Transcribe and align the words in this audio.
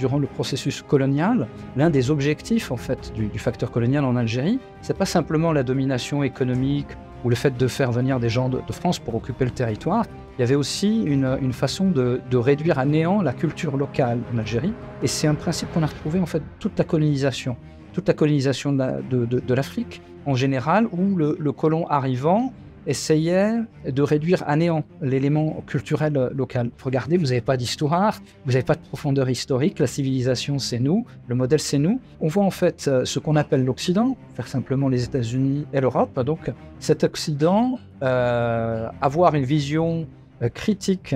durant 0.00 0.18
le 0.18 0.26
processus 0.26 0.82
colonial, 0.82 1.46
l'un 1.76 1.90
des 1.90 2.10
objectifs 2.10 2.72
en 2.72 2.76
fait 2.76 3.12
du, 3.12 3.38
facteur 3.38 3.70
colonial 3.70 4.04
en 4.04 4.16
Algérie, 4.16 4.58
c'est 4.80 4.96
pas 4.96 5.04
simplement 5.04 5.52
la 5.52 5.62
domination 5.62 6.22
économique 6.24 6.88
ou 7.22 7.28
le 7.28 7.36
fait 7.36 7.54
de 7.54 7.66
faire 7.68 7.92
venir 7.92 8.18
des 8.18 8.30
gens 8.30 8.48
de, 8.48 8.72
France 8.72 8.98
pour 8.98 9.14
occuper 9.14 9.44
le 9.44 9.50
territoire. 9.50 10.06
Il 10.38 10.40
y 10.40 10.44
avait 10.44 10.54
aussi 10.54 11.02
une, 11.02 11.52
façon 11.52 11.90
de, 11.90 12.20
réduire 12.32 12.78
à 12.78 12.86
néant 12.86 13.20
la 13.20 13.34
culture 13.34 13.76
locale 13.76 14.20
en 14.34 14.38
Algérie. 14.38 14.72
Et 15.02 15.06
c'est 15.06 15.26
un 15.26 15.34
principe 15.34 15.70
qu'on 15.72 15.82
a 15.82 15.86
retrouvé 15.86 16.18
en 16.18 16.26
fait 16.26 16.42
toute 16.58 16.78
la 16.78 16.84
colonisation, 16.84 17.58
toute 17.92 18.08
la 18.08 18.14
colonisation 18.14 18.72
de 18.72 19.54
l'Afrique 19.54 20.00
en 20.24 20.34
général, 20.34 20.86
où 20.92 21.14
le 21.16 21.52
colon 21.52 21.86
arrivant 21.88 22.54
essayait 22.86 23.54
de 23.86 24.02
réduire 24.02 24.42
à 24.46 24.56
néant 24.56 24.84
l'élément 25.02 25.62
culturel 25.66 26.30
local. 26.34 26.70
Regardez, 26.82 27.16
vous 27.16 27.26
n'avez 27.26 27.40
pas 27.40 27.56
d'histoire, 27.56 28.20
vous 28.44 28.52
n'avez 28.52 28.64
pas 28.64 28.74
de 28.74 28.80
profondeur 28.80 29.28
historique, 29.28 29.78
la 29.78 29.86
civilisation 29.86 30.58
c'est 30.58 30.78
nous, 30.78 31.04
le 31.28 31.34
modèle 31.34 31.60
c'est 31.60 31.78
nous. 31.78 32.00
On 32.20 32.28
voit 32.28 32.44
en 32.44 32.50
fait 32.50 32.86
euh, 32.88 33.04
ce 33.04 33.18
qu'on 33.18 33.36
appelle 33.36 33.64
l'Occident, 33.64 34.16
faire 34.34 34.48
simplement 34.48 34.88
les 34.88 35.04
États-Unis 35.04 35.66
et 35.72 35.80
l'Europe. 35.80 36.18
Donc 36.20 36.50
cet 36.78 37.04
Occident, 37.04 37.78
euh, 38.02 38.88
avoir 39.00 39.34
une 39.34 39.44
vision 39.44 40.06
euh, 40.42 40.48
critique 40.48 41.14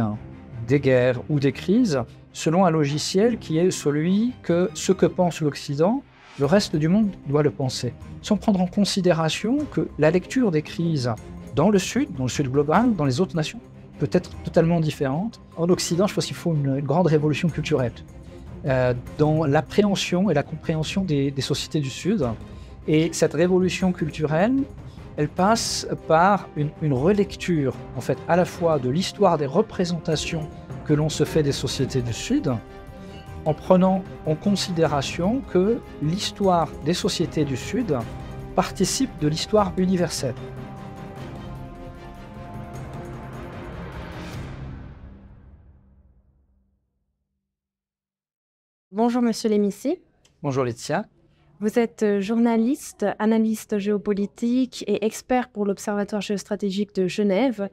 des 0.68 0.80
guerres 0.80 1.20
ou 1.28 1.40
des 1.40 1.52
crises 1.52 2.00
selon 2.32 2.66
un 2.66 2.70
logiciel 2.70 3.38
qui 3.38 3.58
est 3.58 3.70
celui 3.70 4.32
que 4.42 4.70
ce 4.74 4.92
que 4.92 5.06
pense 5.06 5.40
l'Occident, 5.40 6.02
le 6.38 6.46
reste 6.46 6.74
du 6.74 6.88
monde 6.88 7.10
doit 7.28 7.44
le 7.44 7.50
penser, 7.50 7.94
sans 8.20 8.36
prendre 8.36 8.60
en 8.60 8.66
considération 8.66 9.58
que 9.70 9.88
la 9.98 10.10
lecture 10.10 10.50
des 10.50 10.62
crises 10.62 11.12
dans 11.54 11.70
le 11.70 11.78
Sud, 11.78 12.08
dans 12.16 12.24
le 12.24 12.28
Sud 12.28 12.50
global, 12.50 12.94
dans 12.94 13.04
les 13.04 13.20
autres 13.20 13.36
nations, 13.36 13.60
peut 13.98 14.08
être 14.12 14.30
totalement 14.42 14.80
différente. 14.80 15.40
En 15.56 15.68
Occident, 15.68 16.06
je 16.06 16.14
pense 16.14 16.26
qu'il 16.26 16.36
faut 16.36 16.54
une, 16.54 16.80
grande 16.80 17.06
révolution 17.06 17.48
culturelle 17.48 17.92
euh, 18.66 18.94
dans 19.18 19.44
l'appréhension 19.44 20.30
et 20.30 20.34
la 20.34 20.42
compréhension 20.42 21.02
des, 21.02 21.32
sociétés 21.38 21.80
du 21.80 21.90
Sud. 21.90 22.26
Et 22.88 23.10
cette 23.12 23.34
révolution 23.34 23.92
culturelle, 23.92 24.54
elle 25.16 25.28
passe 25.28 25.86
par 26.08 26.48
une, 26.56 26.92
relecture, 26.92 27.74
en 27.96 28.00
fait, 28.00 28.18
à 28.28 28.36
la 28.36 28.44
fois 28.44 28.78
de 28.78 28.90
l'histoire 28.90 29.38
des 29.38 29.46
représentations 29.46 30.48
que 30.84 30.92
l'on 30.92 31.08
se 31.08 31.24
fait 31.24 31.42
des 31.42 31.52
sociétés 31.52 32.02
du 32.02 32.12
Sud, 32.12 32.52
en 33.44 33.54
prenant 33.54 34.02
en 34.26 34.34
considération 34.34 35.40
que 35.52 35.78
l'histoire 36.02 36.68
des 36.84 36.94
sociétés 36.94 37.44
du 37.44 37.56
Sud 37.56 37.96
participe 38.56 39.10
de 39.20 39.28
l'histoire 39.28 39.72
universelle. 39.76 40.34
Bonjour 48.96 49.22
Monsieur 49.22 49.48
Lémissi. 49.48 49.98
Bonjour 50.40 50.62
Laetitia. 50.62 51.04
Vous 51.58 51.80
êtes 51.80 52.04
euh, 52.04 52.20
journaliste, 52.20 53.04
analyste 53.18 53.78
géopolitique 53.78 54.84
et 54.86 55.04
expert 55.04 55.48
pour 55.48 55.66
l'Observatoire 55.66 56.22
géostratégique 56.22 56.94
de 56.94 57.08
Genève. 57.08 57.68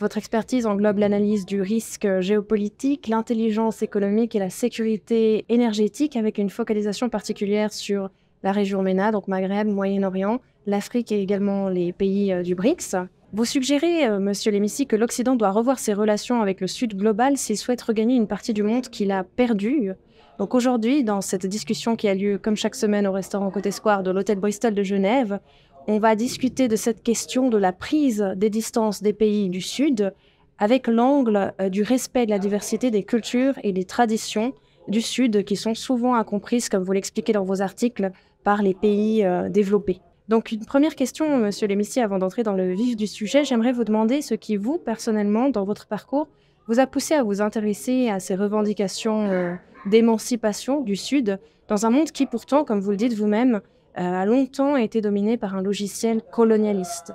Votre 0.00 0.18
expertise 0.18 0.66
englobe 0.66 0.98
l'analyse 0.98 1.46
du 1.46 1.62
risque 1.62 2.20
géopolitique, 2.20 3.08
l'intelligence 3.08 3.80
économique 3.80 4.34
et 4.34 4.38
la 4.38 4.50
sécurité 4.50 5.46
énergétique 5.48 6.14
avec 6.14 6.36
une 6.36 6.50
focalisation 6.50 7.08
particulière 7.08 7.72
sur 7.72 8.10
la 8.42 8.52
région 8.52 8.82
MENA, 8.82 9.12
donc 9.12 9.28
Maghreb, 9.28 9.68
Moyen-Orient, 9.68 10.42
l'Afrique 10.66 11.10
et 11.10 11.22
également 11.22 11.70
les 11.70 11.94
pays 11.94 12.34
euh, 12.34 12.42
du 12.42 12.54
BRICS. 12.54 12.96
Vous 13.32 13.46
suggérez, 13.46 14.06
euh, 14.06 14.18
monsieur 14.18 14.52
Lémissi, 14.52 14.86
que 14.86 14.96
l'Occident 14.96 15.36
doit 15.36 15.52
revoir 15.52 15.78
ses 15.78 15.94
relations 15.94 16.42
avec 16.42 16.60
le 16.60 16.66
Sud 16.66 16.98
global 16.98 17.38
s'il 17.38 17.56
souhaite 17.56 17.80
regagner 17.80 18.16
une 18.16 18.28
partie 18.28 18.52
du 18.52 18.62
monde 18.62 18.90
qu'il 18.90 19.10
a 19.10 19.24
perdue 19.24 19.92
donc 20.38 20.54
aujourd'hui, 20.54 21.02
dans 21.02 21.22
cette 21.22 21.46
discussion 21.46 21.96
qui 21.96 22.08
a 22.08 22.14
lieu 22.14 22.38
comme 22.38 22.56
chaque 22.56 22.74
semaine 22.74 23.06
au 23.06 23.12
restaurant 23.12 23.50
Côté 23.50 23.70
Square 23.70 24.02
de 24.02 24.10
l'Hôtel 24.10 24.38
Bristol 24.38 24.74
de 24.74 24.82
Genève, 24.82 25.40
on 25.88 25.98
va 25.98 26.14
discuter 26.14 26.68
de 26.68 26.76
cette 26.76 27.02
question 27.02 27.48
de 27.48 27.56
la 27.56 27.72
prise 27.72 28.34
des 28.36 28.50
distances 28.50 29.02
des 29.02 29.12
pays 29.12 29.48
du 29.48 29.60
Sud 29.60 30.12
avec 30.58 30.88
l'angle 30.88 31.54
euh, 31.60 31.68
du 31.68 31.82
respect 31.82 32.26
de 32.26 32.30
la 32.30 32.38
diversité 32.38 32.90
des 32.90 33.02
cultures 33.02 33.54
et 33.62 33.72
des 33.72 33.84
traditions 33.84 34.52
du 34.88 35.00
Sud 35.00 35.44
qui 35.44 35.56
sont 35.56 35.74
souvent 35.74 36.14
incomprises, 36.14 36.68
comme 36.68 36.82
vous 36.82 36.92
l'expliquez 36.92 37.32
dans 37.32 37.44
vos 37.44 37.62
articles, 37.62 38.10
par 38.44 38.62
les 38.62 38.74
pays 38.74 39.24
euh, 39.24 39.48
développés. 39.48 40.00
Donc 40.28 40.50
une 40.50 40.64
première 40.64 40.96
question, 40.96 41.38
Monsieur 41.38 41.66
Lémissier, 41.66 42.02
avant 42.02 42.18
d'entrer 42.18 42.42
dans 42.42 42.54
le 42.54 42.72
vif 42.74 42.96
du 42.96 43.06
sujet, 43.06 43.44
j'aimerais 43.44 43.72
vous 43.72 43.84
demander 43.84 44.22
ce 44.22 44.34
qui, 44.34 44.56
vous, 44.56 44.78
personnellement, 44.78 45.48
dans 45.48 45.64
votre 45.64 45.86
parcours, 45.86 46.28
vous 46.66 46.80
a 46.80 46.86
poussé 46.86 47.14
à 47.14 47.22
vous 47.22 47.40
intéresser 47.40 48.08
à 48.08 48.18
ces 48.18 48.34
revendications 48.34 49.30
euh, 49.30 49.54
d'émancipation 49.84 50.80
du 50.80 50.96
Sud, 50.96 51.38
dans 51.68 51.86
un 51.86 51.90
monde 51.90 52.10
qui 52.10 52.26
pourtant, 52.26 52.64
comme 52.64 52.80
vous 52.80 52.90
le 52.90 52.96
dites 52.96 53.14
vous-même, 53.14 53.60
euh, 53.98 54.02
a 54.02 54.24
longtemps 54.24 54.76
été 54.76 55.00
dominé 55.00 55.36
par 55.36 55.54
un 55.54 55.62
logiciel 55.62 56.22
colonialiste 56.30 57.12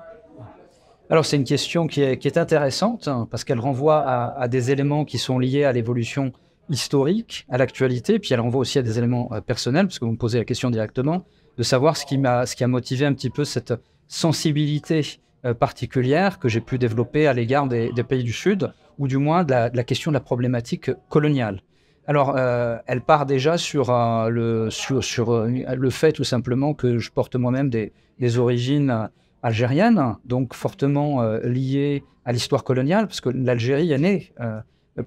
alors 1.11 1.25
c'est 1.25 1.35
une 1.35 1.44
question 1.44 1.88
qui 1.88 2.01
est, 2.01 2.38
intéressante 2.38 3.09
hein, 3.09 3.27
parce 3.29 3.44
qu'elle 3.44 3.59
renvoie 3.59 4.01
à, 4.07 4.47
des 4.47 4.72
éléments 4.72 5.03
qui 5.03 5.17
sont 5.17 5.39
liés 5.39 5.66
à 5.66 5.73
l'évolution 5.73 6.31
historique, 6.69 7.45
à 7.49 7.57
l'actualité, 7.57 8.17
puis 8.17 8.33
elle 8.33 8.39
renvoie 8.39 8.61
aussi 8.61 8.79
à 8.79 8.81
des 8.81 8.97
éléments 8.97 9.28
euh, 9.33 9.41
personnels, 9.41 9.88
parce 9.88 9.99
que 9.99 10.05
vous 10.05 10.13
me 10.13 10.17
posez 10.17 10.38
la 10.38 10.45
question 10.45 10.69
directement, 10.69 11.25
de 11.57 11.63
savoir 11.63 11.97
ce 11.97 12.05
qui, 12.05 12.17
m'a, 12.17 12.45
ce 12.45 12.55
qui 12.55 12.63
a 12.63 12.69
motivé 12.69 13.05
un 13.05 13.11
petit 13.11 13.29
peu 13.29 13.43
cette 13.43 13.73
sensibilité 14.07 15.19
euh, 15.43 15.53
particulière 15.53 16.39
que 16.39 16.47
j'ai 16.47 16.61
pu 16.61 16.78
développer 16.78 17.28
à 17.28 17.33
l'égard 17.33 17.67
des, 17.67 17.91
pays 18.07 18.23
du 18.23 18.31
Sud, 18.31 18.72
ou 18.97 19.09
du 19.09 19.17
moins 19.17 19.43
de 19.43 19.51
la 19.51 19.83
question 19.83 20.11
de 20.11 20.13
la 20.13 20.22
problématique 20.22 20.91
coloniale. 21.09 21.61
Alors, 22.11 22.35
euh, 22.35 22.77
elle 22.88 22.99
part 22.99 23.25
déjà 23.25 23.57
sur, 23.57 23.89
euh, 23.89 24.27
le, 24.27 24.69
sur, 24.69 25.31
euh, 25.31 25.47
le 25.47 25.89
fait 25.89 26.11
tout 26.11 26.25
simplement 26.25 26.73
que 26.73 26.97
je 26.97 27.09
porte 27.09 27.38
moi-même 27.38 27.69
des, 27.69 27.94
origines 28.38 29.09
algériennes, 29.44 30.17
donc 30.25 30.53
fortement 30.53 31.23
liées 31.41 32.03
à 32.25 32.33
l'histoire 32.33 32.66
coloniale, 32.66 33.07
parce 33.07 33.22
que 33.22 33.29
l'Algérie 33.29 33.94
est 33.94 33.97
née 33.97 34.33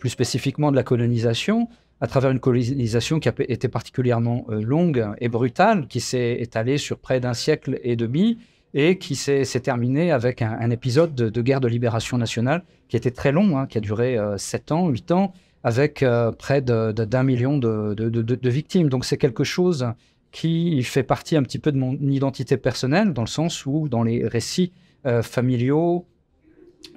plus 0.00 0.09
spécifiquement 0.09 0.70
de 0.70 0.76
la 0.76 0.82
colonisation, 0.82 1.69
à 2.00 2.06
travers 2.06 2.31
une 2.31 2.41
colonisation 2.41 3.21
qui 3.21 3.28
a 3.28 3.34
été 3.38 3.69
particulièrement 3.69 4.47
longue 4.48 5.06
et 5.21 5.28
brutale, 5.28 5.86
qui 5.86 6.00
s'est 6.00 6.38
étalée 6.41 6.78
sur 6.78 6.98
près 6.98 7.21
d'un 7.21 7.34
siècle 7.34 7.78
et 7.84 7.94
demi, 7.94 8.38
et 8.72 8.98
qui 8.98 9.15
s'est 9.15 9.44
terminée 9.60 10.10
avec 10.10 10.42
un, 10.42 10.71
épisode 10.71 11.15
de, 11.15 11.42
guerre 11.42 11.60
de 11.60 11.69
libération 11.69 12.19
nationale 12.19 12.65
qui 12.88 12.97
était 12.97 13.12
très 13.12 13.31
long, 13.31 13.59
hein, 13.59 13.66
qui 13.69 13.78
a 13.78 13.81
duré 13.81 14.19
7 14.36 14.72
ans, 14.72 14.88
8 14.88 15.12
ans, 15.12 15.32
avec 15.65 16.03
euh, 16.03 16.31
près 16.31 16.61
d'un 16.61 17.23
million 17.23 17.57
de, 17.59 18.49
victimes. 18.51 18.89
Donc 18.91 19.05
c'est 19.05 19.17
quelque 19.17 19.43
chose 19.43 19.87
qui 20.31 20.83
fait 20.83 21.03
partie 21.03 21.37
un 21.37 21.43
petit 21.43 21.59
peu 21.59 21.73
de 21.73 21.79
mon 21.79 21.95
identité 21.95 22.57
personnelle, 22.57 23.13
dans 23.13 23.23
le 23.23 23.29
sens 23.29 23.65
où 23.67 23.89
dans 23.89 24.03
les 24.03 24.27
récits 24.27 24.73
euh, 25.07 25.23
familiaux 25.23 26.07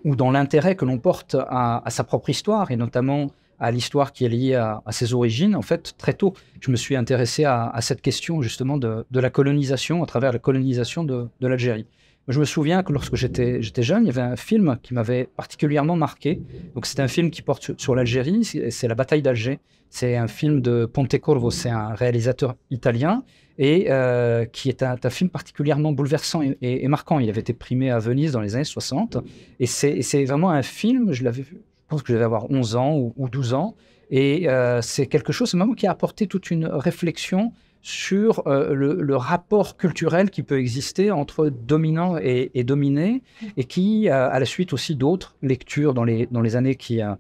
ou 0.04 0.16
dans 0.16 0.32
l'intérêt 0.32 0.76
que 0.76 0.86
l'on 0.86 1.00
porte 1.00 1.36
à, 1.48 1.84
sa 1.88 2.04
propre 2.04 2.30
histoire, 2.30 2.72
et 2.72 2.76
notamment 2.76 3.28
à 3.60 3.72
l'histoire 3.72 4.12
qui 4.12 4.26
est 4.26 4.30
liée 4.30 4.56
à, 4.56 4.82
ses 4.92 5.14
origines, 5.14 5.56
en 5.56 5.62
fait, 5.62 5.96
très 5.98 6.14
tôt, 6.14 6.34
je 6.60 6.70
me 6.70 6.76
suis 6.76 6.96
intéressé 6.96 7.46
à, 7.46 7.74
cette 7.80 8.02
question 8.02 8.42
justement 8.42 8.78
de, 8.78 9.06
la 9.12 9.30
colonisation, 9.30 10.04
à 10.04 10.06
travers 10.06 10.34
la 10.34 10.40
colonisation 10.40 11.04
de 11.06 11.30
l'Algérie. 11.40 11.88
Je 12.28 12.40
me 12.42 12.46
souviens 12.46 12.84
que 12.84 12.92
lorsque 12.92 13.16
j'étais 13.16 13.62
jeune, 13.62 14.04
il 14.04 14.08
y 14.08 14.10
avait 14.10 14.22
un 14.22 14.36
film 14.36 14.78
qui 14.84 14.94
m'avait 14.94 15.30
particulièrement 15.38 15.96
marqué. 15.96 16.42
Donc 16.76 16.86
c'est 16.86 17.00
un 17.00 17.08
film 17.08 17.32
qui 17.32 17.42
porte 17.42 17.80
sur, 17.80 17.96
l'Algérie, 17.96 18.44
c'est 18.44 18.88
La 18.88 18.96
bataille 18.96 19.22
d'Alger. 19.22 19.60
C'est 19.90 20.18
un 20.18 20.28
film 20.28 20.62
de 20.62 20.86
Pontecorvo, 20.86 21.50
c'est 21.50 21.70
un 21.70 21.94
réalisateur 21.94 22.56
italien 22.70 23.24
et 23.58 23.86
euh, 23.90 24.44
qui 24.46 24.68
est 24.68 24.84
un, 24.84 24.98
film 25.10 25.30
particulièrement 25.30 25.94
bouleversant 25.94 26.42
et, 26.62 26.88
marquant. 26.90 27.20
Il 27.20 27.30
avait 27.30 27.40
été 27.40 27.54
primé 27.54 27.90
à 27.90 28.00
Venise 28.00 28.34
dans 28.34 28.42
les 28.42 28.56
années 28.56 28.66
60 28.66 29.18
et 29.62 29.66
c'est 29.66 30.26
vraiment 30.26 30.50
un 30.50 30.64
film, 30.64 31.14
je 31.14 31.24
l'avais 31.24 31.44
vu, 31.44 31.62
je 31.62 31.88
pense 31.88 32.02
que 32.02 32.10
je 32.10 32.14
devais 32.14 32.26
avoir 32.26 32.52
11 32.52 32.76
ans 32.76 32.98
ou, 32.98 33.30
12 33.30 33.54
ans 33.54 33.76
et 34.12 34.50
euh, 34.50 34.82
c'est 34.82 35.08
quelque 35.08 35.32
chose, 35.32 35.50
c'est 35.50 35.76
qui 35.76 35.88
a 35.88 35.92
apporté 35.92 36.28
toute 36.28 36.52
une 36.52 36.66
réflexion 36.66 37.54
sur 37.82 38.48
euh, 38.48 38.74
le, 38.74 39.16
rapport 39.16 39.78
culturel 39.78 40.30
qui 40.30 40.44
peut 40.44 40.60
exister 40.60 41.12
entre 41.12 41.50
dominant 41.50 42.18
et, 42.18 42.64
dominé, 42.64 43.24
et 43.56 43.64
qui, 43.64 44.10
euh, 44.10 44.30
à 44.30 44.40
la 44.40 44.46
suite 44.46 44.74
aussi 44.74 44.96
d'autres 44.96 45.36
lectures 45.42 45.94
dans 45.94 46.04
les, 46.04 46.56
années 46.56 46.76
qui, 46.76 47.02
euh, 47.02 47.16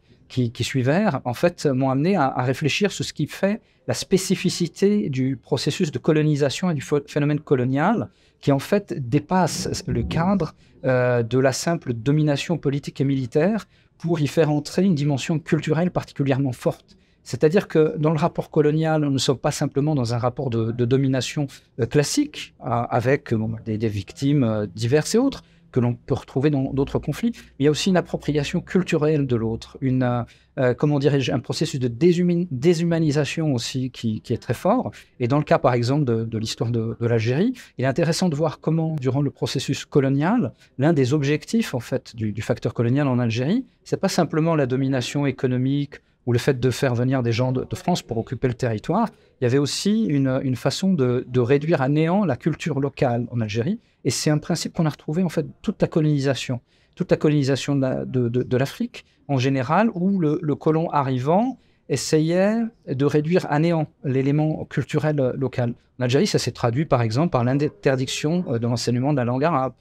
suivèrent, 0.61 1.21
en 1.25 1.33
fait, 1.33 1.65
m'ont 1.65 1.89
amené 1.89 2.15
à, 2.15 2.41
réfléchir 2.43 2.91
sur 2.91 3.05
ce 3.05 3.13
qui 3.13 3.27
fait 3.27 3.61
la 3.87 3.93
spécificité 3.93 5.09
du 5.09 5.37
processus 5.37 5.91
de 5.91 5.99
colonisation 5.99 6.69
et 6.69 6.73
du 6.73 6.83
phénomène 7.07 7.39
colonial, 7.39 8.09
qui 8.41 8.51
en 8.51 8.59
fait 8.59 8.93
dépasse 9.09 9.83
le 9.87 10.03
cadre 10.03 10.53
de 10.83 11.39
la 11.39 11.53
simple 11.53 11.93
domination 11.93 12.57
politique 12.57 12.99
et 12.99 13.05
militaire 13.05 13.65
pour 13.97 14.19
y 14.19 14.27
faire 14.27 14.51
entrer 14.51 14.83
une 14.83 14.95
dimension 14.95 15.39
culturelle 15.39 15.91
particulièrement 15.91 16.51
forte. 16.51 16.97
C'est-à-dire 17.27 17.67
que 17.67 17.97
dans 17.97 18.11
le 18.11 18.17
rapport 18.17 18.49
colonial, 18.49 19.01
nous 19.01 19.11
ne 19.11 19.17
sommes 19.17 19.37
pas 19.37 19.51
simplement 19.51 19.95
dans 19.95 20.13
un 20.13 20.17
rapport 20.17 20.49
de, 20.49 20.85
domination 20.85 21.47
euh, 21.81 21.85
classique, 21.85 22.55
avec 22.61 23.33
des, 23.65 23.89
victimes 23.89 24.45
euh, 24.45 24.65
diverses 24.65 25.13
et 25.13 25.17
autres, 25.17 25.43
que 25.73 25.81
l'on 25.81 25.93
peut 25.93 26.13
retrouver 26.13 26.49
dans 26.49 26.71
d'autres 26.71 26.99
conflits. 26.99 27.33
Il 27.59 27.65
y 27.65 27.67
a 27.67 27.71
aussi 27.71 27.89
une 27.89 27.97
appropriation 27.97 28.61
culturelle 28.61 29.27
de 29.27 29.35
l'autre, 29.35 29.77
une, 29.81 30.25
euh, 30.57 30.73
comment 30.73 30.99
dirais-je, 30.99 31.33
un 31.33 31.39
processus 31.39 31.81
de 31.81 31.89
déshumanisation 31.89 33.53
aussi 33.53 33.91
qui, 33.91 34.21
est 34.29 34.41
très 34.41 34.53
fort. 34.53 34.91
Et 35.19 35.27
dans 35.27 35.37
le 35.37 35.43
cas, 35.43 35.59
par 35.59 35.73
exemple, 35.73 36.05
de, 36.05 36.37
l'histoire 36.37 36.71
de, 36.71 36.95
l'Algérie, 37.01 37.51
il 37.77 37.83
est 37.83 37.87
intéressant 37.89 38.29
de 38.29 38.35
voir 38.37 38.61
comment, 38.61 38.95
durant 39.01 39.21
le 39.21 39.31
processus 39.31 39.83
colonial, 39.83 40.53
l'un 40.77 40.93
des 40.93 41.13
objectifs 41.13 41.73
en 41.73 41.81
fait 41.81 42.15
du, 42.15 42.31
du 42.31 42.41
facteur 42.41 42.73
colonial 42.73 43.05
en 43.09 43.19
Algérie, 43.19 43.65
c'est 43.83 43.99
pas 43.99 44.07
simplement 44.07 44.55
la 44.55 44.65
domination 44.65 45.25
économique 45.25 45.95
ou 46.27 46.33
le 46.33 46.39
fait 46.39 46.59
de 46.59 46.69
faire 46.69 46.93
venir 46.93 47.23
des 47.23 47.31
gens 47.31 47.53
de, 47.53 47.75
France 47.75 48.03
pour 48.03 48.17
occuper 48.17 48.49
le 48.49 48.53
territoire, 48.53 49.07
il 49.39 49.45
y 49.45 49.47
avait 49.47 49.57
aussi 49.57 50.05
une, 50.05 50.55
façon 50.55 50.93
de, 50.93 51.39
réduire 51.39 51.81
à 51.81 51.89
néant 51.89 52.25
la 52.25 52.35
culture 52.35 52.79
locale 52.79 53.27
en 53.31 53.39
Algérie. 53.39 53.79
Et 54.03 54.11
c'est 54.11 54.29
un 54.29 54.37
principe 54.37 54.73
qu'on 54.73 54.85
a 54.85 54.89
retrouvé 54.89 55.23
en 55.23 55.29
fait 55.29 55.45
toute 55.61 55.81
la 55.81 55.87
colonisation, 55.87 56.59
toute 56.95 57.09
la 57.11 57.17
colonisation 57.17 57.75
de, 57.77 58.57
l'Afrique 58.57 59.05
en 59.29 59.37
général, 59.37 59.89
où 59.93 60.19
le, 60.19 60.55
colon 60.55 60.89
arrivant 60.91 61.57
essayait 61.89 62.57
de 62.87 63.05
réduire 63.05 63.47
à 63.49 63.59
néant 63.59 63.87
l'élément 64.03 64.65
culturel 64.65 65.15
local. 65.37 65.73
En 65.97 66.03
Algérie, 66.03 66.27
ça 66.27 66.39
s'est 66.39 66.51
traduit 66.51 66.85
par 66.85 67.01
exemple 67.01 67.29
par 67.29 67.45
l'interdiction 67.45 68.43
euh, 68.49 68.59
de 68.59 68.67
l'enseignement 68.67 69.13
de 69.13 69.17
la 69.17 69.23
langue 69.23 69.45
arabe. 69.45 69.73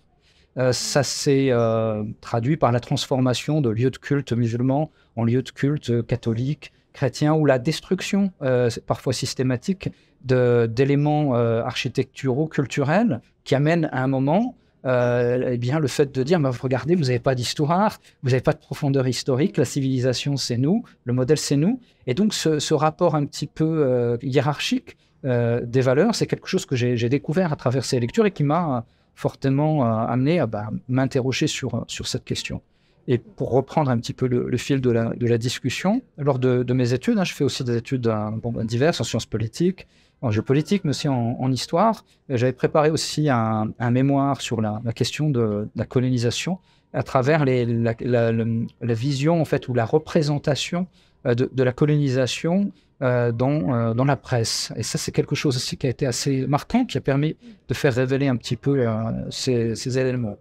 Euh, 0.58 0.72
ça 0.72 1.02
s'est 1.02 1.48
euh, 1.50 2.02
traduit 2.20 2.56
par 2.56 2.72
la 2.72 2.80
transformation 2.80 3.60
de 3.60 3.68
lieux 3.68 3.90
de 3.90 3.98
culte 3.98 4.32
musulmans 4.32 4.90
en 5.14 5.24
lieux 5.24 5.42
de 5.42 5.50
culte 5.50 6.06
catholiques, 6.06 6.72
chrétiens, 6.92 7.34
ou 7.34 7.44
la 7.44 7.58
destruction, 7.58 8.32
euh, 8.42 8.70
parfois 8.86 9.12
systématique, 9.12 9.90
d'éléments 10.24 11.34
architecturaux, 11.34 12.48
culturels, 12.48 13.20
qui 13.44 13.54
amènent 13.54 13.88
à 13.92 14.02
un 14.02 14.08
moment 14.08 14.56
eh 14.84 15.56
bien, 15.58 15.78
le 15.78 15.86
fait 15.86 16.12
de 16.12 16.22
dire 16.24 16.40
mais 16.40 16.48
regardez, 16.48 16.96
vous 16.96 17.04
n'avez 17.04 17.20
pas 17.20 17.36
d'histoire, 17.36 17.98
vous 18.24 18.30
n'avez 18.30 18.42
pas 18.42 18.52
de 18.52 18.58
profondeur 18.58 19.06
historique, 19.06 19.56
la 19.56 19.64
civilisation 19.64 20.36
c'est 20.36 20.56
nous, 20.56 20.82
le 21.04 21.12
modèle 21.12 21.38
c'est 21.38 21.56
nous. 21.56 21.78
Et 22.08 22.14
donc 22.14 22.34
ce, 22.34 22.58
ce, 22.58 22.74
rapport 22.74 23.14
un 23.14 23.24
petit 23.24 23.46
peu 23.46 24.18
hiérarchique 24.22 24.96
des 25.22 25.80
valeurs, 25.80 26.16
c'est 26.16 26.26
quelque 26.26 26.48
chose 26.48 26.66
que 26.66 26.74
j'ai 26.74 27.08
découvert 27.08 27.52
à 27.52 27.56
travers 27.56 27.84
ces 27.84 28.00
lectures 28.00 28.26
et 28.26 28.32
qui 28.32 28.42
m'a 28.42 28.84
fortement 29.16 29.84
euh, 29.84 30.06
amené 30.06 30.38
à 30.38 30.46
bah, 30.46 30.68
m'interroger 30.88 31.48
sur, 31.48 31.84
sur 31.88 32.06
cette 32.06 32.24
question. 32.24 32.60
Et 33.08 33.18
pour 33.18 33.50
reprendre 33.50 33.90
un 33.90 33.98
petit 33.98 34.12
peu 34.12 34.26
le, 34.26 34.56
fil 34.56 34.80
de 34.80 34.90
la, 34.90 35.14
de 35.14 35.26
la, 35.26 35.38
discussion, 35.38 36.02
lors 36.18 36.38
de, 36.38 36.72
mes 36.72 36.92
études, 36.92 37.18
hein, 37.18 37.24
je 37.24 37.32
fais 37.32 37.44
aussi 37.44 37.64
des 37.64 37.76
études 37.76 38.06
euh, 38.08 38.30
ben, 38.44 38.64
diverses 38.64 39.00
en 39.00 39.04
sciences 39.04 39.26
politiques, 39.26 39.86
en 40.22 40.30
géopolitique, 40.30 40.84
mais 40.84 40.90
aussi 40.90 41.08
en, 41.08 41.52
histoire. 41.52 42.04
J'avais 42.28 42.52
préparé 42.52 42.90
aussi 42.90 43.28
un, 43.28 43.72
un, 43.78 43.90
mémoire 43.90 44.40
sur 44.40 44.60
la, 44.60 44.80
question 44.94 45.30
de, 45.30 45.68
la 45.76 45.86
colonisation 45.86 46.58
à 46.92 47.02
travers 47.02 47.44
les, 47.44 47.64
la, 47.64 47.94
la, 48.00 48.94
vision 48.94 49.40
en 49.40 49.44
fait 49.44 49.68
ou 49.68 49.74
la 49.74 49.84
représentation 49.84 50.86
euh, 51.26 51.34
de, 51.34 51.50
de 51.52 51.62
la 51.62 51.72
colonisation 51.72 52.72
euh, 53.02 53.30
dans, 53.30 53.74
euh, 53.74 53.92
dans 53.92 54.06
la 54.06 54.16
presse. 54.16 54.72
Et 54.74 54.82
ça, 54.82 54.96
c'est 54.96 55.12
quelque 55.12 55.34
chose 55.34 55.54
aussi 55.56 55.76
qui 55.76 55.86
a 55.86 55.90
été 55.90 56.06
assez 56.06 56.46
marquant, 56.46 56.86
qui 56.86 56.96
a 56.96 57.02
permis 57.02 57.36
de 57.68 57.74
faire 57.74 57.92
révéler 57.92 58.26
un 58.26 58.36
petit 58.36 58.56
peu 58.56 58.78
euh, 58.78 58.94
ces, 59.30 59.74
ces, 59.74 59.98
éléments. 59.98 60.38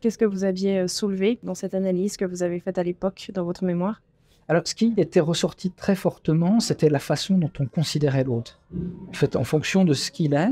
Qu'est-ce 0.00 0.18
que 0.18 0.24
vous 0.24 0.42
aviez 0.42 0.88
soulevé 0.88 1.38
dans 1.44 1.54
cette 1.54 1.74
analyse 1.74 2.16
que 2.16 2.24
vous 2.24 2.42
avez 2.42 2.58
faite 2.58 2.76
à 2.76 2.82
l'époque 2.82 3.30
dans 3.32 3.44
votre 3.44 3.62
mémoire? 3.62 4.02
Alors, 4.48 4.62
ce 4.64 4.74
qui 4.74 4.92
était 4.96 5.20
ressorti 5.20 5.70
très 5.70 5.94
fortement, 5.94 6.58
c'était 6.58 6.90
la 6.90 6.98
façon 6.98 7.38
dont 7.38 7.52
on 7.60 7.66
considérait 7.66 8.24
l'autre. 8.24 8.58
En 9.08 9.12
fait, 9.12 9.36
en 9.36 9.44
fonction 9.44 9.84
de 9.84 9.94
ce 9.94 10.10
qu'il 10.10 10.34
est, 10.34 10.50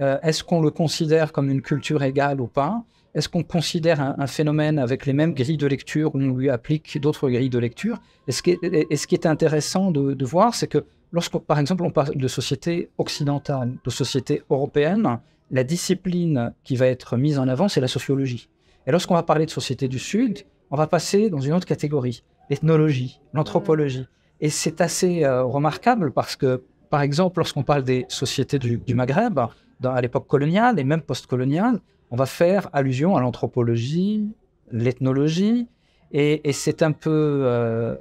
est-ce 0.00 0.42
qu'on 0.42 0.60
le 0.60 0.72
considère 0.72 1.30
comme 1.30 1.50
une 1.50 1.62
culture 1.62 2.02
égale 2.02 2.40
ou 2.40 2.48
pas? 2.48 2.82
Est-ce 3.14 3.28
qu'on 3.28 3.42
considère 3.42 4.00
un, 4.00 4.26
phénomène 4.26 4.78
avec 4.78 5.06
les 5.06 5.12
mêmes 5.12 5.34
grilles 5.34 5.56
de 5.56 5.66
lecture 5.66 6.14
ou 6.14 6.18
on 6.18 6.36
lui 6.36 6.48
applique 6.48 7.00
d'autres 7.00 7.28
grilles 7.28 7.50
de 7.50 7.58
lecture? 7.58 7.98
Et 8.28 8.32
ce, 8.32 8.42
qui 8.42 8.50
est, 8.50 8.96
ce 8.96 9.06
qui 9.06 9.14
est 9.14 9.26
intéressant 9.26 9.90
de, 9.90 10.24
voir, 10.24 10.54
c'est 10.54 10.68
que 10.68 10.84
lorsque, 11.10 11.36
par 11.38 11.58
exemple, 11.58 11.82
on 11.82 11.90
parle 11.90 12.16
de 12.16 12.28
société 12.28 12.90
occidentale, 12.98 13.74
de 13.84 13.90
société 13.90 14.42
européenne, 14.48 15.18
la 15.50 15.64
discipline 15.64 16.54
qui 16.62 16.76
va 16.76 16.86
être 16.86 17.16
mise 17.16 17.38
en 17.38 17.48
avant, 17.48 17.68
c'est 17.68 17.80
la 17.80 17.88
sociologie. 17.88 18.48
Et 18.86 18.92
lorsqu'on 18.92 19.14
va 19.14 19.24
parler 19.24 19.46
de 19.46 19.50
société 19.50 19.88
du 19.88 19.98
Sud, 19.98 20.44
on 20.70 20.76
va 20.76 20.86
passer 20.86 21.30
dans 21.30 21.40
une 21.40 21.52
autre 21.52 21.66
catégorie, 21.66 22.22
l'ethnologie, 22.48 23.20
l'anthropologie. 23.34 24.06
Et 24.40 24.50
c'est 24.50 24.80
assez 24.80 25.24
euh, 25.24 25.42
remarquable 25.42 26.12
parce 26.12 26.36
que, 26.36 26.62
par 26.88 27.02
exemple, 27.02 27.40
lorsqu'on 27.40 27.64
parle 27.64 27.82
des 27.82 28.06
sociétés 28.08 28.58
du, 28.58 28.94
Maghreb, 28.94 29.38
dans, 29.80 29.92
à 29.92 30.00
l'époque 30.00 30.28
coloniale 30.28 30.78
et 30.78 30.84
même 30.84 31.02
post-coloniale, 31.02 31.80
on 32.10 32.16
va 32.16 32.26
faire 32.26 32.68
allusion 32.72 33.16
à 33.16 33.20
l'anthropologie, 33.20 34.28
l'ethnologie, 34.70 35.68
et, 36.12 36.52
c'est 36.52 36.82
un 36.82 36.90
peu 36.90 37.42
euh, 37.44 37.94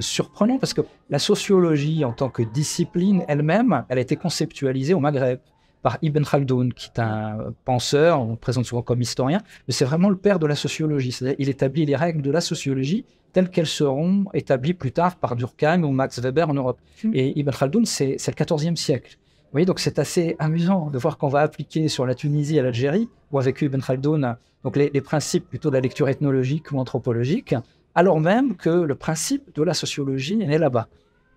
surprenant 0.00 0.58
parce 0.58 0.74
que 0.74 0.80
la 1.08 1.20
sociologie 1.20 2.04
en 2.04 2.12
tant 2.12 2.28
que 2.28 2.42
discipline 2.42 3.24
elle-même, 3.28 3.84
elle 3.88 3.98
a 3.98 4.00
été 4.00 4.16
conceptualisée 4.16 4.92
au 4.92 4.98
Maghreb 4.98 5.38
par 5.80 5.98
Ibn 6.02 6.24
Khaldoun, 6.24 6.72
qui 6.72 6.90
est 6.92 6.98
un 6.98 7.52
penseur, 7.64 8.20
on 8.20 8.30
le 8.30 8.36
présente 8.36 8.64
souvent 8.64 8.82
comme 8.82 9.02
historien, 9.02 9.40
mais 9.68 9.74
c'est 9.74 9.84
vraiment 9.84 10.08
le 10.08 10.16
père 10.16 10.38
de 10.38 10.46
la 10.46 10.56
sociologie. 10.56 11.12
C'est-à-dire 11.12 11.36
il 11.38 11.48
établit 11.48 11.86
les 11.86 11.94
règles 11.94 12.22
de 12.22 12.30
la 12.30 12.40
sociologie 12.40 13.04
telles 13.32 13.50
qu'elles 13.50 13.66
seront 13.66 14.24
établies 14.32 14.74
plus 14.74 14.92
tard 14.92 15.16
par 15.16 15.36
Durkheim 15.36 15.82
ou 15.82 15.90
Max 15.90 16.18
Weber 16.20 16.48
en 16.48 16.54
Europe. 16.54 16.78
Mmh. 17.02 17.10
Et 17.14 17.38
Ibn 17.38 17.50
Khaldoun, 17.50 17.84
c'est 17.84 18.16
le 18.26 18.44
XIVe 18.44 18.76
siècle 18.76 19.18
voyez, 19.54 19.66
donc 19.66 19.78
c'est 19.78 20.00
assez 20.00 20.34
amusant 20.40 20.90
de 20.90 20.98
voir 20.98 21.16
qu'on 21.16 21.28
va 21.28 21.40
appliquer 21.40 21.88
sur 21.88 22.06
la 22.06 22.16
Tunisie 22.16 22.58
et 22.58 22.62
l'Algérie, 22.62 23.08
où 23.30 23.38
a 23.38 23.42
vécu 23.42 23.66
Ibn 23.66 23.80
Khaldoun, 23.80 24.36
donc 24.64 24.76
les, 24.76 25.00
principes 25.00 25.48
plutôt 25.48 25.70
de 25.70 25.74
la 25.74 25.80
lecture 25.80 26.08
ethnologique 26.08 26.72
ou 26.72 26.78
anthropologique, 26.78 27.54
alors 27.94 28.18
même 28.18 28.56
que 28.56 28.68
le 28.68 28.94
principe 28.96 29.54
de 29.54 29.62
la 29.62 29.72
sociologie 29.72 30.42
est 30.42 30.58
là-bas. 30.58 30.88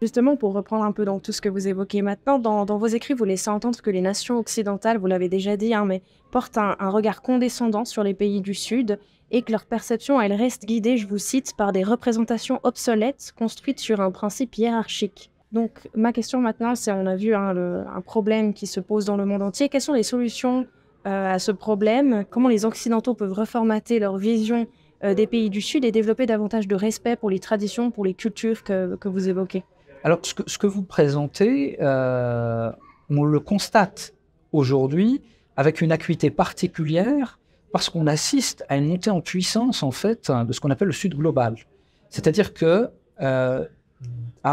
Justement, 0.01 0.35
pour 0.35 0.53
reprendre 0.53 0.83
un 0.83 0.91
peu 0.91 1.05
dans 1.05 1.19
tout 1.19 1.31
ce 1.31 1.41
que 1.41 1.49
vous 1.49 1.67
évoquez 1.67 2.01
maintenant, 2.01 2.39
dans, 2.39 2.65
vos 2.65 2.87
écrits, 2.87 3.13
vous 3.13 3.23
laissez 3.23 3.51
entendre 3.51 3.79
que 3.81 3.91
les 3.91 4.01
nations 4.01 4.39
occidentales, 4.39 4.97
vous 4.97 5.07
l'avez 5.07 5.29
déjà 5.29 5.55
dit, 5.55 5.75
hein, 5.75 5.87
portent 6.31 6.57
un, 6.57 6.75
un, 6.79 6.89
regard 6.89 7.21
condescendant 7.21 7.85
sur 7.85 8.03
les 8.03 8.15
pays 8.15 8.41
du 8.41 8.55
Sud 8.55 8.97
et 9.29 9.43
que 9.43 9.51
leur 9.51 9.65
perception, 9.65 10.19
elle 10.19 10.33
reste 10.33 10.65
guidée, 10.65 10.97
je 10.97 11.07
vous 11.07 11.19
cite, 11.19 11.53
par 11.55 11.71
des 11.71 11.83
représentations 11.83 12.59
obsolètes 12.63 13.33
construites 13.37 13.79
sur 13.79 14.01
un 14.01 14.09
principe 14.09 14.57
hiérarchique. 14.57 15.29
Donc 15.51 15.71
ma 15.95 16.11
question 16.11 16.39
maintenant, 16.39 16.75
c'est 16.75 16.91
on 16.91 17.05
a 17.05 17.15
vu 17.15 17.33
hein, 17.33 17.55
un 17.93 18.01
problème 18.01 18.53
qui 18.53 18.67
se 18.67 18.79
pose 18.79 19.05
dans 19.05 19.17
le 19.17 19.25
monde 19.25 19.41
entier. 19.41 19.69
Quelles 19.69 19.81
sont 19.81 19.93
les 19.93 20.03
solutions 20.03 20.67
euh, 21.05 21.33
à 21.33 21.39
ce 21.39 21.51
problème? 21.51 22.25
Comment 22.29 22.49
les 22.49 22.65
Occidentaux 22.65 23.13
peuvent 23.13 23.33
reformater 23.33 23.99
leur 23.99 24.17
vision 24.17 24.67
euh, 25.03 25.13
des 25.13 25.27
pays 25.27 25.49
du 25.49 25.61
Sud 25.61 25.85
et 25.85 25.91
développer 25.91 26.25
davantage 26.25 26.67
de 26.67 26.75
respect 26.75 27.15
pour 27.15 27.29
les 27.29 27.39
traditions, 27.39 27.91
pour 27.91 28.03
les 28.03 28.13
cultures 28.13 28.63
que, 28.63 29.07
vous 29.07 29.29
évoquez? 29.29 29.63
Alors 30.03 30.19
ce 30.23 30.57
que, 30.57 30.67
vous 30.67 30.83
présentez, 30.83 31.77
euh, 31.81 32.71
on 33.09 33.23
le 33.23 33.39
constate 33.39 34.13
aujourd'hui 34.51 35.21
avec 35.55 35.81
une 35.81 35.91
acuité 35.91 36.29
particulière 36.29 37.39
parce 37.71 37.89
qu'on 37.89 38.07
assiste 38.07 38.65
à 38.69 38.77
une 38.77 38.87
montée 38.87 39.09
en 39.09 39.21
puissance 39.21 39.81
en 39.81 39.91
fait 39.91 40.29
de 40.29 40.51
ce 40.51 40.59
qu'on 40.59 40.71
appelle 40.71 40.87
le 40.87 40.93
Sud 40.93 41.15
global. 41.15 41.55
C'est-à-dire 42.09 42.53
que 42.53 42.89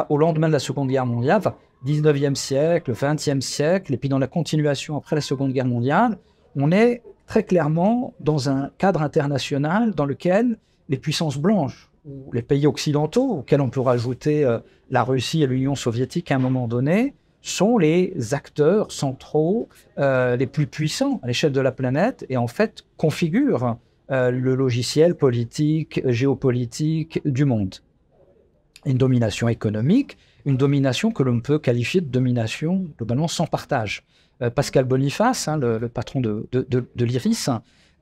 au 0.08 0.18
lendemain 0.18 0.48
de 0.48 0.52
la 0.52 0.58
Seconde 0.58 0.88
Guerre 0.88 1.06
mondiale, 1.06 1.40
19e 1.86 2.34
siècle, 2.34 2.92
20e 2.92 3.40
siècle, 3.40 3.92
et 3.92 3.96
puis 3.96 4.08
dans 4.08 4.18
la 4.18 4.26
continuation 4.26 4.96
après 4.96 5.16
la 5.16 5.22
Seconde 5.22 5.52
Guerre 5.52 5.66
mondiale, 5.66 6.18
on 6.56 6.72
est 6.72 7.02
très 7.26 7.44
clairement 7.44 8.14
dans 8.20 8.48
un 8.48 8.70
cadre 8.78 9.02
international 9.02 9.94
dans 9.94 10.06
lequel 10.06 10.58
les 10.88 10.98
puissances 10.98 11.38
blanches, 11.38 11.90
ou 12.04 12.30
les 12.32 12.42
pays 12.42 12.66
occidentaux, 12.66 13.38
auxquels 13.38 13.60
on 13.60 13.70
peut 13.70 13.80
rajouter 13.80 14.44
euh, 14.44 14.58
la 14.90 15.02
Russie 15.02 15.42
et 15.42 15.46
l'Union 15.46 15.74
soviétique 15.74 16.30
à 16.30 16.36
un 16.36 16.38
moment 16.38 16.68
donné, 16.68 17.14
sont 17.40 17.76
les 17.76 18.32
acteurs 18.32 18.90
centraux 18.90 19.68
euh, 19.98 20.36
les 20.36 20.46
plus 20.46 20.66
puissants 20.66 21.20
à 21.22 21.26
l'échelle 21.26 21.52
de 21.52 21.60
la 21.60 21.72
planète 21.72 22.24
et 22.30 22.36
en 22.38 22.46
fait 22.46 22.84
configurent 22.96 23.76
euh, 24.10 24.30
le 24.30 24.54
logiciel 24.54 25.14
politique, 25.14 26.00
géopolitique 26.06 27.20
du 27.26 27.44
monde 27.44 27.76
une 28.86 28.98
domination 28.98 29.48
économique, 29.48 30.16
une 30.44 30.56
domination 30.56 31.10
que 31.10 31.22
l'on 31.22 31.40
peut 31.40 31.58
qualifier 31.58 32.00
de 32.00 32.08
domination 32.08 32.86
globalement 32.98 33.28
sans 33.28 33.46
partage. 33.46 34.04
Euh, 34.42 34.50
Pascal 34.50 34.84
Boniface, 34.84 35.48
hein, 35.48 35.58
le, 35.58 35.88
patron 35.88 36.20
de, 36.20 36.46
de, 36.52 37.04
l'IRIS, 37.04 37.48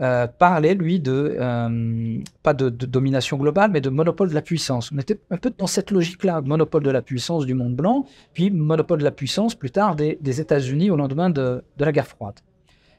euh, 0.00 0.26
parlait, 0.26 0.74
lui, 0.74 0.98
de, 0.98 1.36
euh, 1.38 2.18
pas 2.42 2.54
de, 2.54 2.70
domination 2.70 3.36
globale, 3.36 3.70
mais 3.70 3.80
de 3.80 3.90
monopole 3.90 4.30
de 4.30 4.34
la 4.34 4.42
puissance. 4.42 4.90
On 4.92 4.98
était 4.98 5.20
un 5.30 5.36
peu 5.36 5.52
dans 5.56 5.66
cette 5.66 5.90
logique-là, 5.90 6.40
monopole 6.40 6.82
de 6.82 6.90
la 6.90 7.02
puissance 7.02 7.44
du 7.44 7.54
monde 7.54 7.76
blanc, 7.76 8.06
puis 8.32 8.50
monopole 8.50 8.98
de 8.98 9.04
la 9.04 9.10
puissance 9.10 9.54
plus 9.54 9.70
tard 9.70 9.94
des, 9.94 10.18
des 10.20 10.40
États-Unis 10.40 10.90
au 10.90 10.96
lendemain 10.96 11.30
de, 11.30 11.62
la 11.78 11.92
guerre 11.92 12.08
froide. 12.08 12.34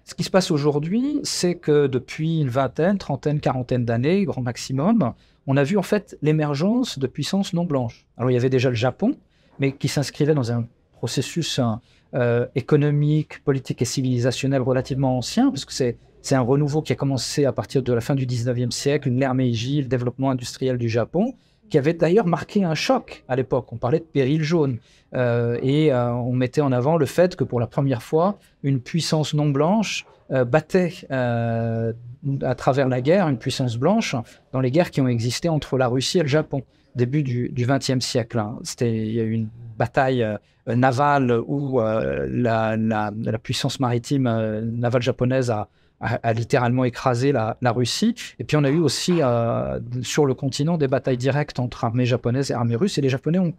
Ce 0.06 0.13
qui 0.13 0.24
se 0.24 0.30
passe 0.30 0.52
aujourd'hui, 0.52 1.20
c'est 1.24 1.56
que 1.56 1.88
depuis 1.88 2.42
une 2.42 2.50
vingtaine, 2.50 2.98
trentaine, 2.98 3.40
quarantaine 3.40 3.86
d'années, 3.86 4.25
grand 4.25 4.42
maximum, 4.42 5.13
on 5.48 5.58
a 5.58 5.64
vu 5.64 5.78
en 5.78 5.84
fait 5.84 6.18
l'émergence 6.22 7.00
de 7.00 7.08
puissances 7.08 7.54
non 7.54 7.66
blanches. 7.66 8.06
Alors 8.18 8.32
il 8.32 8.34
y 8.34 8.38
avait 8.38 8.50
déjà 8.50 8.70
le 8.70 8.76
Japon, 8.76 9.18
mais 9.60 9.74
qui 9.74 9.88
s'inscrivait 9.88 10.34
dans 10.34 10.52
un 10.52 10.66
processus 10.94 11.60
euh, 12.14 12.46
économique, 12.56 13.44
politique 13.44 13.82
et 13.82 13.86
civilisationnel 13.86 14.62
relativement 14.62 15.18
ancien, 15.18 15.50
parce 15.50 15.66
que 15.66 15.74
c'est 15.74 16.36
un 16.36 16.42
renouveau 16.42 16.82
qui 16.82 16.94
a 16.94 16.96
commencé 16.96 17.46
à 17.46 17.52
partir 17.52 17.84
de 17.84 17.92
la 17.92 18.02
fin 18.02 18.16
du 18.16 18.26
19e 18.26 18.72
siècle, 18.72 19.10
l'ère 19.10 19.34
Meiji, 19.34 19.82
le 19.82 19.88
développement 19.88 20.32
industriel 20.32 20.78
du 20.78 20.88
Japon, 20.88 21.34
qui 21.70 21.78
avait 21.78 21.94
d'ailleurs 21.94 22.28
marqué 22.28 22.64
un 22.64 22.76
choc 22.76 23.24
à 23.28 23.36
l'époque. 23.36 23.74
On 23.74 23.78
parlait 23.78 24.00
de 24.00 24.06
péril 24.06 24.44
jaune. 24.44 24.78
Euh, 25.16 25.58
et 25.62 25.92
euh, 25.92 26.14
on 26.14 26.32
mettait 26.32 26.62
en 26.62 26.72
avant 26.72 26.98
le 26.98 27.06
fait 27.06 27.36
que 27.36 27.44
pour 27.44 27.60
la 27.60 27.68
première 27.68 28.04
fois, 28.04 28.38
une 28.64 28.80
puissance 28.80 29.34
non 29.34 29.50
blanche 29.50 30.06
battait 30.46 30.94
à 31.10 32.56
travers 32.56 32.88
la 32.88 33.02
guerre 33.02 33.28
une 33.28 33.38
puissance 33.38 33.78
blanche 33.78 34.16
dans 34.52 34.62
les 34.62 34.72
guerres 34.72 34.92
qui 34.92 35.02
ont 35.02 35.08
existé 35.08 35.50
entre 35.50 35.78
la 35.78 35.88
Russie 35.88 36.20
et 36.20 36.24
le 36.24 36.28
Japon, 36.28 36.63
début 36.96 37.24
du 37.24 37.52
XXe 37.56 38.00
siècle. 38.00 38.40
Hein. 38.40 38.58
C'était, 38.63 38.96
il 38.96 39.13
y 39.13 39.20
a 39.20 39.24
eu 39.24 39.32
une 39.32 39.50
bataille 39.78 40.25
navale 40.68 41.40
où 41.46 41.80
la, 41.80 42.78
la, 42.78 43.12
puissance 43.42 43.80
maritime 43.80 44.24
navale 44.63 45.02
japonaise 45.02 45.52
a, 45.52 45.68
a, 46.04 46.34
littéralement 46.34 46.84
écrasé 46.84 47.32
la, 47.32 47.58
Russie. 47.72 48.16
Et 48.40 48.44
puis 48.44 48.58
on 48.58 48.64
a 48.64 48.70
eu 48.70 48.80
aussi 48.80 49.22
euh, 49.22 49.80
sur 50.02 50.26
le 50.26 50.34
continent 50.34 50.78
des 50.78 50.88
batailles 50.88 51.18
directes 51.18 51.60
entre 51.60 51.86
armées 51.86 52.06
japonaises 52.06 52.52
et 52.52 52.54
armées 52.54 52.76
russes, 52.76 52.98
et 52.98 53.02
les 53.02 53.10
Japonais 53.10 53.40
ont, 53.40 53.54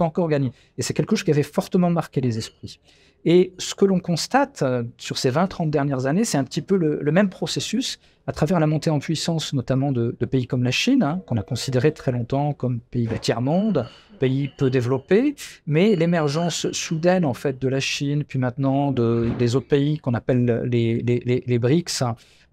encore 0.00 0.28
gagné. 0.28 0.52
Et 0.76 0.82
c'est 0.82 0.94
quelque 0.94 1.16
chose 1.16 1.24
qui 1.24 1.30
avait 1.30 1.42
fortement 1.42 1.90
marqué 1.90 2.20
les 2.20 2.38
esprits. 2.38 2.80
Et 3.24 3.54
ce 3.58 3.74
que 3.74 3.86
l'on 3.86 4.00
constate 4.00 4.62
euh, 4.62 4.82
sur 4.98 5.16
ces 5.16 5.30
20-30 5.30 5.70
dernières 5.70 6.06
années, 6.06 6.24
c'est 6.24 6.36
un 6.36 6.44
petit 6.44 6.60
peu 6.60 6.76
le, 6.76 7.12
même 7.12 7.30
processus 7.30 7.98
à 8.26 8.32
travers 8.32 8.60
la 8.60 8.66
montée 8.66 8.90
en 8.90 8.98
puissance, 8.98 9.52
notamment 9.52 9.92
de, 9.92 10.12
pays 10.24 10.46
comme 10.46 10.64
la 10.64 10.70
Chine, 10.70 11.02
hein, 11.02 11.22
qu'on 11.26 11.36
a 11.36 11.42
considéré 11.42 11.92
très 11.92 12.12
longtemps 12.12 12.52
comme 12.52 12.80
pays 12.80 13.06
de 13.06 13.16
tiers-monde, 13.16 13.86
pays 14.18 14.50
peu 14.56 14.70
développés, 14.70 15.34
mais 15.66 15.96
l'émergence 15.96 16.70
soudaine 16.72 17.24
en 17.24 17.34
fait 17.34 17.60
de 17.60 17.68
la 17.68 17.80
Chine, 17.80 18.24
puis 18.24 18.38
maintenant 18.38 18.92
de, 18.92 19.30
des 19.38 19.56
autres 19.56 19.68
pays 19.68 19.98
qu'on 19.98 20.14
appelle 20.14 20.62
les, 20.64 21.02
les, 21.02 21.44
les, 21.46 21.58
BRICS, 21.58 22.02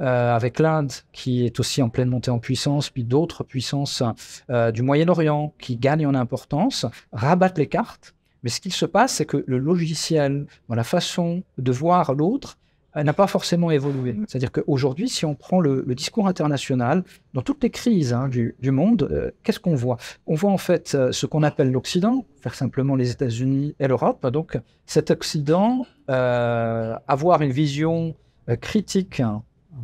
euh, 0.02 0.36
avec 0.36 0.60
l'Inde 0.60 0.92
qui 1.14 1.46
est 1.46 1.60
aussi 1.60 1.82
en 1.82 1.90
pleine 1.90 2.10
montée 2.10 2.32
en 2.32 2.40
puissance, 2.40 2.90
puis 2.90 3.04
d'autres 3.04 3.44
puissances 3.44 4.04
euh, 4.50 4.72
du 4.72 4.82
Moyen-Orient 4.82 5.54
qui 5.60 5.78
gagnent 5.78 6.08
en 6.08 6.16
importance, 6.16 6.86
rabattent 7.14 7.58
les 7.58 7.68
cartes. 7.68 8.16
Mais 8.44 8.50
ce 8.50 8.60
qui 8.60 8.72
se 8.72 8.86
passe, 8.86 9.14
c'est 9.14 9.26
que 9.26 9.44
le 9.46 9.60
logiciel, 9.60 10.48
dans 10.68 10.76
la 10.76 10.84
façon 10.84 11.44
de 11.58 11.72
voir 11.72 12.14
l'autre, 12.14 12.58
n'a 12.96 13.14
pas 13.14 13.28
forcément 13.28 13.72
évolué. 13.72 14.14
Mm. 14.14 14.26
C'est-à-dire 14.28 14.52
qu'aujourd'hui, 14.52 15.10
si 15.10 15.26
on 15.26 15.36
prend 15.36 15.60
le, 15.60 15.84
discours 15.96 16.28
international, 16.28 17.04
dans 17.34 17.42
toutes 17.42 17.64
les 17.64 17.70
crises 17.70 18.14
hein, 18.14 18.28
du, 18.28 18.56
monde, 18.72 19.08
euh, 19.12 19.32
qu'est-ce 19.44 19.60
qu'on 19.60 19.76
voit? 19.76 19.98
On 20.28 20.36
voit 20.36 20.52
en 20.52 20.58
fait 20.58 20.94
euh, 20.96 21.12
ce 21.12 21.26
qu'on 21.26 21.44
appelle 21.44 21.72
l'Occident, 21.72 22.26
faire 22.42 22.56
simplement 22.56 22.96
les 22.96 23.12
États-Unis 23.12 23.76
et 23.80 23.88
l'Europe. 23.88 24.26
Donc 24.28 24.58
cet 24.86 25.12
Occident, 25.12 25.86
euh, 26.10 26.96
avoir 27.08 27.42
une 27.42 27.52
vision 27.52 28.16
critique 28.60 29.22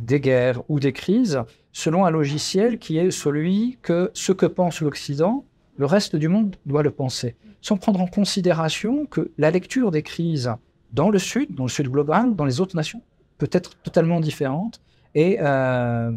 des 0.02 0.20
guerres 0.20 0.62
ou 0.68 0.80
des 0.80 0.92
crises 0.92 1.40
selon 1.72 2.04
un 2.04 2.10
logiciel 2.10 2.78
qui 2.78 2.98
est 2.98 3.10
celui 3.10 3.78
que 3.82 4.10
ce 4.12 4.32
que 4.32 4.46
pense 4.46 4.80
l'Occident, 4.80 5.44
le 5.76 5.86
reste 5.86 6.16
du 6.16 6.28
monde 6.28 6.56
doit 6.66 6.82
le 6.82 6.90
penser, 6.90 7.36
sans 7.60 7.76
prendre 7.76 8.00
en 8.00 8.08
considération 8.08 9.06
que 9.06 9.30
la 9.38 9.52
lecture 9.52 9.92
des 9.92 10.02
crises 10.02 10.50
dans 10.92 11.10
le 11.10 11.18
sud, 11.18 11.54
dans 11.54 11.64
le 11.64 11.68
sud 11.68 11.88
global, 11.88 12.34
dans 12.34 12.44
les 12.44 12.60
autres 12.60 12.76
nations, 12.76 13.02
peut 13.38 13.48
être 13.52 13.76
totalement 13.82 14.20
différente 14.20 14.80
et 15.14 15.38
euh, 15.40 16.12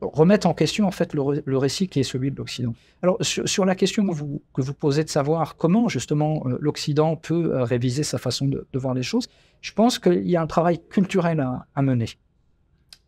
remettre 0.00 0.46
en 0.46 0.54
question 0.54 0.86
en 0.86 0.90
fait 0.90 1.14
le, 1.14 1.58
récit 1.58 1.88
qui 1.88 2.00
est 2.00 2.04
celui 2.04 2.30
de 2.30 2.36
l'Occident. 2.36 2.74
Alors 3.02 3.18
sur, 3.20 3.64
la 3.64 3.74
question 3.74 4.06
que 4.06 4.12
vous, 4.12 4.42
que 4.54 4.62
vous 4.62 4.74
posez 4.74 5.04
de 5.04 5.08
savoir 5.08 5.56
comment 5.56 5.88
justement 5.88 6.42
euh, 6.46 6.56
l'Occident 6.60 7.16
peut 7.16 7.54
euh, 7.54 7.64
réviser 7.64 8.02
sa 8.02 8.18
façon 8.18 8.46
de, 8.46 8.66
voir 8.74 8.94
les 8.94 9.02
choses, 9.02 9.28
je 9.60 9.72
pense 9.72 9.98
qu'il 9.98 10.28
y 10.28 10.36
a 10.36 10.42
un 10.42 10.46
travail 10.46 10.80
culturel 10.88 11.40
à, 11.40 11.66
à 11.74 11.82
mener. 11.82 12.08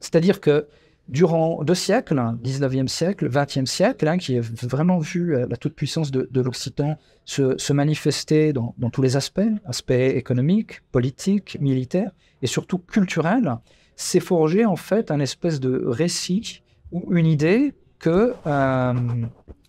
C'est-à-dire 0.00 0.40
que 0.40 0.66
durant 1.08 1.62
deux 1.62 1.74
siècles, 1.74 2.16
19e 2.42 2.88
siècle, 2.88 3.28
20e 3.28 3.66
siècle, 3.66 4.08
hein, 4.08 4.16
qui 4.16 4.38
a 4.38 4.40
vraiment 4.62 4.98
vu 4.98 5.34
euh, 5.34 5.46
la 5.48 5.56
toute-puissance 5.56 6.10
de, 6.10 6.28
l'Occitan 6.40 6.96
se, 7.24 7.72
manifester 7.72 8.52
dans, 8.52 8.74
tous 8.92 9.02
les 9.02 9.16
aspects, 9.16 9.40
aspects 9.66 9.90
économiques, 9.90 10.80
politiques, 10.92 11.58
militaires 11.60 12.10
et 12.42 12.46
surtout 12.46 12.78
culturels, 12.78 13.56
s'est 13.96 14.20
forgé 14.20 14.64
en 14.64 14.76
fait 14.76 15.10
un 15.10 15.20
espèce 15.20 15.60
de 15.60 15.84
récit 15.86 16.62
ou 16.90 17.14
une 17.14 17.26
idée 17.26 17.74
que 17.98 18.34
euh, 18.46 18.94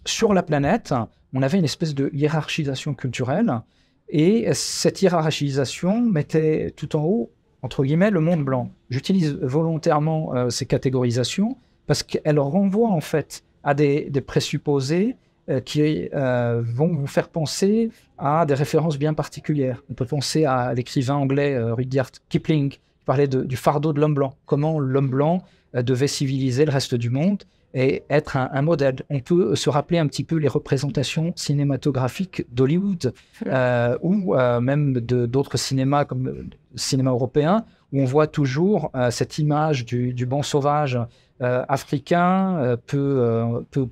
sur 0.06 0.34
la 0.34 0.44
planète, 0.44 0.94
on 1.34 1.42
avait 1.42 1.58
une 1.58 1.66
espèce 1.66 1.94
de 1.94 2.10
hiérarchisation 2.14 2.94
culturelle 2.94 3.62
et 4.10 4.54
cette 4.54 5.02
hiérarchisation 5.02 6.02
mettait 6.02 6.72
tout 6.76 6.96
en 6.96 7.04
haut 7.04 7.32
entre 7.66 7.84
guillemets, 7.84 8.12
le 8.12 8.20
monde 8.20 8.46
blanc. 8.46 8.70
J'utilise 8.92 9.40
volontairement 9.42 10.36
euh, 10.36 10.50
ces 10.52 10.68
catégorisations 10.68 11.58
parce 11.88 12.04
qu'elles 12.04 12.38
renvoient 12.38 12.92
en 12.92 13.02
fait 13.02 13.44
à 13.64 13.74
des, 13.74 14.12
présupposés 14.22 15.16
euh, 15.50 15.62
qui 15.62 16.08
euh, 16.14 16.62
vont 16.64 16.94
vous 16.94 17.08
faire 17.08 17.28
penser 17.28 17.90
à 18.20 18.46
des 18.46 18.54
références 18.54 19.00
bien 19.00 19.16
particulières. 19.16 19.84
On 19.90 19.96
peut 19.96 20.06
penser 20.06 20.46
à 20.46 20.76
l'écrivain 20.76 21.16
anglais 21.16 21.60
Rudyard 21.60 22.12
Kipling 22.30 22.70
qui 22.70 22.80
parlait 23.04 23.28
du 23.28 23.58
fardeau 23.58 23.94
de 23.94 24.00
l'homme 24.00 24.14
blanc, 24.14 24.36
comment 24.46 24.80
l'homme 24.80 25.10
blanc 25.10 25.42
devait 25.74 26.08
civiliser 26.08 26.66
le 26.66 26.72
reste 26.72 26.94
du 26.94 27.10
monde 27.10 27.44
et 27.76 28.04
être 28.10 28.38
un, 28.38 28.62
modèle. 28.62 28.96
On 29.10 29.20
peut 29.20 29.56
se 29.56 29.70
rappeler 29.70 30.00
un 30.00 30.08
petit 30.08 30.24
peu 30.24 30.38
les 30.38 30.48
représentations 30.48 31.34
cinématographiques 31.36 32.46
d'Hollywood 32.52 33.14
euh, 33.48 33.98
ou 34.02 34.34
euh, 34.34 34.62
même 34.62 34.94
d'autres 34.94 35.58
cinémas 35.58 36.06
comme 36.06 36.28
le 36.28 36.48
cinéma 36.76 37.12
européen, 37.12 37.66
où 37.92 38.02
on 38.02 38.06
voit 38.06 38.28
toujours 38.28 38.92
euh, 38.96 39.12
cette 39.12 39.40
image 39.40 39.86
du, 39.86 40.14
du 40.14 40.26
bon 40.26 40.42
sauvage 40.42 40.98
africain, 41.42 42.78
peu, 42.88 43.62
peu, 43.70 43.86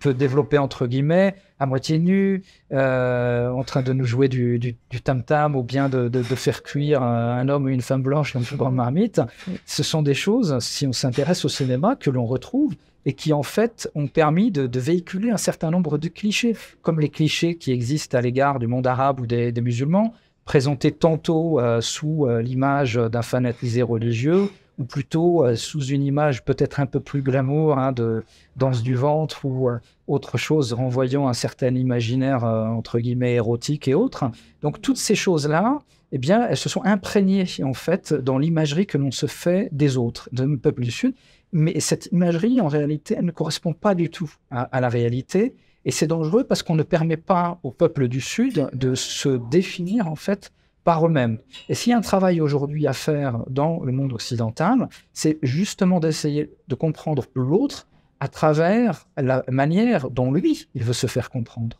peu, 0.00 0.14
développé 0.14 0.58
entre 0.58 0.88
guillemets, 0.88 1.36
à 1.60 1.66
moitié 1.66 2.00
nu, 2.00 2.42
en 2.72 3.62
train 3.64 3.82
de 3.82 3.92
nous 3.92 4.04
jouer 4.04 4.26
du, 4.26 4.58
du, 4.58 5.00
tam-tam 5.00 5.54
ou 5.54 5.62
bien 5.62 5.88
de, 5.88 6.08
de, 6.08 6.22
faire 6.22 6.64
cuire 6.64 7.00
un 7.00 7.48
homme 7.48 7.66
ou 7.66 7.68
une 7.68 7.82
femme 7.82 8.02
blanche 8.02 8.34
dans 8.34 8.42
une 8.42 8.56
grande 8.56 8.74
marmite. 8.74 9.20
Ce 9.64 9.84
sont 9.84 10.02
des 10.02 10.14
choses, 10.14 10.58
si 10.58 10.88
on 10.88 10.92
s'intéresse 10.92 11.44
au 11.44 11.48
cinéma, 11.48 11.94
que 11.94 12.10
l'on 12.10 12.26
retrouve 12.26 12.74
et 13.08 13.14
qui 13.14 13.32
en 13.32 13.42
fait 13.42 13.90
ont 13.94 14.06
permis 14.06 14.50
de, 14.50 14.78
véhiculer 14.78 15.30
un 15.30 15.38
certain 15.38 15.70
nombre 15.70 15.96
de 15.96 16.08
clichés, 16.08 16.54
comme 16.82 17.00
les 17.00 17.08
clichés 17.08 17.56
qui 17.56 17.72
existent 17.72 18.18
à 18.18 18.20
l'égard 18.20 18.58
du 18.58 18.66
monde 18.66 18.86
arabe 18.86 19.18
ou 19.20 19.26
des, 19.26 19.50
musulmans, 19.62 20.12
présentés 20.44 20.92
tantôt 20.92 21.58
euh, 21.58 21.80
sous 21.80 22.26
euh, 22.26 22.42
l'image 22.42 22.96
d'un 22.96 23.22
fanatisé 23.22 23.80
religieux, 23.80 24.50
ou 24.78 24.84
plutôt 24.84 25.44
euh, 25.44 25.56
sous 25.56 25.84
une 25.84 26.02
image 26.02 26.44
peut-être 26.44 26.80
un 26.80 26.86
peu 26.86 27.00
plus 27.00 27.22
glamour 27.22 27.78
hein, 27.78 27.92
de 27.92 28.24
danse 28.56 28.82
du 28.82 28.94
ventre 28.94 29.44
ou 29.44 29.68
autre 30.06 30.38
chose 30.38 30.72
renvoyant 30.72 31.28
un 31.28 31.32
certain 31.32 31.74
imaginaire 31.74 32.44
entre 32.44 32.98
guillemets 32.98 33.34
érotique 33.34 33.88
et 33.88 33.94
autres. 33.94 34.24
Donc 34.62 34.80
toutes 34.80 34.96
ces 34.96 35.14
choses-là, 35.14 35.78
eh 36.12 36.18
bien, 36.18 36.46
elles 36.48 36.56
se 36.56 36.68
sont 36.68 36.84
imprégnées 36.84 37.46
en 37.62 37.74
fait 37.74 38.14
dans 38.14 38.38
l'imagerie 38.38 38.86
que 38.86 38.98
l'on 38.98 39.10
se 39.10 39.26
fait 39.26 39.68
des 39.72 39.96
autres, 39.96 40.28
de 40.32 40.56
peuple 40.56 40.82
du 40.82 40.90
Sud. 40.90 41.14
Mais 41.52 41.80
cette 41.80 42.06
imagerie, 42.12 42.60
en 42.60 42.68
réalité, 42.68 43.14
elle 43.18 43.24
ne 43.24 43.30
correspond 43.30 43.72
pas 43.72 43.94
du 43.94 44.10
tout 44.10 44.30
à, 44.50 44.80
la 44.80 44.88
réalité. 44.88 45.54
Et 45.84 45.90
c'est 45.90 46.06
dangereux 46.06 46.44
parce 46.44 46.62
qu'on 46.62 46.74
ne 46.74 46.82
permet 46.82 47.16
pas 47.16 47.58
au 47.62 47.70
peuple 47.70 48.08
du 48.08 48.20
Sud 48.20 48.68
de 48.72 48.94
se 48.94 49.40
définir, 49.50 50.08
en 50.08 50.16
fait, 50.16 50.52
par 50.88 51.04
eux-mêmes. 51.04 51.36
Et 51.68 51.74
s'il 51.74 51.90
y 51.90 51.92
a 51.92 51.98
un 51.98 52.08
travail 52.12 52.40
aujourd'hui 52.40 52.86
à 52.86 52.94
faire 52.94 53.44
dans 53.50 53.80
le 53.84 53.92
monde 53.92 54.14
occidental, 54.14 54.88
c'est 55.12 55.38
justement 55.42 56.00
d'essayer 56.00 56.50
de 56.66 56.74
comprendre 56.74 57.26
l'autre 57.34 57.86
à 58.20 58.28
travers 58.28 59.06
la 59.18 59.44
manière 59.48 60.08
dont 60.08 60.32
lui, 60.32 60.66
il 60.74 60.82
veut 60.82 60.94
se 60.94 61.06
faire 61.06 61.28
comprendre. 61.28 61.78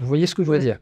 Vous 0.00 0.08
voyez 0.08 0.26
ce 0.26 0.34
que 0.34 0.42
je 0.42 0.50
veux 0.50 0.58
dire? 0.58 0.80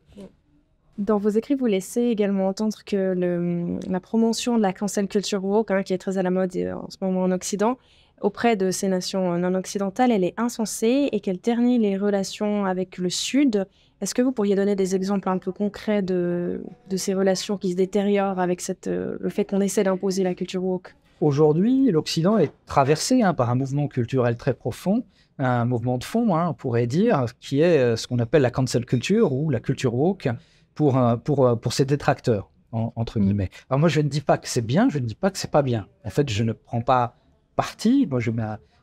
Dans 0.97 1.19
vos 1.19 1.29
écrits, 1.29 1.55
vous 1.55 1.67
laissez 1.67 2.01
également 2.01 2.49
entendre 2.49 2.79
que 2.87 3.13
le, 3.13 3.79
la 3.87 4.01
promotion 4.01 4.57
de 4.57 4.63
la 4.63 4.73
cancel 4.73 5.07
culture 5.07 5.45
woke, 5.45 5.71
hein, 5.71 5.83
qui 5.83 5.93
est 5.93 5.99
très 5.99 6.17
à 6.17 6.23
la 6.23 6.31
mode 6.31 6.57
euh, 6.57 6.73
en 6.73 6.89
ce 6.89 6.97
moment 7.03 7.25
en 7.25 7.31
Occident, 7.31 7.77
auprès 8.23 8.57
de 8.57 8.71
ces 8.71 8.89
nations 8.89 9.37
non 9.37 9.53
occidentales, 9.53 10.13
elle 10.13 10.25
est 10.25 10.35
insensée 10.39 11.11
et 11.13 11.21
qu'elle 11.21 11.41
ternit 11.41 11.79
les 11.79 11.99
relations 11.99 12.65
avec 12.65 12.97
le 12.97 13.11
Sud. 13.11 13.67
Est-ce 14.03 14.15
que 14.15 14.21
vous 14.21 14.33
pourriez 14.33 14.55
donner 14.55 14.77
des 14.77 14.95
exemples 14.95 15.29
un 15.31 15.39
peu 15.39 15.53
concrets 15.53 16.03
de, 16.03 16.63
de 16.91 16.97
ces 16.99 17.15
relations 17.15 17.57
qui 17.57 17.71
se 17.71 17.77
détériorent 17.77 18.39
avec 18.39 18.61
cette, 18.61 18.89
euh, 18.89 19.17
le 19.21 19.31
fait 19.31 19.47
qu'on 19.49 19.63
essaie 19.63 19.85
d'imposer 19.85 20.23
la 20.23 20.35
culture 20.35 20.63
woke? 20.63 20.95
Aujourd'hui, 21.23 21.91
l'Occident 21.91 22.37
est 22.37 22.53
traversé 22.67 23.23
hein, 23.23 23.33
par 23.33 23.49
un 23.49 23.55
mouvement 23.55 23.89
culturel 23.89 24.37
très 24.37 24.53
profond, 24.53 25.05
un 25.39 25.65
mouvement 25.65 25.97
de 25.97 26.05
fond, 26.05 26.37
hein, 26.37 26.49
on 26.51 26.55
pourrait 26.55 26.87
dire, 26.87 27.25
qui 27.41 27.61
est 27.61 27.79
euh, 27.79 27.97
ce 27.97 28.07
qu'on 28.07 28.19
appelle 28.19 28.43
la 28.43 28.51
cancel 28.51 28.85
culture 28.85 29.33
ou 29.33 29.49
la 29.49 29.61
culture 29.61 29.95
woke 29.95 30.29
pour, 30.75 30.99
euh, 30.99 31.17
pour, 31.17 31.59
pour 31.59 31.73
ses 31.73 31.87
détracteurs, 31.87 32.51
entre 32.73 33.19
guillemets. 33.19 33.49
Alors 33.71 33.81
moi, 33.81 33.89
je 33.89 34.03
ne 34.03 34.09
dis 34.09 34.21
pas 34.21 34.37
que 34.37 34.47
c'est 34.47 34.61
bien, 34.61 34.91
je 34.91 34.99
ne 34.99 35.07
dis 35.07 35.15
pas 35.15 35.31
que 35.31 35.39
c'est 35.39 35.51
pas 35.51 35.63
bien. 35.63 35.87
En 36.05 36.11
fait, 36.11 36.29
je 36.29 36.45
ne 36.45 36.53
prends 36.53 36.83
pas 36.83 37.17
partie. 37.57 38.07
Moi, 38.11 38.21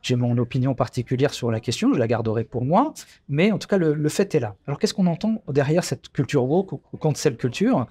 j'ai 0.04 0.16
mon 0.16 0.36
opinion 0.36 0.74
particulière 0.74 1.32
sur 1.32 1.50
la 1.50 1.60
question, 1.60 1.94
je 1.94 1.98
la 1.98 2.06
garderai 2.06 2.44
pour 2.44 2.64
moi, 2.64 2.92
mais 3.28 3.50
en 3.52 3.58
tout 3.58 3.66
cas, 3.66 3.78
le, 3.78 4.08
fait 4.08 4.34
est 4.34 4.40
là. 4.40 4.54
Alors, 4.66 4.78
qu'est-ce 4.78 4.94
qu'on 4.94 5.06
entend 5.06 5.42
derrière 5.48 5.82
cette 5.82 6.10
culture 6.10 6.44
woke 6.44 6.72
ou 6.72 6.80
cette 7.14 7.38
culture? 7.38 7.86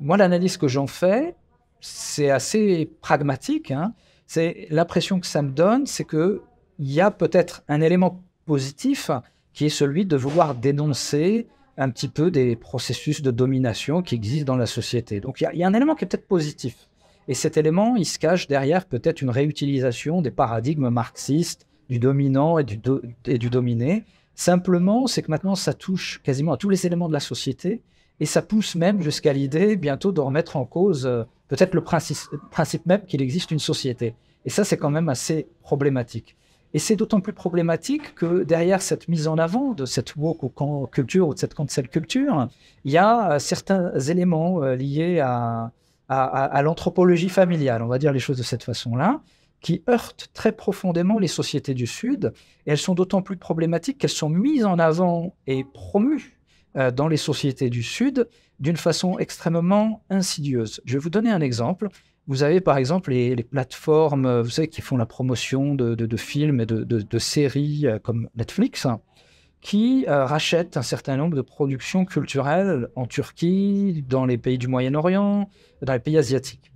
Moi, 0.00 0.16
l'analyse 0.16 0.56
que 0.56 0.66
j'en 0.66 0.86
fais, 0.86 1.34
c'est 1.80 2.30
assez 2.30 2.90
pragmatique. 3.02 3.70
Hein. 3.70 3.92
c'est 4.26 4.66
l'impression 4.70 5.20
que 5.20 5.26
ça 5.26 5.42
me 5.42 5.50
donne, 5.50 5.86
c'est 5.86 6.04
que 6.04 6.42
il 6.78 6.90
y 6.90 7.00
a 7.00 7.10
peut-être 7.10 7.62
un 7.68 7.80
élément 7.80 8.22
positif 8.46 9.10
qui 9.52 9.66
est 9.66 9.70
celui 9.70 10.06
de 10.06 10.16
vouloir 10.16 10.54
dénoncer 10.54 11.48
un 11.76 11.90
petit 11.90 12.08
peu 12.08 12.30
des 12.30 12.56
processus 12.56 13.20
de 13.20 13.30
domination 13.30 14.02
qui 14.02 14.14
existent 14.14 14.52
dans 14.52 14.56
la 14.56 14.66
société. 14.66 15.20
Donc 15.20 15.40
il 15.40 15.58
y, 15.58 15.64
a 15.64 15.66
un 15.66 15.74
élément 15.74 15.94
qui 15.94 16.04
est 16.04 16.08
peut-être 16.08 16.28
positif. 16.28 16.88
Et 17.28 17.34
cet 17.34 17.58
élément, 17.58 17.94
il 17.94 18.06
se 18.06 18.18
cache 18.18 18.48
derrière 18.48 18.86
peut-être 18.86 19.20
une 19.20 19.30
réutilisation 19.30 20.22
des 20.22 20.30
paradigmes 20.30 20.88
marxistes 20.88 21.66
du 21.90 21.98
dominant 21.98 22.58
et 22.58 22.64
du, 22.64 22.80
et 23.26 23.38
du 23.38 23.50
dominé. 23.50 24.04
Simplement, 24.34 25.06
c'est 25.06 25.22
que 25.22 25.30
maintenant, 25.30 25.54
ça 25.54 25.74
touche 25.74 26.20
quasiment 26.22 26.52
à 26.52 26.56
tous 26.56 26.70
les 26.70 26.86
éléments 26.86 27.08
de 27.08 27.12
la 27.12 27.20
société 27.20 27.82
et 28.20 28.26
ça 28.26 28.40
pousse 28.40 28.74
même 28.74 29.02
jusqu'à 29.02 29.32
l'idée 29.32 29.76
bientôt 29.76 30.10
de 30.10 30.20
remettre 30.20 30.56
en 30.56 30.64
cause 30.64 31.06
euh, 31.06 31.24
peut-être 31.48 31.74
le 31.74 31.82
principe, 31.82 32.16
principe 32.50 32.86
même 32.86 33.04
qu'il 33.04 33.22
existe 33.22 33.50
une 33.50 33.58
société. 33.58 34.14
Et 34.44 34.50
ça, 34.50 34.64
c'est 34.64 34.76
quand 34.76 34.90
même 34.90 35.08
assez 35.08 35.48
problématique. 35.62 36.36
Et 36.74 36.78
c'est 36.78 36.96
d'autant 36.96 37.20
plus 37.20 37.32
problématique 37.32 38.14
que 38.14 38.42
derrière 38.42 38.82
cette 38.82 39.08
mise 39.08 39.26
en 39.28 39.38
avant 39.38 39.72
de 39.72 39.86
cette 39.86 40.16
woke 40.16 40.90
culture 40.90 41.28
ou 41.28 41.34
de 41.34 41.38
cette 41.38 41.54
cancel 41.54 41.88
culture, 41.88 42.48
il 42.84 42.92
y 42.92 42.98
a 42.98 43.32
euh, 43.32 43.38
certains 43.38 43.98
éléments 43.98 44.62
euh, 44.62 44.76
liés 44.76 45.20
à, 45.20 45.72
à, 46.08 46.62
l'anthropologie 46.62 47.28
familiale, 47.28 47.82
on 47.82 47.86
va 47.86 47.98
dire 47.98 48.12
les 48.12 48.18
choses 48.18 48.38
de 48.38 48.42
cette 48.42 48.62
façon-là, 48.62 49.20
qui 49.60 49.82
heurtent 49.88 50.28
très 50.32 50.52
profondément 50.52 51.18
les 51.18 51.26
sociétés 51.26 51.74
du 51.74 51.86
Sud. 51.86 52.32
Et 52.66 52.70
elles 52.70 52.78
sont 52.78 52.94
d'autant 52.94 53.22
plus 53.22 53.36
problématiques 53.36 53.98
qu'elles 53.98 54.10
sont 54.10 54.28
mises 54.28 54.64
en 54.64 54.78
avant 54.78 55.34
et 55.46 55.64
promues 55.64 56.38
euh, 56.76 56.90
dans 56.90 57.08
les 57.08 57.16
sociétés 57.16 57.70
du 57.70 57.82
Sud 57.82 58.28
d'une 58.60 58.76
façon 58.76 59.18
extrêmement 59.18 60.04
insidieuse. 60.10 60.80
Je 60.84 60.94
vais 60.94 60.98
vous 60.98 61.10
donner 61.10 61.30
un 61.30 61.40
exemple. 61.40 61.88
Vous 62.26 62.42
avez 62.42 62.60
par 62.60 62.76
exemple 62.76 63.10
les, 63.10 63.42
plateformes, 63.42 64.26
euh, 64.26 64.42
vous 64.42 64.50
savez, 64.50 64.68
qui 64.68 64.82
font 64.82 64.96
la 64.96 65.06
promotion 65.06 65.74
de, 65.74 66.16
films 66.16 66.60
et 66.60 66.66
de, 66.66 67.18
séries 67.18 67.86
euh, 67.86 67.98
comme 67.98 68.28
Netflix, 68.36 68.86
qui 69.60 70.04
euh, 70.08 70.24
rachètent 70.24 70.76
un 70.76 70.82
certain 70.82 71.16
nombre 71.16 71.36
de 71.36 71.42
productions 71.42 72.04
culturelles 72.04 72.88
en 72.96 73.06
Turquie, 73.06 74.04
dans 74.08 74.24
les 74.24 74.38
pays 74.38 74.58
du 74.58 74.68
Moyen-Orient, 74.68 75.48
dans 75.82 75.92
les 75.92 75.98
pays 75.98 76.18
asiatiques. 76.18 76.72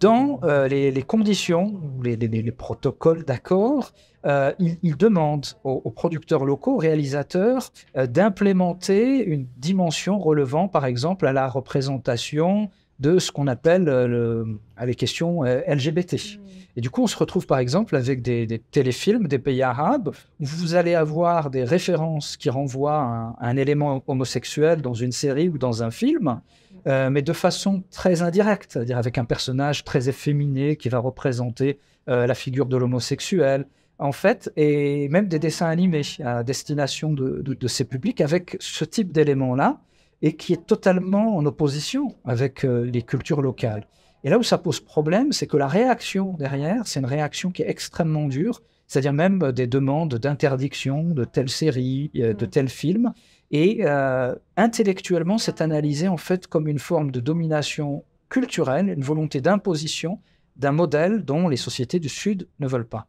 Dans 0.00 0.40
les, 0.70 1.04
conditions, 1.06 1.78
les, 2.02 2.16
les 2.16 2.52
protocoles 2.52 3.26
d'accord, 3.26 3.92
ils, 4.24 4.96
demandent 4.96 5.44
aux, 5.62 5.90
producteurs 5.90 6.46
locaux, 6.46 6.76
aux 6.76 6.78
réalisateurs, 6.78 7.70
d'implémenter 7.94 9.22
une 9.22 9.46
dimension 9.58 10.18
relevant, 10.18 10.68
par 10.68 10.86
exemple, 10.86 11.26
à 11.26 11.34
la 11.34 11.48
représentation 11.48 12.70
de 12.98 13.18
ce 13.18 13.30
qu'on 13.30 13.46
appelle 13.46 13.88
euh, 13.88 14.44
les 14.84 14.94
questions 14.94 15.44
euh, 15.44 15.60
LGBT. 15.68 16.14
Mm. 16.14 16.40
Et 16.76 16.80
du 16.80 16.90
coup, 16.90 17.02
on 17.02 17.06
se 17.06 17.16
retrouve 17.16 17.46
par 17.46 17.58
exemple 17.58 17.96
avec 17.96 18.22
des, 18.22 18.60
téléfilms 18.70 19.26
des 19.26 19.38
pays 19.38 19.62
arabes 19.62 20.14
où 20.40 20.44
vous 20.44 20.74
allez 20.74 20.94
avoir 20.94 21.50
des 21.50 21.64
références 21.64 22.36
qui 22.36 22.50
renvoient 22.50 23.00
à 23.00 23.36
un, 23.40 23.56
élément 23.56 24.02
homosexuel 24.06 24.82
dans 24.82 24.94
une 24.94 25.12
série 25.12 25.48
ou 25.48 25.58
dans 25.58 25.82
un 25.82 25.90
film, 25.90 26.40
euh, 26.86 27.10
mais 27.10 27.22
de 27.22 27.32
façon 27.32 27.82
très 27.90 28.22
indirecte, 28.22 28.72
c'est-à-dire 28.72 28.98
avec 28.98 29.18
un 29.18 29.24
personnage 29.24 29.84
très 29.84 30.08
efféminé 30.08 30.76
qui 30.76 30.88
va 30.88 30.98
représenter 30.98 31.78
la 32.06 32.34
figure 32.34 32.64
de 32.64 32.78
l'homosexuel, 32.78 33.66
en 33.98 34.12
fait, 34.12 34.50
et 34.56 35.10
même 35.10 35.28
des 35.28 35.38
dessins 35.38 35.66
animés 35.66 36.00
à 36.24 36.42
destination 36.42 37.12
de, 37.12 37.42
de 37.42 37.68
ces 37.68 37.84
publics 37.84 38.22
avec 38.22 38.56
ce 38.60 38.86
type 38.86 39.12
d'éléments-là 39.12 39.78
et 40.22 40.36
qui 40.36 40.52
est 40.52 40.66
totalement 40.66 41.36
en 41.36 41.46
opposition 41.46 42.16
avec 42.24 42.64
euh, 42.64 42.84
les 42.84 43.02
cultures 43.02 43.40
locales. 43.40 43.86
Et 44.24 44.30
là 44.30 44.38
où 44.38 44.42
ça 44.42 44.58
pose 44.58 44.80
problème, 44.80 45.32
c'est 45.32 45.46
que 45.46 45.56
la 45.56 45.68
réaction 45.68 46.34
derrière, 46.34 46.86
c'est 46.86 47.00
une 47.00 47.06
réaction 47.06 47.50
qui 47.50 47.62
est 47.62 47.70
extrêmement 47.70 48.26
dure, 48.26 48.62
c'est-à-dire 48.88 49.12
même 49.12 49.52
des 49.52 49.66
demandes 49.66 50.14
d'interdiction 50.14 51.04
de 51.04 51.24
telle 51.24 51.48
série, 51.48 52.10
euh, 52.16 52.34
de 52.34 52.46
mm. 52.46 52.50
tel 52.50 52.68
film. 52.68 53.12
Et 53.50 53.78
euh, 53.82 54.34
intellectuellement, 54.56 55.38
c'est 55.38 55.60
analysé 55.60 56.08
en 56.08 56.16
fait 56.16 56.46
comme 56.46 56.68
une 56.68 56.78
forme 56.78 57.10
de 57.10 57.20
domination 57.20 58.04
culturelle, 58.28 58.88
une 58.88 59.04
volonté 59.04 59.40
d'imposition 59.40 60.20
d'un 60.56 60.72
modèle 60.72 61.24
dont 61.24 61.48
les 61.48 61.56
sociétés 61.56 62.00
du 62.00 62.08
Sud 62.08 62.48
ne 62.58 62.66
veulent 62.66 62.88
pas. 62.88 63.06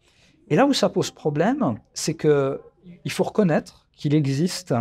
Et 0.49 0.55
là 0.55 0.65
où 0.65 0.73
ça 0.73 0.89
pose 0.89 1.11
problème, 1.11 1.75
c'est 1.93 2.13
que 2.13 2.61
il 3.05 3.11
faut 3.11 3.23
reconnaître 3.23 3.87
qu'il 3.95 4.15
existe 4.15 4.73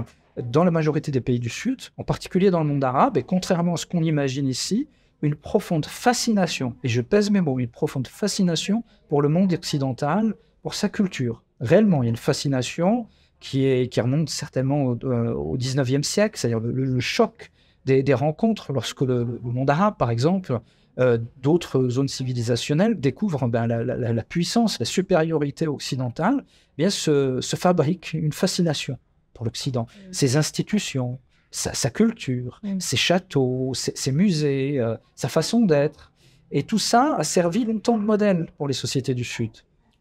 dans 0.42 0.64
la 0.64 0.70
majorité 0.70 1.10
des 1.10 1.20
pays 1.20 1.40
du 1.40 1.48
Sud, 1.48 1.80
en 1.96 2.04
particulier 2.04 2.50
dans 2.50 2.60
le 2.60 2.68
monde 2.68 2.84
arabe, 2.84 3.16
et 3.16 3.22
contrairement 3.22 3.74
à 3.74 3.76
ce 3.76 3.86
qu'on 3.86 4.02
imagine 4.02 4.48
ici, 4.48 4.88
une 5.22 5.34
profonde 5.34 5.86
fascination, 5.86 6.76
et 6.84 6.88
je 6.88 7.00
pèse 7.00 7.30
mes 7.30 7.40
mots, 7.40 7.58
une 7.58 7.68
profonde 7.68 8.06
fascination 8.06 8.84
pour 9.08 9.22
le 9.22 9.28
monde 9.28 9.52
occidental, 9.52 10.34
pour 10.62 10.74
sa 10.74 10.88
culture. 10.88 11.42
Réellement, 11.60 12.02
il 12.02 12.06
y 12.06 12.08
a 12.08 12.10
une 12.10 12.16
fascination 12.16 13.06
qui, 13.40 13.88
remonte 14.00 14.30
certainement 14.30 14.84
au, 14.84 14.98
euh, 15.04 16.02
siècle, 16.02 16.38
c'est-à-dire 16.38 16.60
le, 16.60 17.00
choc 17.00 17.50
des, 17.84 18.14
rencontres 18.14 18.72
lorsque 18.72 19.00
le, 19.02 19.40
monde 19.42 19.70
arabe, 19.70 19.96
par 19.98 20.10
exemple, 20.10 20.60
euh, 20.98 21.18
d'autres 21.42 21.88
zones 21.88 22.08
civilisationnelles 22.08 22.98
découvrent 22.98 23.48
ben, 23.48 23.66
la, 23.66 24.22
puissance, 24.22 24.78
la 24.78 24.86
supériorité 24.86 25.66
occidentale, 25.66 26.44
eh 26.46 26.82
bien 26.82 26.90
se 26.90 27.40
fabrique 27.56 28.12
une 28.12 28.32
fascination 28.32 28.98
pour 29.38 29.46
l'Occident. 29.46 29.86
Mm. 29.86 30.12
Ses 30.12 30.36
institutions, 30.36 31.18
sa, 31.52 31.90
culture, 31.90 32.60
mm. 32.64 32.80
ses 32.80 32.96
châteaux, 32.96 33.72
ses, 33.74 34.12
musées, 34.12 34.80
euh, 34.80 34.96
sa 35.14 35.28
façon 35.28 35.60
d'être. 35.60 36.12
Et 36.50 36.64
tout 36.64 36.78
ça 36.78 37.14
a 37.16 37.24
servi 37.24 37.64
longtemps 37.64 37.98
de 37.98 38.04
modèle 38.04 38.48
pour 38.56 38.66
les 38.66 38.74
sociétés 38.74 39.14
du 39.14 39.24
Sud, 39.24 39.52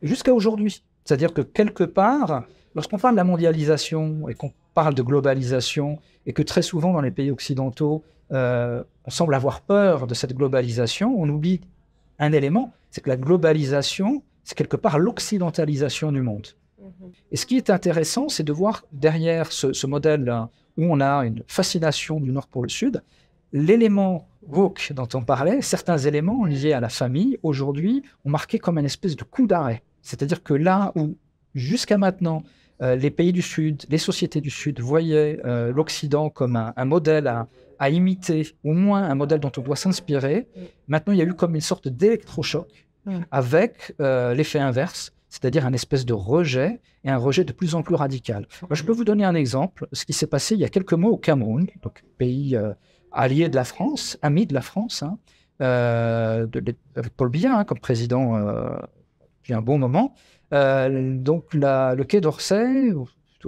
jusqu'à 0.01 0.33
aujourd'hui. 0.33 0.83
C'est-à-dire 1.05 1.33
que 1.33 1.41
quelque 1.41 1.83
part, 1.83 2.45
lorsqu'on 2.73 2.97
parle 2.97 3.13
de 3.13 3.17
la 3.17 3.23
mondialisation 3.23 4.27
et 4.27 4.33
qu'on 4.33 4.51
parle 4.73 4.95
de 4.95 5.03
globalisation, 5.03 5.99
et 6.25 6.33
que 6.33 6.41
très 6.41 6.61
souvent 6.61 6.91
dans 6.93 7.01
les 7.01 7.11
pays 7.11 7.31
occidentaux, 7.31 8.03
euh, 8.31 8.83
on 9.05 9.11
semble 9.11 9.35
avoir 9.35 9.61
peur 9.61 10.07
de 10.07 10.13
cette 10.13 10.33
globalisation, 10.33 11.15
on 11.17 11.29
oublie 11.29 11.61
un 12.19 12.31
élément, 12.31 12.73
c'est 12.89 13.01
que 13.01 13.09
la 13.09 13.17
globalisation, 13.17 14.23
c'est 14.43 14.57
quelque 14.57 14.77
part 14.77 14.97
l'occidentalisation 14.99 16.11
du 16.11 16.21
monde. 16.21 16.47
Et 17.31 17.37
ce 17.37 17.45
qui 17.45 17.57
est 17.57 17.69
intéressant, 17.69 18.29
c'est 18.29 18.43
de 18.43 18.53
voir 18.53 18.85
derrière 18.91 19.51
ce, 19.51 19.87
modèle 19.87 20.47
où 20.77 20.85
on 20.85 20.99
a 20.99 21.25
une 21.25 21.43
fascination 21.47 22.19
du 22.19 22.31
Nord 22.31 22.47
pour 22.47 22.63
le 22.63 22.69
Sud, 22.69 23.03
l'élément 23.53 24.27
woke 24.47 24.93
dont 24.93 25.07
on 25.13 25.23
parlait, 25.23 25.61
certains 25.61 25.97
éléments 25.97 26.45
liés 26.45 26.73
à 26.73 26.79
la 26.79 26.89
famille, 26.89 27.37
aujourd'hui, 27.43 28.03
ont 28.25 28.29
marqué 28.29 28.59
comme 28.59 28.77
une 28.77 28.85
espèce 28.85 29.15
de 29.15 29.23
coup 29.23 29.47
d'arrêt. 29.47 29.83
C'est-à-dire 30.01 30.43
que 30.43 30.53
là 30.53 30.91
où, 30.95 31.17
jusqu'à 31.55 31.97
maintenant, 31.97 32.43
euh, 32.81 32.95
les 32.95 33.09
pays 33.09 33.33
du 33.33 33.41
Sud, 33.41 33.83
les 33.89 33.97
sociétés 33.97 34.39
du 34.39 34.51
Sud 34.51 34.79
voyaient 34.79 35.39
euh, 35.45 35.71
l'Occident 35.71 36.29
comme 36.29 36.55
un, 36.55 36.85
modèle 36.85 37.27
à, 37.79 37.89
imiter, 37.89 38.47
au 38.63 38.73
moins 38.73 39.03
un 39.03 39.15
modèle 39.15 39.39
dont 39.39 39.51
on 39.57 39.61
doit 39.61 39.75
s'inspirer, 39.75 40.47
maintenant 40.87 41.13
il 41.13 41.19
y 41.19 41.21
a 41.21 41.25
eu 41.25 41.33
comme 41.33 41.55
une 41.55 41.61
sorte 41.61 41.87
d'électrochoc 41.87 42.87
avec 43.31 43.95
euh, 44.01 44.33
l'effet 44.33 44.59
inverse, 44.59 45.13
c'est-à-dire 45.29 45.65
un 45.65 45.73
espèce 45.73 46.05
de 46.05 46.13
rejet 46.13 46.79
et 47.03 47.09
un 47.09 47.17
rejet 47.17 47.43
de 47.43 47.51
plus 47.51 47.75
en 47.75 47.83
plus 47.83 47.95
radical. 47.95 48.47
je 48.71 48.83
peux 48.83 48.91
vous 48.91 49.03
donner 49.03 49.25
un 49.25 49.35
exemple, 49.35 49.87
ce 49.91 50.05
qui 50.05 50.13
s'est 50.13 50.27
passé 50.27 50.55
il 50.55 50.61
y 50.61 50.65
a 50.65 50.69
quelques 50.69 50.93
mois 50.93 51.11
au 51.11 51.17
Cameroun, 51.17 51.67
donc 51.81 52.03
pays 52.17 52.55
euh, 52.55 52.73
allié 53.11 53.49
de 53.49 53.55
la 53.55 53.63
France, 53.63 54.17
ami 54.21 54.45
de 54.45 54.53
la 54.53 54.61
France, 54.61 55.03
hein, 55.03 55.17
euh, 55.61 56.47
avec 56.95 57.15
Paul 57.15 57.29
Biya 57.29 57.59
hein, 57.59 57.63
comme 57.63 57.79
président 57.79 58.35
euh, 58.35 58.69
depuis 59.39 59.53
un 59.53 59.61
bon 59.61 59.77
moment. 59.77 60.13
donc 60.51 61.53
le 61.53 62.03
Quai 62.03 62.21
d'Orsay, 62.21 62.93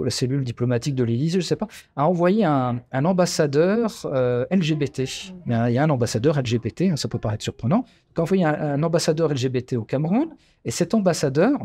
la 0.04 0.10
cellule 0.10 0.44
diplomatique 0.44 0.94
de 0.94 1.04
l'Élysée, 1.04 1.40
je 1.40 1.44
ne 1.44 1.48
sais 1.48 1.56
pas, 1.56 1.68
a 1.96 2.06
envoyé 2.06 2.44
un, 2.44 2.80
ambassadeur 2.92 4.06
LGBT. 4.50 5.02
Il 5.46 5.52
y 5.52 5.78
a 5.78 5.82
un 5.82 5.90
ambassadeur 5.90 6.38
LGBT, 6.40 6.82
hein, 6.82 6.96
ça 6.96 7.08
peut 7.08 7.18
paraître 7.18 7.42
surprenant, 7.42 7.84
a 8.16 8.20
envoyé 8.20 8.44
un 8.44 8.82
ambassadeur 8.82 9.32
LGBT 9.32 9.74
au 9.74 9.84
Cameroun, 9.84 10.28
et 10.64 10.70
cet 10.70 10.94
ambassadeur 10.94 11.58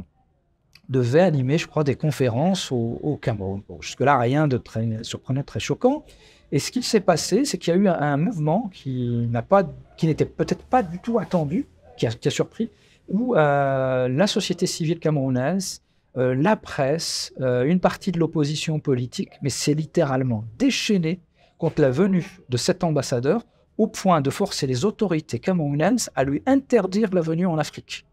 devait 0.90 1.22
animer, 1.22 1.58
je 1.58 1.68
crois, 1.68 1.84
des 1.84 1.96
conférences 1.96 2.72
au, 2.72 3.20
Cameroun. 3.22 3.62
Jusque-là, 3.80 4.18
rien 4.18 4.48
de 4.48 4.58
très 4.58 5.04
surprenant, 5.04 5.44
très 5.44 5.60
choquant. 5.60 6.04
Et 6.52 6.60
ce 6.60 6.72
qui 6.72 6.84
s'est 6.84 7.00
passé, 7.00 7.46
c'est 7.46 7.58
qu'il 7.58 7.74
y 7.74 7.78
a 7.78 7.80
eu 7.80 7.88
un, 7.88 8.18
mouvement 8.18 8.70
qui 8.72 9.28
qui 9.98 10.08
n'était 10.08 10.26
peut-être 10.26 10.64
pas 10.64 10.84
du 10.84 11.00
tout 11.00 11.20
attendu, 11.20 11.66
qui 11.98 12.06
a, 12.08 12.12
surpris, 12.30 12.70
où 13.08 13.36
euh, 13.36 14.08
la 14.08 14.28
société 14.28 14.66
civile 14.66 15.00
camerounaise, 15.00 15.82
euh, 15.82 15.85
la 16.16 16.56
presse, 16.56 17.34
euh, 17.42 17.64
une 17.64 17.80
partie 17.80 18.12
de 18.12 18.20
l'opposition 18.20 18.80
politique, 18.80 19.32
mais 19.42 19.50
c'est 19.50 19.74
littéralement 19.74 20.46
déchaîné 20.58 21.20
contre 21.58 21.82
la 21.82 21.92
venue 21.92 22.40
de 22.50 22.58
cet 22.58 22.84
ambassadeur, 22.84 23.46
au 23.78 23.88
point 23.88 24.22
de 24.22 24.30
forcer 24.30 24.68
les 24.68 24.86
autorités 24.86 25.40
camerounaises 25.40 26.10
à 26.16 26.24
lui 26.24 26.42
interdire 26.46 27.10
la 27.14 27.22
venue 27.22 27.46
en 27.46 27.58
Afrique 27.58 28.06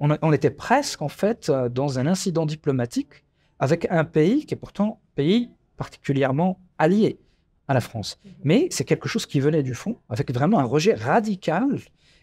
on, 0.00 0.32
était 0.32 0.50
presque 0.50 1.02
en 1.02 1.08
fait 1.08 1.48
euh, 1.48 1.68
dans 1.68 1.98
un 1.98 2.06
incident 2.06 2.46
diplomatique 2.46 3.24
avec 3.58 3.86
un 3.90 4.04
pays 4.04 4.46
qui 4.46 4.54
est 4.54 4.58
pourtant 4.58 5.00
un 5.02 5.14
pays 5.16 5.50
particulièrement 5.76 6.60
allié 6.78 7.18
à 7.66 7.74
la 7.74 7.80
France. 7.80 8.18
Mais 8.44 8.68
c'est 8.70 8.84
quelque 8.84 9.08
chose 9.08 9.26
qui 9.26 9.40
venait 9.40 9.62
du 9.62 9.74
fond, 9.74 9.98
avec 10.08 10.32
vraiment 10.32 10.58
un 10.58 10.64
rejet 10.64 10.94
radical. 10.94 11.80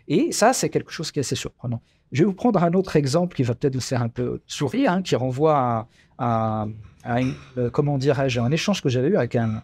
Et 0.08 0.32
ça, 0.32 0.54
c'est 0.54 0.70
quelque 0.70 0.92
chose 0.92 1.12
qui 1.12 1.20
est 1.20 1.22
assez 1.22 1.36
surprenant. 1.36 1.82
Je 2.16 2.22
vais 2.22 2.28
vous 2.28 2.34
prendre 2.34 2.64
un 2.64 2.72
autre 2.76 2.96
exemple 2.96 3.36
qui 3.36 3.44
va 3.44 3.56
peut-être 3.56 3.76
vous 3.76 3.82
faire 3.82 4.02
un 4.02 4.08
peu 4.08 4.40
sourire, 4.48 4.90
hein, 4.90 5.02
qui 5.02 5.18
renvoie 5.18 5.86
à, 6.18 6.66
euh, 7.58 7.70
comment 7.72 7.98
dirais-je, 7.98 8.40
un 8.40 8.52
échange 8.52 8.82
que 8.82 8.88
j'avais 8.88 9.10
eu 9.10 9.18
avec 9.18 9.36
un, 9.36 9.62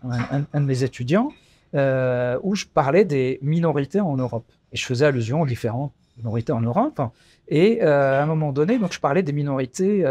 de 0.53 0.59
mes 0.59 0.83
étudiants, 0.83 1.31
euh, 1.75 2.37
où 2.43 2.55
je 2.55 2.65
parlais 2.65 3.05
des 3.05 3.39
minorités 3.41 4.01
en 4.01 4.17
Europe. 4.17 4.43
Et 4.73 4.75
je 4.75 4.85
faisais 4.85 5.05
allusion 5.05 5.39
aux 5.39 5.45
différentes 5.45 5.93
minorités 6.17 6.51
en 6.51 6.59
Europe. 6.59 7.01
Et 7.47 7.81
euh, 7.83 8.19
à 8.19 8.23
un 8.23 8.25
moment 8.25 8.51
donné, 8.51 8.77
donc, 8.79 8.91
je 8.91 8.99
parlais 8.99 9.23
des 9.23 9.31
minorités 9.31 10.03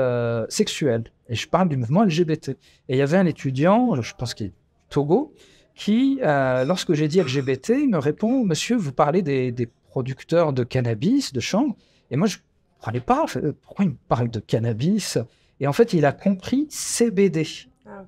sexuelles. 0.49 1.05
Et 1.29 1.35
je 1.35 1.47
parle 1.47 1.69
du 1.69 1.77
mouvement 1.77 2.05
LGBT. 2.05 2.49
Et 2.89 2.95
il 2.95 2.97
y 2.97 3.03
avait 3.03 3.19
un 3.19 3.27
étudiant, 3.27 4.01
je 4.01 4.15
pense 4.15 4.33
qu'il 4.33 4.47
est 4.47 4.53
Togo, 4.89 5.35
qui, 5.75 6.21
lorsque 6.23 6.95
j'ai 6.95 7.07
dit 7.07 7.21
LGBT, 7.21 7.87
me 7.87 7.99
répond 7.99 8.47
Monsieur, 8.47 8.77
vous 8.77 8.93
parlez 8.93 9.21
des, 9.21 9.53
des 9.53 9.69
producteurs 9.91 10.55
de 10.55 10.65
cannabis, 10.65 11.35
de 11.35 11.41
chanvre. 11.41 11.77
Et 12.11 12.17
moi, 12.17 12.27
je 12.27 12.37
ne 12.37 12.43
comprenais 12.75 13.01
pas. 13.01 13.27
Pourquoi 13.63 13.85
il 13.85 13.93
me 13.93 13.97
parle 14.09 14.31
de 14.31 14.41
cannabis? 14.41 15.19
Et 15.61 15.67
en 15.67 15.73
fait, 15.73 15.93
il 15.93 16.05
a 16.05 16.13
compris 16.13 16.67
CBD. 16.71 17.47
Ah, 17.87 18.05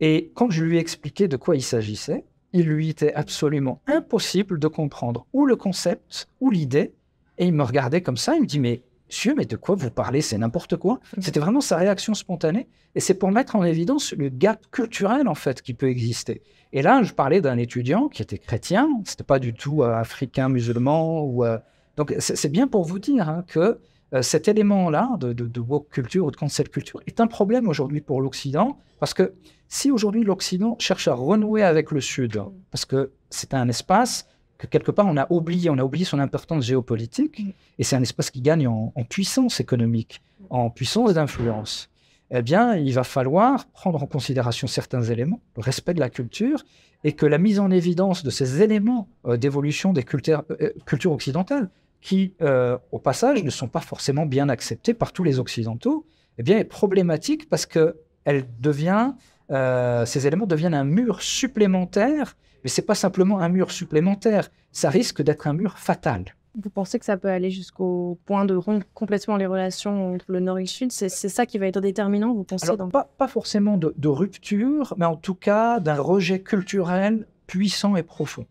Et 0.00 0.32
quand 0.34 0.50
je 0.50 0.64
lui 0.64 0.76
ai 0.76 0.80
expliqué 0.80 1.28
de 1.28 1.36
quoi 1.36 1.56
il 1.56 1.62
s'agissait, 1.62 2.24
il 2.52 2.66
lui 2.66 2.88
était 2.88 3.12
absolument 3.12 3.82
impossible 3.86 4.58
de 4.58 4.66
comprendre 4.68 5.26
ou 5.32 5.46
le 5.46 5.56
concept 5.56 6.28
ou 6.40 6.50
l'idée. 6.50 6.94
Et 7.38 7.46
il 7.46 7.52
me 7.52 7.62
regardait 7.62 8.00
comme 8.00 8.16
ça. 8.16 8.34
Il 8.34 8.42
me 8.42 8.46
dit 8.46 8.58
Mais 8.58 8.82
monsieur, 9.08 9.34
mais 9.34 9.44
de 9.44 9.56
quoi 9.56 9.74
vous 9.74 9.90
parlez? 9.90 10.22
C'est 10.22 10.38
n'importe 10.38 10.76
quoi. 10.76 11.00
C'était 11.18 11.40
vraiment 11.40 11.60
sa 11.60 11.76
réaction 11.76 12.14
spontanée. 12.14 12.66
Et 12.94 13.00
c'est 13.00 13.14
pour 13.14 13.30
mettre 13.30 13.56
en 13.56 13.64
évidence 13.64 14.14
le 14.14 14.30
gap 14.30 14.70
culturel, 14.70 15.28
en 15.28 15.34
fait, 15.34 15.60
qui 15.60 15.74
peut 15.74 15.88
exister. 15.88 16.42
Et 16.72 16.80
là, 16.80 17.02
je 17.02 17.12
parlais 17.12 17.42
d'un 17.42 17.58
étudiant 17.58 18.08
qui 18.08 18.22
était 18.22 18.38
chrétien. 18.38 18.88
C'était 19.04 19.22
pas 19.22 19.38
du 19.38 19.52
tout 19.52 19.82
euh, 19.82 19.92
africain, 19.94 20.48
musulman 20.48 21.22
ou. 21.22 21.44
Euh, 21.44 21.58
donc, 21.96 22.14
c'est 22.18 22.50
bien 22.50 22.68
pour 22.68 22.84
vous 22.84 22.98
dire 22.98 23.28
hein, 23.28 23.44
que 23.46 23.80
euh, 24.12 24.22
cet 24.22 24.48
élément-là 24.48 25.16
de, 25.18 25.32
de, 25.32 25.60
woke 25.60 25.88
culture 25.88 26.26
ou 26.26 26.30
de 26.30 26.36
cancel 26.36 26.68
culture 26.68 27.00
est 27.06 27.20
un 27.20 27.26
problème 27.26 27.68
aujourd'hui 27.68 28.00
pour 28.00 28.20
l'Occident, 28.20 28.78
parce 29.00 29.14
que 29.14 29.34
si 29.68 29.90
aujourd'hui 29.90 30.22
l'Occident 30.22 30.76
cherche 30.78 31.08
à 31.08 31.14
renouer 31.14 31.62
avec 31.62 31.90
le 31.90 32.00
Sud, 32.00 32.40
parce 32.70 32.84
que 32.84 33.12
c'est 33.30 33.54
un 33.54 33.68
espace 33.68 34.26
que 34.58 34.66
quelque 34.66 34.90
part 34.90 35.06
on 35.06 35.16
a 35.16 35.26
oublié, 35.30 35.70
on 35.70 35.78
a 35.78 35.82
oublié 35.82 36.04
son 36.04 36.18
importance 36.18 36.64
géopolitique, 36.64 37.42
et 37.78 37.84
c'est 37.84 37.96
un 37.96 38.02
espace 38.02 38.30
qui 38.30 38.42
gagne 38.42 38.68
en, 38.68 38.92
puissance 39.08 39.60
économique, 39.60 40.22
en 40.50 40.70
puissance 40.70 41.14
d'influence. 41.14 41.90
Eh 42.30 42.42
bien, 42.42 42.74
il 42.74 42.92
va 42.92 43.04
falloir 43.04 43.66
prendre 43.66 44.02
en 44.02 44.06
considération 44.06 44.66
certains 44.66 45.02
éléments, 45.02 45.40
le 45.56 45.62
respect 45.62 45.94
de 45.94 46.00
la 46.00 46.10
culture, 46.10 46.64
et 47.04 47.12
que 47.12 47.26
la 47.26 47.38
mise 47.38 47.60
en 47.60 47.70
évidence 47.70 48.24
de 48.24 48.30
ces 48.30 48.62
éléments 48.62 49.08
euh, 49.26 49.36
d'évolution 49.36 49.92
des 49.92 50.02
cultures, 50.02 50.42
euh, 50.60 50.70
cultures 50.86 51.12
occidentales, 51.12 51.70
qui, 52.00 52.34
euh, 52.40 52.78
au 52.92 52.98
passage, 52.98 53.42
ne 53.42 53.50
sont 53.50 53.68
pas 53.68 53.80
forcément 53.80 54.26
bien 54.26 54.48
acceptés 54.48 54.94
par 54.94 55.12
tous 55.12 55.24
les 55.24 55.38
Occidentaux, 55.38 56.06
eh 56.38 56.42
bien, 56.42 56.58
est 56.58 56.64
problématique 56.64 57.48
parce 57.48 57.66
que 57.66 57.96
elle 58.24 58.44
devient, 58.60 59.12
euh, 59.50 60.04
ces 60.04 60.26
éléments 60.26 60.46
deviennent 60.46 60.74
un 60.74 60.84
mur 60.84 61.22
supplémentaire, 61.22 62.36
mais 62.64 62.70
c'est 62.70 62.82
pas 62.82 62.94
simplement 62.94 63.38
un 63.40 63.48
mur 63.48 63.70
supplémentaire, 63.70 64.50
ça 64.72 64.90
risque 64.90 65.22
d'être 65.22 65.46
un 65.46 65.52
mur 65.52 65.78
fatal. 65.78 66.24
Vous 66.60 66.70
pensez 66.70 66.98
que 66.98 67.04
ça 67.04 67.16
peut 67.18 67.28
aller 67.28 67.50
jusqu'au 67.50 68.18
point 68.24 68.46
de 68.46 68.54
rompre 68.54 68.86
complètement 68.94 69.36
les 69.36 69.46
relations 69.46 70.14
entre 70.14 70.24
le 70.28 70.40
Nord 70.40 70.58
et 70.58 70.62
le 70.62 70.66
Sud? 70.66 70.90
C'est 70.90 71.08
ça 71.10 71.44
qui 71.44 71.58
va 71.58 71.66
être 71.66 71.80
déterminant, 71.80 72.32
vous 72.32 72.44
pensez 72.44 72.68
Alors, 72.68 72.88
pas, 72.88 73.10
pas, 73.18 73.28
forcément 73.28 73.76
de, 73.76 73.94
de 73.96 74.08
rupture, 74.08 74.94
mais 74.96 75.04
en 75.04 75.16
tout 75.16 75.34
cas 75.34 75.80
d'un 75.80 76.00
rejet 76.00 76.40
culturel 76.40 77.26
puissant 77.46 77.94
et 77.94 78.02
profond. 78.02 78.46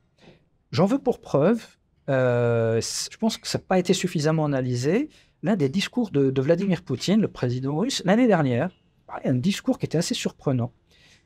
J'en 0.72 0.86
veux 0.86 1.00
pour 1.00 1.20
preuve 1.20 1.66
euh, 2.10 2.82
je 2.82 3.18
pense 3.18 3.38
que 3.38 3.48
ça 3.48 3.58
n'a 3.58 3.64
pas 3.68 3.80
été 3.80 3.94
suffisamment 3.94 4.46
analysé. 4.46 5.10
L'un 5.44 5.56
des 5.56 5.70
discours 5.70 6.12
de, 6.12 6.42
Vladimir 6.42 6.82
Poutine, 6.82 7.22
le 7.22 7.28
président 7.28 7.76
russe, 7.78 8.02
l'année 8.06 8.28
dernière, 8.28 8.70
un 9.24 9.34
discours 9.34 9.78
qui 9.78 9.86
était 9.86 9.98
assez 9.98 10.14
surprenant. 10.14 10.72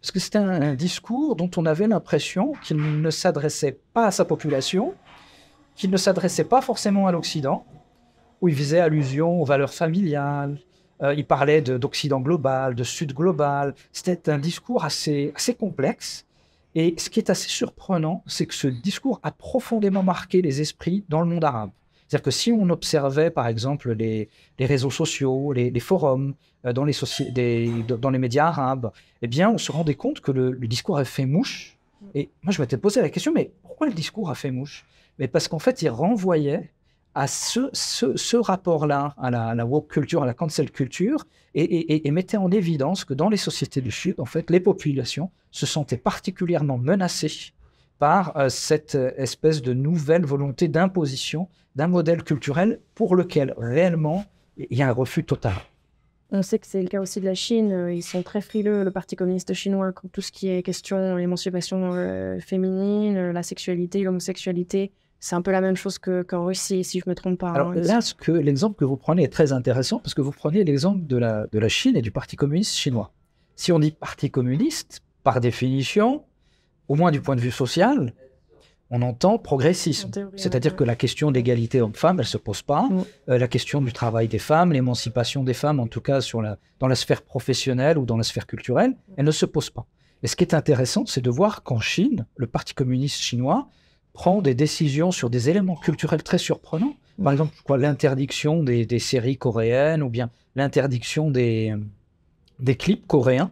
Parce 0.02 0.12
que 0.12 0.20
c'était 0.20 0.38
un, 0.38 0.76
discours 0.76 1.36
dont 1.36 1.50
on 1.58 1.66
avait 1.66 1.88
l'impression 1.88 2.54
qu'il 2.64 3.02
ne 3.02 3.10
s'adressait 3.10 3.80
pas 3.94 4.08
à 4.08 4.12
sa 4.12 4.26
population, 4.26 4.94
qu'il 5.76 5.90
ne 5.90 5.98
s'adressait 5.98 6.44
pas 6.44 6.62
forcément 6.62 7.08
à 7.08 7.12
l'Occident, 7.12 7.66
où 8.42 8.48
il 8.48 8.56
faisait 8.56 8.80
allusion 8.80 9.42
aux 9.42 9.46
valeurs 9.46 9.74
familiales, 9.74 10.58
euh, 11.02 11.14
il 11.14 11.26
parlait 11.26 11.62
d'Occident 11.62 12.20
global, 12.20 12.76
de 12.76 12.84
Sud 12.84 13.14
global. 13.14 13.74
C'était 13.92 14.30
un 14.32 14.38
discours 14.38 14.84
assez 14.84 15.34
complexe 15.58 16.26
et 16.76 16.94
ce 16.98 17.10
qui 17.10 17.20
est 17.20 17.30
assez 17.30 17.50
surprenant, 17.50 18.24
c'est 18.28 18.46
que 18.46 18.54
ce 18.54 18.68
discours 18.68 19.20
a 19.24 19.32
profondément 19.32 20.04
marqué 20.04 20.42
les 20.42 20.62
esprits 20.62 21.04
dans 21.10 21.22
le 21.22 21.28
monde 21.28 21.44
arabe. 21.44 21.72
C'est-à-dire 22.08 22.24
que 22.24 22.32
si 22.32 22.52
on 22.52 22.70
observait, 22.70 23.30
par 23.30 23.48
exemple, 23.48 23.92
les, 23.92 24.30
réseaux 24.60 24.90
sociaux, 24.90 25.54
les, 25.54 25.80
forums 25.80 26.34
euh, 26.66 26.74
dans, 26.74 26.84
les 26.84 26.94
dans 27.88 28.10
les 28.10 28.18
médias 28.18 28.48
arabes, 28.48 28.92
eh 29.22 29.28
bien, 29.28 29.50
on 29.50 29.60
se 29.60 29.72
rendait 29.72 29.96
compte 29.96 30.20
que 30.20 30.32
le, 30.32 30.68
discours 30.68 30.98
a 30.98 31.06
fait 31.06 31.26
mouche. 31.26 31.78
Et 32.16 32.30
moi, 32.42 32.52
je 32.52 32.62
m'étais 32.62 32.78
posé 32.78 33.02
la 33.02 33.10
question, 33.10 33.32
mais 33.32 33.52
pourquoi 33.62 33.88
le 33.88 33.94
discours 33.94 34.30
a 34.32 34.36
fait 34.36 34.50
mouche? 34.50 34.86
Mais 35.20 35.28
parce 35.28 35.48
qu'en 35.48 35.60
fait, 35.60 35.82
il 35.84 35.90
renvoyait 35.90 36.72
à 37.16 37.28
ce, 37.28 37.70
ce, 37.74 38.36
rapport-là, 38.38 39.16
à 39.18 39.32
la, 39.32 39.56
la, 39.56 39.66
woke 39.66 39.92
culture, 39.92 40.24
à 40.24 40.26
la 40.26 40.34
cancel 40.34 40.72
culture, 40.72 41.26
et, 41.56 42.10
mettait 42.12 42.38
en 42.38 42.52
évidence 42.52 43.04
que 43.06 43.14
dans 43.14 43.30
les 43.30 43.38
sociétés 43.38 43.82
du 43.82 43.92
Sud, 43.92 44.16
en 44.20 44.26
fait, 44.26 44.50
les 44.50 44.60
populations 44.60 45.32
se 45.52 45.66
sentaient 45.66 45.98
particulièrement 45.98 46.78
menacées 46.78 47.54
par 47.98 48.38
euh, 48.38 48.50
cette 48.50 48.96
espèce 48.96 49.62
de 49.62 49.74
nouvelle 49.74 50.26
volonté 50.26 50.68
d'imposition 50.68 51.50
d'un 51.76 51.88
modèle 51.88 52.24
culturel 52.24 52.80
pour 52.96 53.16
lequel 53.16 53.54
réellement 53.58 54.26
il 54.58 54.78
y 54.78 54.82
a 54.82 54.88
un 54.88 54.94
refus 54.94 55.24
total. 55.24 55.54
On 56.32 56.44
sait 56.44 56.60
que 56.60 56.68
c'est 56.68 56.82
le 56.82 56.88
cas 56.88 57.02
aussi 57.02 57.20
de 57.20 57.26
la 57.26 57.34
Chine. 57.34 57.90
Ils 57.92 58.04
sont 58.04 58.22
très 58.22 58.42
frileux, 58.42 58.84
le 58.84 58.92
Parti 58.92 59.16
communiste 59.16 59.54
chinois, 59.54 59.92
tout 60.12 60.22
ce 60.22 60.32
qui 60.32 60.50
est 60.50 60.62
question 60.62 61.16
l'émancipation 61.16 61.94
euh, 61.96 62.40
féminine, 62.40 63.32
la 63.32 63.44
sexualité, 63.44 64.04
l'homosexualité. 64.04 64.92
C'est 65.20 65.36
un 65.36 65.42
peu 65.42 65.52
la 65.52 65.62
même 65.62 65.76
chose 65.76 66.00
qu'en 66.00 66.46
Russie, 66.46 66.84
si 66.84 67.00
je 67.00 67.04
ne 67.06 67.12
me 67.12 67.16
trompe 67.16 67.40
pas. 67.40 67.52
Alors 67.52 67.74
là, 67.74 68.00
l'exemple 68.28 68.78
que 68.78 68.86
vous 68.86 68.98
prenez 68.98 69.24
est 69.24 69.34
très 69.34 69.52
intéressant 69.52 70.00
parce 70.00 70.14
que 70.14 70.22
vous 70.22 70.32
prenez 70.32 70.64
l'exemple 70.64 71.06
de 71.06 71.18
la, 71.18 71.48
de 71.48 71.60
la 71.60 71.70
Chine 71.70 71.98
et 71.98 72.02
du 72.02 72.12
Parti 72.12 72.36
communiste 72.36 72.76
chinois. 72.76 73.12
Si 73.56 73.72
on 73.74 73.80
dit 73.80 73.92
Parti 73.92 74.32
communiste, 74.32 75.02
par 75.24 75.42
définition, 75.42 76.24
au 76.88 76.96
moins 76.96 77.12
du 77.12 77.20
point 77.20 77.36
de 77.36 77.42
vue 77.42 77.52
social, 77.52 78.14
on 78.90 79.02
entend 79.02 79.38
progressisme. 79.38 80.10
C'est-à-dire 80.36 80.76
que 80.76 80.84
la 80.84 80.96
question 80.96 81.32
d'égalité 81.32 81.82
homme-femme, 81.82 82.18
elle 82.20 82.26
ne 82.26 82.30
se 82.30 82.38
pose 82.38 82.62
pas. 82.62 82.90
Euh, 83.28 83.38
la 83.38 83.48
question 83.48 83.82
du 83.82 83.94
travail 83.94 84.28
des 84.28 84.40
femmes, 84.40 84.72
l'émancipation 84.74 85.44
des 85.44 85.54
femmes, 85.54 85.80
en 85.80 85.88
tout 85.88 86.02
cas 86.02 86.22
sur 86.22 86.42
la, 86.42 86.58
dans 86.80 86.88
la 86.88 86.96
sphère 86.96 87.22
professionnelle 87.22 87.98
ou 87.98 88.06
dans 88.06 88.18
la 88.18 88.24
sphère 88.24 88.48
culturelle, 88.48 88.96
elle 89.18 89.26
ne 89.26 89.32
se 89.32 89.46
pose 89.46 89.70
pas. 89.70 89.86
Et 90.24 90.28
ce 90.28 90.36
qui 90.36 90.44
est 90.44 90.54
intéressant, 90.54 91.06
c'est 91.06 91.22
de 91.22 91.30
voir 91.30 91.64
qu'en 91.64 91.80
Chine, 91.80 92.26
le 92.36 92.48
Parti 92.48 92.74
communiste 92.74 93.22
chinois 93.22 93.68
prend 94.14 94.42
des 94.42 94.54
décisions 94.54 95.12
sur 95.12 95.30
des 95.30 95.50
éléments 95.50 95.76
culturels 95.76 96.24
très 96.24 96.38
surprenants. 96.38 96.96
Par 97.22 97.32
exemple, 97.32 97.54
l'interdiction 97.78 98.64
des, 98.64 98.86
des, 98.86 99.00
séries 99.00 99.38
coréennes 99.38 100.02
ou 100.02 100.10
bien 100.10 100.30
l'interdiction 100.56 101.30
des, 101.30 101.76
des 102.60 102.76
clips 102.76 103.06
coréens, 103.08 103.52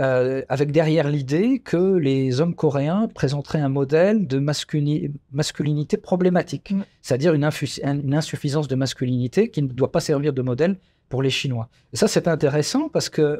euh, 0.00 0.42
avec 0.48 0.72
derrière 0.72 1.08
l'idée 1.08 1.60
que 1.60 1.96
les 1.96 2.40
hommes 2.40 2.56
coréens 2.56 3.08
présenteraient 3.14 3.60
un 3.60 3.68
modèle 3.68 4.26
de 4.26 4.40
masculinité 4.40 5.96
problématique, 5.96 6.72
mm. 6.72 6.82
c'est-à-dire 7.00 7.32
une, 7.34 7.48
une, 7.84 8.14
insuffisance 8.14 8.66
de 8.66 8.74
masculinité 8.74 9.50
qui 9.50 9.62
ne 9.62 9.68
doit 9.68 9.92
pas 9.92 10.00
servir 10.00 10.32
de 10.32 10.42
modèle 10.42 10.78
pour 11.08 11.22
les 11.22 11.30
Chinois. 11.30 11.68
Et 11.92 11.96
ça, 11.96 12.08
c'est 12.08 12.26
intéressant 12.26 12.88
parce 12.88 13.08
qu'on 13.08 13.38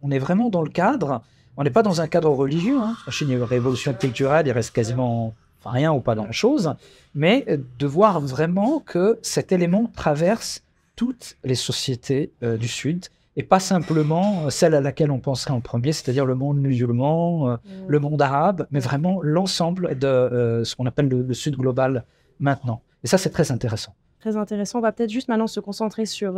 on 0.00 0.10
est 0.12 0.20
vraiment 0.20 0.48
dans 0.48 0.62
le 0.62 0.70
cadre, 0.70 1.22
on 1.56 1.64
n'est 1.64 1.70
pas 1.70 1.82
dans 1.82 2.00
un 2.00 2.06
cadre 2.06 2.30
religieux. 2.30 2.78
Hein. 2.78 2.94
En 3.08 3.10
Chine, 3.10 3.28
il 3.28 3.32
y 3.32 3.34
a 3.34 3.38
une 3.38 3.42
révolution 3.42 3.92
culturelle, 3.92 4.46
il 4.46 4.52
reste 4.52 4.72
quasiment 4.72 5.34
rien 5.64 5.92
ou 5.92 6.00
pas 6.00 6.14
grand-chose, 6.14 6.74
mais 7.14 7.46
de 7.78 7.86
voir 7.86 8.20
vraiment 8.20 8.80
que 8.80 9.18
cet 9.22 9.52
élément 9.52 9.90
traverse 9.94 10.62
toutes 10.96 11.36
les 11.44 11.54
sociétés 11.54 12.32
euh, 12.42 12.56
du 12.56 12.68
Sud 12.68 13.06
et 13.38 13.42
pas 13.42 13.60
simplement 13.60 14.48
celle 14.48 14.74
à 14.74 14.80
laquelle 14.80 15.10
on 15.10 15.20
penserait 15.20 15.52
en 15.52 15.60
premier, 15.60 15.92
c'est-à-dire 15.92 16.24
le 16.24 16.34
monde 16.34 16.58
musulman, 16.58 17.50
euh, 17.50 17.54
mm. 17.56 17.58
le 17.86 18.00
monde 18.00 18.22
arabe, 18.22 18.66
mais 18.70 18.80
vraiment 18.80 19.20
l'ensemble 19.22 19.98
de 19.98 20.06
euh, 20.06 20.64
ce 20.64 20.74
qu'on 20.74 20.86
appelle 20.86 21.08
le, 21.08 21.34
Sud 21.34 21.56
global 21.56 22.04
maintenant. 22.40 22.80
Et 23.04 23.06
ça, 23.06 23.18
c'est 23.18 23.28
très 23.28 23.52
intéressant. 23.52 23.94
Très 24.20 24.38
intéressant. 24.38 24.78
On 24.78 24.82
va 24.82 24.90
peut-être 24.90 25.10
juste 25.10 25.28
maintenant 25.28 25.46
se 25.46 25.60
concentrer 25.60 26.06
sur 26.06 26.36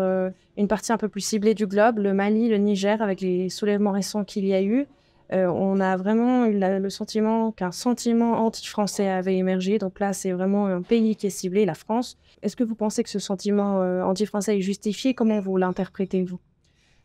une 0.57 0.69
partie 0.69 0.93
un 0.93 0.99
peu 0.99 1.09
plus 1.09 1.23
ciblée 1.23 1.55
du 1.55 1.67
globe, 1.67 1.99
le 1.99 2.13
Mali, 2.13 2.49
le 2.49 2.59
Niger, 2.59 3.01
avec 3.01 3.21
les 3.21 3.49
soulèvements 3.49 3.93
récents 3.93 4.25
qu'il 4.25 4.45
y 4.45 4.53
a 4.53 4.61
eu. 4.61 4.87
Euh, 5.33 5.47
on 5.47 5.79
a 5.81 5.97
vraiment 5.97 6.47
eu 6.47 6.59
le 6.59 6.91
sentiment 6.91 7.53
qu'un 7.53 7.73
sentiment 7.73 8.45
anti-français 8.45 9.09
avait 9.09 9.37
émergé. 9.37 9.79
Donc 9.79 10.01
là, 10.01 10.13
c'est 10.13 10.33
vraiment 10.33 10.67
un 10.67 10.83
pays 10.83 11.17
qui 11.17 11.27
est 11.27 11.31
ciblé, 11.31 11.67
la 11.67 11.75
France. 11.75 12.17
Est-ce 12.43 12.57
que 12.57 12.65
vous 12.65 12.75
pensez 12.75 13.03
que 13.03 13.11
ce 13.11 13.19
sentiment 13.19 13.83
euh, 13.83 14.03
anti-français 14.03 14.59
est 14.59 14.63
justifié? 14.63 15.15
Comment 15.15 15.41
vous 15.41 15.57
l'interprétez, 15.57 16.25
vous 16.25 16.41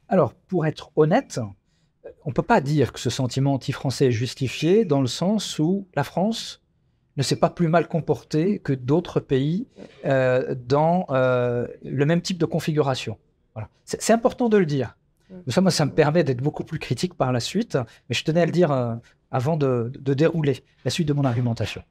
Alors, 0.08 0.34
pour 0.34 0.66
être 0.66 0.92
honnête, 0.96 1.40
on 2.24 2.30
ne 2.30 2.34
peut 2.34 2.42
pas 2.42 2.62
dire 2.62 2.94
que 2.94 3.00
ce 3.00 3.10
sentiment 3.10 3.56
anti-français 3.56 4.08
est 4.08 4.12
justifié 4.12 4.86
dans 4.86 5.02
le 5.02 5.08
sens 5.08 5.60
où 5.60 5.88
la 5.96 6.04
France 6.04 6.62
ne 7.18 7.24
s'est 7.24 7.36
pas 7.36 7.50
plus 7.50 7.68
mal 7.68 7.88
comporté 7.88 8.60
que 8.60 8.74
d'autres 8.74 9.20
pays 9.20 9.68
euh, 10.06 10.56
dans 10.56 11.06
le 11.10 12.06
même 12.06 12.22
type 12.22 12.38
de 12.38 12.46
configuration. 12.46 13.18
Voilà. 13.54 13.70
C'est 13.86 14.14
important 14.14 14.50
de 14.50 14.58
le 14.58 14.66
dire. 14.66 14.96
Ça, 15.48 15.62
moi, 15.62 15.72
ça 15.72 15.86
me 15.86 15.92
permet 15.92 16.24
d'être 16.24 16.42
beaucoup 16.42 16.64
plus 16.64 16.80
critique 16.80 17.14
par 17.16 17.32
la 17.32 17.40
suite, 17.40 17.78
mais 18.10 18.16
je 18.16 18.24
tenais 18.24 18.42
à 18.42 18.46
le 18.46 18.52
dire 18.52 18.72
euh, 18.72 18.96
avant 19.32 19.58
de, 19.58 19.92
de, 20.00 20.14
dérouler 20.14 20.64
la 20.86 20.92
suite 20.92 21.08
de 21.08 21.14
mon 21.14 21.26
argumentation. 21.26 21.82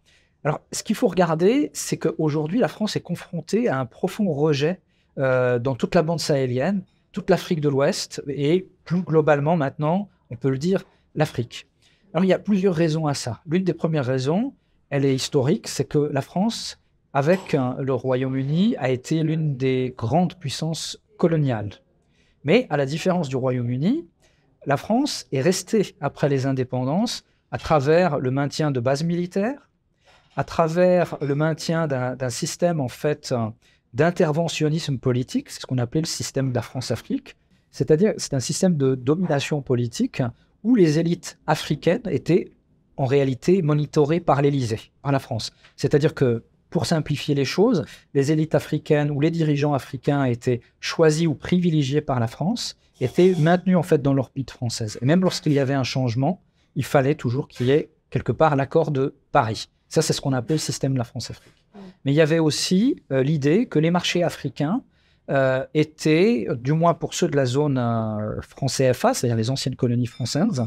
Alors, 0.44 0.60
ce 0.72 0.82
qu'il 0.82 0.96
faut 0.96 1.08
regarder, 1.08 1.70
c'est 1.72 1.98
qu'aujourd'hui, 1.98 2.58
la 2.58 2.68
France 2.68 2.96
est 2.96 3.00
confrontée 3.00 3.68
à 3.68 3.78
un 3.78 3.86
profond 3.86 4.32
rejet 4.32 4.80
dans 5.16 5.74
toute 5.76 5.94
la 5.94 6.02
bande 6.02 6.20
sahélienne, 6.20 6.82
toute 7.12 7.28
l'Afrique 7.28 7.60
de 7.60 7.68
l'Ouest 7.68 8.22
et 8.26 8.66
plus 8.84 9.02
globalement 9.02 9.56
maintenant, 9.56 10.08
on 10.30 10.36
peut 10.36 10.48
le 10.48 10.58
dire, 10.58 10.84
l'Afrique. 11.14 11.68
Alors, 12.12 12.24
il 12.24 12.28
y 12.28 12.32
a 12.32 12.38
plusieurs 12.38 12.74
raisons 12.74 13.06
à 13.06 13.14
ça. 13.14 13.40
L'une 13.46 13.64
des 13.64 13.74
premières 13.74 14.06
raisons, 14.06 14.54
elle 14.90 15.04
est 15.04 15.14
historique, 15.14 15.68
c'est 15.68 15.84
que 15.84 15.98
la 15.98 16.20
France, 16.20 16.78
avec 17.14 17.56
le 17.78 17.94
Royaume-Uni, 17.94 18.76
a 18.78 18.90
été 18.90 19.22
l'une 19.22 19.56
des 19.56 19.94
grandes 19.96 20.34
puissances 20.38 20.98
coloniales. 21.16 21.70
Mais 22.44 22.66
à 22.70 22.76
la 22.76 22.86
différence 22.86 23.28
du 23.28 23.36
Royaume-Uni, 23.36 24.06
la 24.66 24.76
France 24.76 25.26
est 25.32 25.40
restée 25.40 25.96
après 26.00 26.28
les 26.28 26.46
indépendances 26.46 27.24
à 27.50 27.58
travers 27.58 28.18
le 28.18 28.30
maintien 28.30 28.70
de 28.70 28.80
bases 28.80 29.04
militaires, 29.04 29.68
à 30.36 30.44
travers 30.44 31.18
le 31.20 31.34
maintien 31.34 31.86
d'un 31.86 32.30
système 32.30 32.80
en 32.80 32.88
fait 32.88 33.34
d'interventionnisme 33.92 34.98
politique, 34.98 35.50
c'est 35.50 35.60
ce 35.60 35.66
qu'on 35.66 35.78
appelait 35.78 36.00
le 36.00 36.06
système 36.06 36.50
de 36.50 36.54
la 36.54 36.62
France-Afrique, 36.62 37.36
c'est-à-dire 37.70 38.14
c'est 38.16 38.34
un 38.34 38.40
système 38.40 38.76
de 38.76 38.94
domination 38.94 39.60
politique 39.60 40.22
où 40.62 40.74
les 40.74 40.98
élites 40.98 41.38
africaines 41.46 42.02
étaient 42.06 42.52
en 42.96 43.04
réalité 43.04 43.62
monitorées 43.62 44.20
par 44.20 44.42
l'Élysée, 44.42 44.92
par 45.02 45.12
la 45.12 45.18
France. 45.18 45.52
C'est-à-dire 45.76 46.14
que, 46.14 46.44
pour 46.72 46.86
simplifier 46.86 47.36
les 47.36 47.44
choses, 47.44 47.84
les 48.14 48.32
élites 48.32 48.56
africaines 48.56 49.10
ou 49.10 49.20
les 49.20 49.30
dirigeants 49.30 49.74
africains 49.74 50.24
étaient 50.24 50.60
choisis 50.80 51.28
ou 51.28 51.34
privilégiés 51.34 52.00
par 52.00 52.18
la 52.18 52.26
France, 52.26 52.76
étaient 53.00 53.34
maintenus 53.38 53.76
en 53.76 53.82
fait 53.82 54.02
dans 54.02 54.14
l'orbite 54.14 54.50
française. 54.50 54.98
Et 55.00 55.04
même 55.04 55.20
lorsqu'il 55.20 55.52
y 55.52 55.58
avait 55.58 55.74
un 55.74 55.84
changement, 55.84 56.42
il 56.74 56.84
fallait 56.84 57.14
toujours 57.14 57.46
qu'il 57.46 57.66
y 57.66 57.70
ait 57.70 57.90
quelque 58.10 58.32
part 58.32 58.56
l'accord 58.56 58.90
de 58.90 59.14
Paris. 59.30 59.68
Ça, 59.88 60.02
c'est 60.02 60.12
ce 60.12 60.20
qu'on 60.20 60.32
appelle 60.32 60.56
le 60.56 60.60
système 60.60 60.94
de 60.94 60.98
la 60.98 61.04
France-Afrique. 61.04 61.52
Mais 62.04 62.12
il 62.12 62.16
y 62.16 62.20
avait 62.20 62.38
aussi 62.38 63.02
euh, 63.12 63.22
l'idée 63.22 63.66
que 63.66 63.78
les 63.78 63.90
marchés 63.90 64.22
africains 64.24 64.82
euh, 65.30 65.64
étaient, 65.74 66.48
du 66.58 66.72
moins 66.72 66.94
pour 66.94 67.14
ceux 67.14 67.28
de 67.28 67.36
la 67.36 67.44
zone 67.44 67.78
euh, 67.78 68.40
France-CFA, 68.40 69.14
c'est-à-dire 69.14 69.36
les 69.36 69.50
anciennes 69.50 69.76
colonies 69.76 70.06
françaises, 70.06 70.64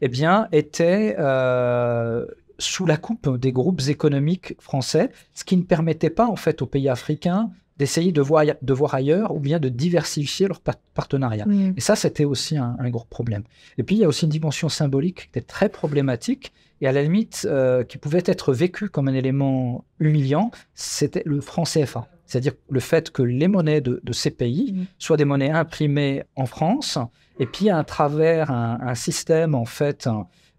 eh 0.00 0.08
bien, 0.08 0.48
étaient 0.52 1.16
euh, 1.18 2.26
sous 2.58 2.86
la 2.86 2.96
coupe 2.96 3.36
des 3.38 3.52
groupes 3.52 3.82
économiques 3.88 4.54
français, 4.60 5.10
ce 5.34 5.44
qui 5.44 5.56
ne 5.56 5.62
permettait 5.62 6.10
pas 6.10 6.26
en 6.26 6.36
fait 6.36 6.62
aux 6.62 6.66
pays 6.66 6.88
africains 6.88 7.50
d'essayer 7.78 8.12
de 8.12 8.20
voir, 8.20 8.44
de 8.60 8.72
voir 8.72 8.94
ailleurs 8.94 9.34
ou 9.34 9.40
bien 9.40 9.58
de 9.58 9.68
diversifier 9.68 10.46
leurs 10.46 10.60
partenariats. 10.60 11.46
Et 11.76 11.80
ça, 11.80 11.96
c'était 11.96 12.24
aussi 12.24 12.56
un, 12.56 12.76
gros 12.90 13.06
problème. 13.10 13.42
Et 13.78 13.82
puis, 13.82 13.96
il 13.96 13.98
y 13.98 14.04
a 14.04 14.08
aussi 14.08 14.24
une 14.24 14.30
dimension 14.30 14.68
symbolique 14.68 15.22
qui 15.22 15.28
était 15.28 15.40
très 15.40 15.68
problématique 15.68 16.52
et 16.80 16.86
à 16.86 16.92
la 16.92 17.02
limite 17.02 17.46
euh, 17.50 17.82
qui 17.82 17.98
pouvait 17.98 18.22
être 18.26 18.52
vécue 18.52 18.88
comme 18.88 19.08
un 19.08 19.14
élément 19.14 19.84
humiliant, 19.98 20.50
c'était 20.74 21.22
le 21.24 21.40
franc 21.40 21.64
CFA. 21.64 22.08
C'est-à-dire 22.26 22.52
le 22.68 22.80
fait 22.80 23.10
que 23.10 23.22
les 23.22 23.48
monnaies 23.48 23.80
de, 23.80 24.00
ces 24.12 24.30
pays 24.30 24.86
soient 24.98 25.16
des 25.16 25.24
monnaies 25.24 25.50
imprimées 25.50 26.24
en 26.36 26.46
France 26.46 26.98
et 27.38 27.46
puis 27.46 27.70
à 27.70 27.82
travers 27.84 28.50
un, 28.50 28.94
système 28.94 29.54
en 29.54 29.66
fait, 29.66 30.08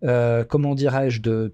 euh, 0.05 0.43
comment 0.43 0.75
dirais-je, 0.75 1.21
de, 1.21 1.51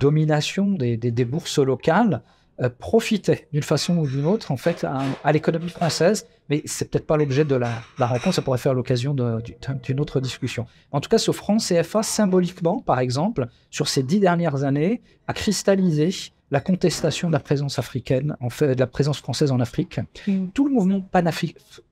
domination 0.00 0.72
des, 0.72 1.24
bourses 1.24 1.58
locales, 1.58 2.22
euh, 2.60 2.68
profiter 2.68 3.48
d'une 3.52 3.62
façon 3.62 3.96
ou 3.96 4.06
d'une 4.06 4.26
autre 4.26 4.52
en 4.52 4.56
fait 4.56 4.86
à, 5.24 5.32
l'économie 5.32 5.70
française. 5.70 6.26
Mais 6.50 6.62
c'est 6.66 6.90
peut-être 6.90 7.06
pas 7.06 7.16
l'objet 7.16 7.44
de 7.44 7.54
la, 7.54 7.70
la, 7.98 8.06
réponse, 8.06 8.36
ça 8.36 8.42
pourrait 8.42 8.58
faire 8.58 8.74
l'occasion 8.74 9.14
d'une 9.14 10.00
autre 10.00 10.20
discussion. 10.20 10.66
En 10.92 11.00
tout 11.00 11.08
cas, 11.08 11.18
ce 11.18 11.32
franc 11.32 11.56
CFA, 11.56 12.02
symboliquement, 12.02 12.80
par 12.80 13.00
exemple, 13.00 13.48
sur 13.70 13.88
ces 13.88 14.02
dix 14.02 14.20
dernières 14.20 14.64
années, 14.64 15.00
a 15.26 15.32
cristallisé 15.32 16.10
la 16.50 16.60
contestation 16.60 17.28
de 17.28 17.32
la 17.32 17.40
présence 17.40 17.78
africaine, 17.78 18.36
en 18.40 18.50
fait, 18.50 18.74
de 18.74 18.80
la 18.80 18.86
présence 18.86 19.18
française 19.18 19.50
en 19.50 19.60
Afrique. 19.60 20.00
Mm. 20.26 20.48
Tout 20.52 20.66
le 20.68 20.74
mouvement 20.74 21.00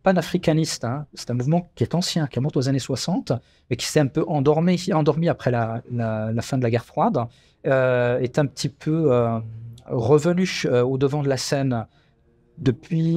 panafricaniste, 0.02 0.84
hein, 0.84 1.06
c'est 1.14 1.30
un 1.30 1.34
mouvement 1.34 1.70
qui 1.74 1.84
est 1.84 1.94
ancien, 1.94 2.26
qui 2.26 2.38
remonte 2.38 2.56
aux 2.56 2.68
années 2.68 2.78
60, 2.78 3.32
mais 3.70 3.76
qui 3.76 3.86
s'est 3.86 4.00
un 4.00 4.06
peu 4.06 4.24
endormi, 4.28 4.90
endormi 4.92 5.28
après 5.28 5.50
la, 5.50 5.82
fin 6.42 6.58
de 6.58 6.62
la 6.62 6.70
guerre 6.70 6.84
froide, 6.84 7.26
euh, 7.66 8.18
est 8.18 8.38
un 8.38 8.46
petit 8.46 8.68
peu 8.68 9.12
euh, 9.12 9.38
revenu 9.86 10.48
euh, 10.66 10.82
au 10.82 10.98
devant 10.98 11.22
de 11.22 11.28
la 11.28 11.36
scène 11.36 11.86
depuis 12.58 13.16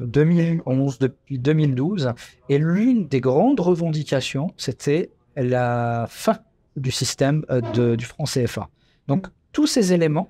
2011, 0.00 0.98
depuis 0.98 1.38
2012. 1.38 2.12
Et 2.48 2.58
l'une 2.58 3.06
des 3.06 3.20
grandes 3.20 3.60
revendications, 3.60 4.52
c'était 4.56 5.10
la 5.36 6.06
fin 6.08 6.38
du 6.76 6.90
système 6.90 7.44
du 7.72 8.04
franc 8.04 8.24
CFA. 8.24 8.68
Donc, 9.08 9.28
tous 9.52 9.66
ces 9.66 9.92
éléments 9.92 10.28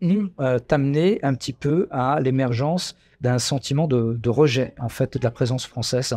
nous 0.00 0.30
euh, 0.40 0.58
amené 0.70 1.18
un 1.22 1.34
petit 1.34 1.52
peu 1.52 1.88
à 1.90 2.20
l'émergence 2.20 2.96
d'un 3.20 3.38
sentiment 3.38 3.86
de, 3.86 4.28
rejet 4.28 4.74
en 4.78 4.88
fait 4.88 5.18
de 5.18 5.24
la 5.24 5.30
présence 5.30 5.66
française 5.66 6.14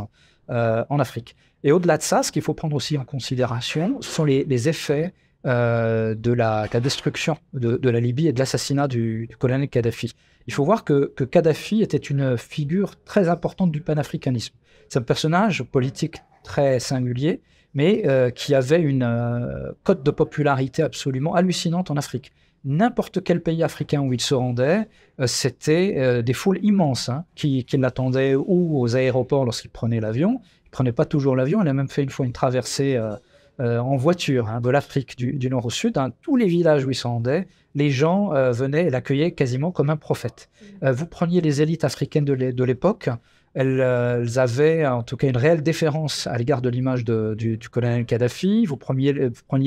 euh, 0.50 0.86
en 0.89 1.00
Afrique. 1.00 1.36
Et 1.63 1.72
au-delà 1.72 1.98
de 1.98 2.04
ça, 2.04 2.24
ce 2.24 2.32
qu'il 2.32 2.41
faut 2.41 2.54
prendre 2.54 2.76
aussi 2.76 2.98
en 2.98 3.06
considération, 3.06 3.98
ce 4.02 4.10
sont 4.10 4.26
les, 4.26 4.69
effets 4.69 5.13
euh, 5.46 6.15
de, 6.15 6.32
la, 6.32 6.67
destruction 6.67 7.38
de, 7.54 7.89
la 7.89 8.00
Libye 8.00 8.28
et 8.28 8.34
de 8.34 8.39
l'assassinat 8.39 8.88
du, 8.88 9.30
colonel 9.39 9.69
Kadhafi. 9.69 10.13
Il 10.48 10.54
faut 10.54 10.65
voir 10.65 10.84
que, 10.84 11.13
Kadhafi 11.24 11.82
était 11.82 11.98
une 11.98 12.38
figure 12.38 12.96
très 13.06 13.30
importante 13.30 13.72
du 13.72 13.82
panafricanisme. 13.82 14.56
C'est 14.89 15.00
un 15.00 15.04
personnage 15.04 15.63
politique 15.63 16.17
très 16.43 16.80
singulier, 16.80 17.41
mais 17.74 18.04
qui 18.36 18.54
avait 18.54 18.82
une 18.82 19.74
cote 19.84 20.04
de 20.04 20.12
popularité 20.12 20.84
absolument 20.84 21.34
hallucinante 21.34 21.89
en 21.89 21.96
Afrique 21.96 22.34
n'importe 22.65 23.23
quel 23.23 23.41
pays 23.41 23.63
africain 23.63 24.02
où 24.02 24.13
il 24.13 24.21
se 24.21 24.34
rendait, 24.34 24.88
euh, 25.19 25.28
c'était 25.28 25.95
euh, 25.97 26.21
des 26.21 26.34
foules 26.34 26.60
immenses 26.63 27.10
hein, 27.10 27.26
qui, 27.36 27.65
l'attendaient 27.73 28.36
ou 28.36 28.80
aux 28.80 28.95
aéroports 28.95 29.45
lorsqu'il 29.45 29.71
prenait 29.71 29.99
l'avion. 29.99 30.41
Il 30.65 30.69
prenait 30.71 30.91
pas 30.91 31.06
toujours 31.06 31.36
l'avion, 31.36 31.62
il 31.62 31.67
a 31.67 31.73
même 31.73 31.89
fait 31.89 32.04
une 32.04 32.10
fois 32.10 32.26
une 32.26 32.34
traversée 32.34 32.95
euh, 33.60 33.80
en 33.80 33.95
voiture 33.97 34.49
hein, 34.49 34.62
de 34.62 34.69
l'Afrique 34.69 35.17
du, 35.17 35.49
nord 35.49 35.65
au 35.65 35.69
sud. 35.69 35.93
Dans 35.93 36.10
tous 36.21 36.36
les 36.36 36.47
villages 36.47 36.86
où 36.86 36.89
il 36.89 36.95
se 36.95 37.08
rendait, 37.08 37.47
les 37.76 37.91
gens 37.91 38.30
venaient 38.52 38.86
et 38.86 38.89
l'accueillaient 38.89 39.32
quasiment 39.32 39.71
comme 39.71 39.89
un 39.89 39.97
prophète. 39.97 40.49
vous 40.82 41.08
preniez 41.08 41.41
les 41.41 41.62
élites 41.62 41.84
africaines 41.84 42.26
de 42.26 42.63
l'époque, 42.63 43.10
euh, 43.56 44.22
elles, 44.24 44.39
avaient 44.39 44.86
en 44.86 45.04
tout 45.04 45.16
cas 45.16 45.28
une 45.28 45.38
réelle 45.38 45.62
déférence 45.62 46.28
à 46.28 46.38
l'égard 46.38 46.62
de 46.62 46.70
l'image 46.70 47.06
du, 47.06 47.60
colonel 47.72 48.06
Kadhafi. 48.06 48.66
Vous 48.66 48.78
preniez, 48.78 49.13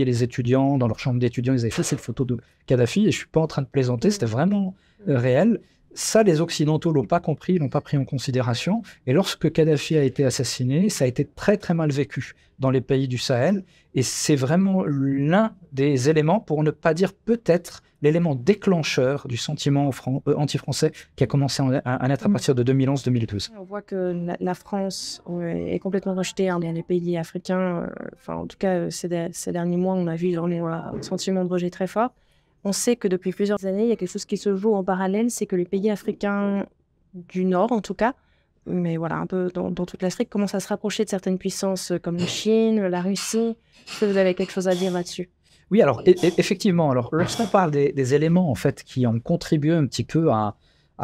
les 0.05 0.22
étudiants 0.22 0.79
dans 0.79 0.88
leur 0.88 0.99
chambre 0.99 1.20
d'étudiants, 1.20 1.55
ils 1.55 1.61
avaient 1.61 1.70
fait 1.70 1.83
cette 1.83 2.01
photo 2.01 2.25
de 2.25 2.38
Kadhafi, 2.66 3.07
et 3.07 3.12
je 3.12 3.18
suis 3.18 3.29
pas 3.29 3.40
en 3.40 3.46
train 3.46 3.62
de 3.62 3.68
plaisanter, 3.68 4.11
c'était 4.11 4.27
vraiment 4.27 4.75
euh, 5.09 5.18
réel. 5.18 5.61
Ça, 5.96 6.22
les 6.22 6.42
Occidentaux 6.42 6.92
l'ont 6.92 7.06
pas 7.06 7.20
compris, 7.20 7.59
l'ont 7.59 7.70
pas 7.70 7.80
pris 7.80 7.96
en 7.96 8.04
considération. 8.04 8.82
Et 9.06 9.14
lorsque 9.14 9.50
Kadhafi 9.50 9.96
a 9.96 10.02
été 10.02 10.26
assassiné, 10.26 10.90
ça 10.90 11.04
a 11.04 11.09
été 11.09 11.24
très 11.24 11.56
très 11.56 11.72
mal 11.72 11.90
vécu 11.90 12.35
dans 12.59 12.70
les 12.70 12.82
pays 12.82 13.09
du 13.09 13.16
Sahel. 13.16 13.64
Et 13.94 14.02
c'est 14.02 14.37
vraiment 14.37 14.85
l'un 14.85 15.54
des 15.72 16.11
éléments, 16.11 16.38
pour 16.38 16.62
ne 16.62 16.70
pas 16.70 16.92
dire 16.92 17.14
peut-être 17.14 17.82
l'élément 18.02 18.35
déclencheur 18.35 19.26
du 19.26 19.38
sentiment 19.38 19.88
euh, 20.28 20.35
anti-français 20.37 20.92
qui 21.16 21.24
a 21.24 21.26
commencé 21.26 21.62
à, 21.62 22.09
naître 22.09 22.26
à 22.26 22.28
mm. 22.28 22.32
partir 22.32 22.54
de 22.54 22.62
2011-2012. 22.74 23.52
On 23.59 23.64
voit 23.64 23.80
que 23.80 24.35
la, 24.38 24.54
France 24.54 25.22
est 25.42 25.78
complètement 25.78 26.14
rejetée 26.14 26.48
dans 26.48 26.59
les 26.59 26.82
pays 26.82 27.16
africains. 27.16 27.85
Euh, 27.85 27.87
enfin, 28.12 28.35
en 28.35 28.46
tout 28.46 28.59
cas, 28.59 28.90
ces, 28.90 29.09
derniers 29.09 29.78
mois, 29.78 29.94
on 29.94 30.06
a 30.09 30.14
vu 30.14 30.37
un 30.38 31.02
sentiment 31.02 31.42
de 31.42 31.48
rejet 31.48 31.70
très 31.70 31.87
fort. 31.87 32.12
On 32.66 32.72
sait 32.72 32.96
que 32.96 33.07
depuis 33.07 33.31
plusieurs 33.31 33.64
années, 33.64 33.85
il 33.85 33.88
y 33.90 33.92
a 33.92 33.96
quelque 33.96 34.11
chose 34.11 34.24
qui 34.24 34.37
se 34.37 34.57
joue 34.57 34.74
en 34.74 34.83
parallèle, 34.83 35.31
c'est 35.31 35.46
que 35.46 35.55
les 35.55 35.66
pays 35.66 35.88
africains 35.88 36.66
du 37.14 37.44
Nord, 37.44 37.70
en 37.70 37.81
tout 37.81 37.94
cas, 37.94 38.14
mais 38.66 38.96
voilà, 38.96 39.18
un 39.18 39.26
peu 39.29 39.52
dans, 39.55 39.70
toute 39.70 40.02
l'Afrique, 40.02 40.29
commencent 40.29 40.57
à 40.57 40.59
se 40.59 40.66
rapprocher 40.66 41.05
de 41.05 41.09
certaines 41.09 41.38
puissances 41.38 41.92
comme 42.02 42.16
la 42.16 42.26
Chine, 42.26 42.85
la 42.88 43.02
Russie. 43.02 43.57
Est-ce 43.87 44.00
que 44.00 44.07
vous 44.07 44.16
avez 44.16 44.35
quelque 44.35 44.50
chose 44.50 44.66
à 44.66 44.74
dire 44.74 44.90
là-dessus? 44.90 45.31
Oui, 45.70 45.81
alors 45.81 46.02
effectivement, 46.05 46.90
alors 46.90 47.09
lorsqu'on 47.12 47.46
parle 47.46 47.70
des, 47.70 48.14
éléments 48.14 48.50
en 48.50 48.57
fait 48.57 48.83
qui 48.83 49.07
ont 49.07 49.20
contribué 49.20 49.72
un 49.72 49.87
petit 49.87 50.02
peu 50.02 50.33
à, 50.33 50.57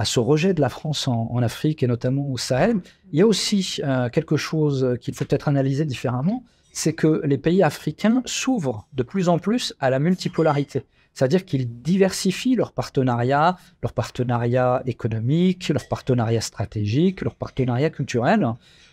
ce 0.02 0.18
rejet 0.18 0.54
de 0.54 0.60
la 0.60 0.68
France 0.68 1.06
en, 1.06 1.42
Afrique 1.44 1.84
et 1.84 1.86
notamment 1.86 2.28
au 2.28 2.38
Sahel, 2.38 2.80
il 3.12 3.20
y 3.20 3.22
a 3.22 3.26
aussi 3.26 3.78
euh, 3.84 4.08
quelque 4.08 4.36
chose 4.36 4.98
qu'il 5.00 5.14
faut 5.14 5.24
peut-être 5.24 5.46
analyser 5.46 5.84
différemment, 5.84 6.42
c'est 6.72 6.92
que 6.92 7.22
les 7.24 7.38
pays 7.38 7.62
africains 7.62 8.20
s'ouvrent 8.26 8.88
de 8.94 9.04
plus 9.04 9.28
en 9.28 9.38
plus 9.38 9.74
à 9.78 9.90
la 9.90 10.00
multipolarité. 10.00 10.82
C'est-à-dire 11.14 11.44
qu'ils 11.44 11.82
diversifient 11.82 12.54
leurs 12.54 12.72
partenariats, 12.72 13.56
leurs 13.82 13.92
partenariats 13.92 14.82
économiques, 14.86 15.68
leurs 15.68 15.88
partenariats 15.88 16.40
stratégiques, 16.40 17.20
leurs 17.20 17.34
partenariats 17.34 17.90
culturels, 17.90 18.46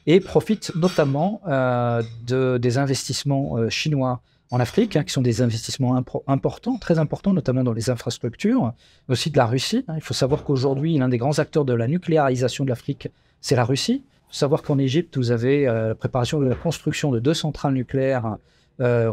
et 0.05 0.19
profitent 0.19 0.73
notamment 0.75 1.41
euh, 1.47 2.03
de, 2.25 2.57
des 2.57 2.77
investissements 2.77 3.57
euh, 3.57 3.69
chinois 3.69 4.21
en 4.51 4.59
Afrique, 4.59 4.95
hein, 4.95 5.03
qui 5.03 5.13
sont 5.13 5.21
des 5.21 5.41
investissements 5.41 6.03
importants, 6.27 6.77
très 6.77 6.97
importants, 6.97 7.33
notamment 7.33 7.63
dans 7.63 7.73
les 7.73 7.89
infrastructures, 7.89 8.73
mais 9.07 9.13
aussi 9.13 9.29
de 9.29 9.37
la 9.37 9.45
Russie. 9.45 9.85
Hein. 9.87 9.93
Il 9.95 10.01
faut 10.01 10.15
savoir 10.15 10.43
qu'aujourd'hui, 10.43 10.97
l'un 10.97 11.07
des 11.07 11.19
grands 11.19 11.37
acteurs 11.37 11.65
de 11.65 11.73
la 11.73 11.87
nucléarisation 11.87 12.63
de 12.63 12.69
l'Afrique, 12.69 13.09
c'est 13.41 13.55
la 13.55 13.63
Russie. 13.63 14.03
Il 14.03 14.33
faut 14.33 14.39
savoir 14.39 14.63
qu'en 14.63 14.79
Égypte, 14.79 15.17
vous 15.17 15.31
avez 15.31 15.67
euh, 15.67 15.89
la 15.89 15.95
préparation 15.95 16.39
de 16.39 16.47
la 16.47 16.55
construction 16.55 17.11
de 17.11 17.19
deux 17.19 17.35
centrales 17.35 17.73
nucléaires 17.73 18.37
euh, 18.81 19.11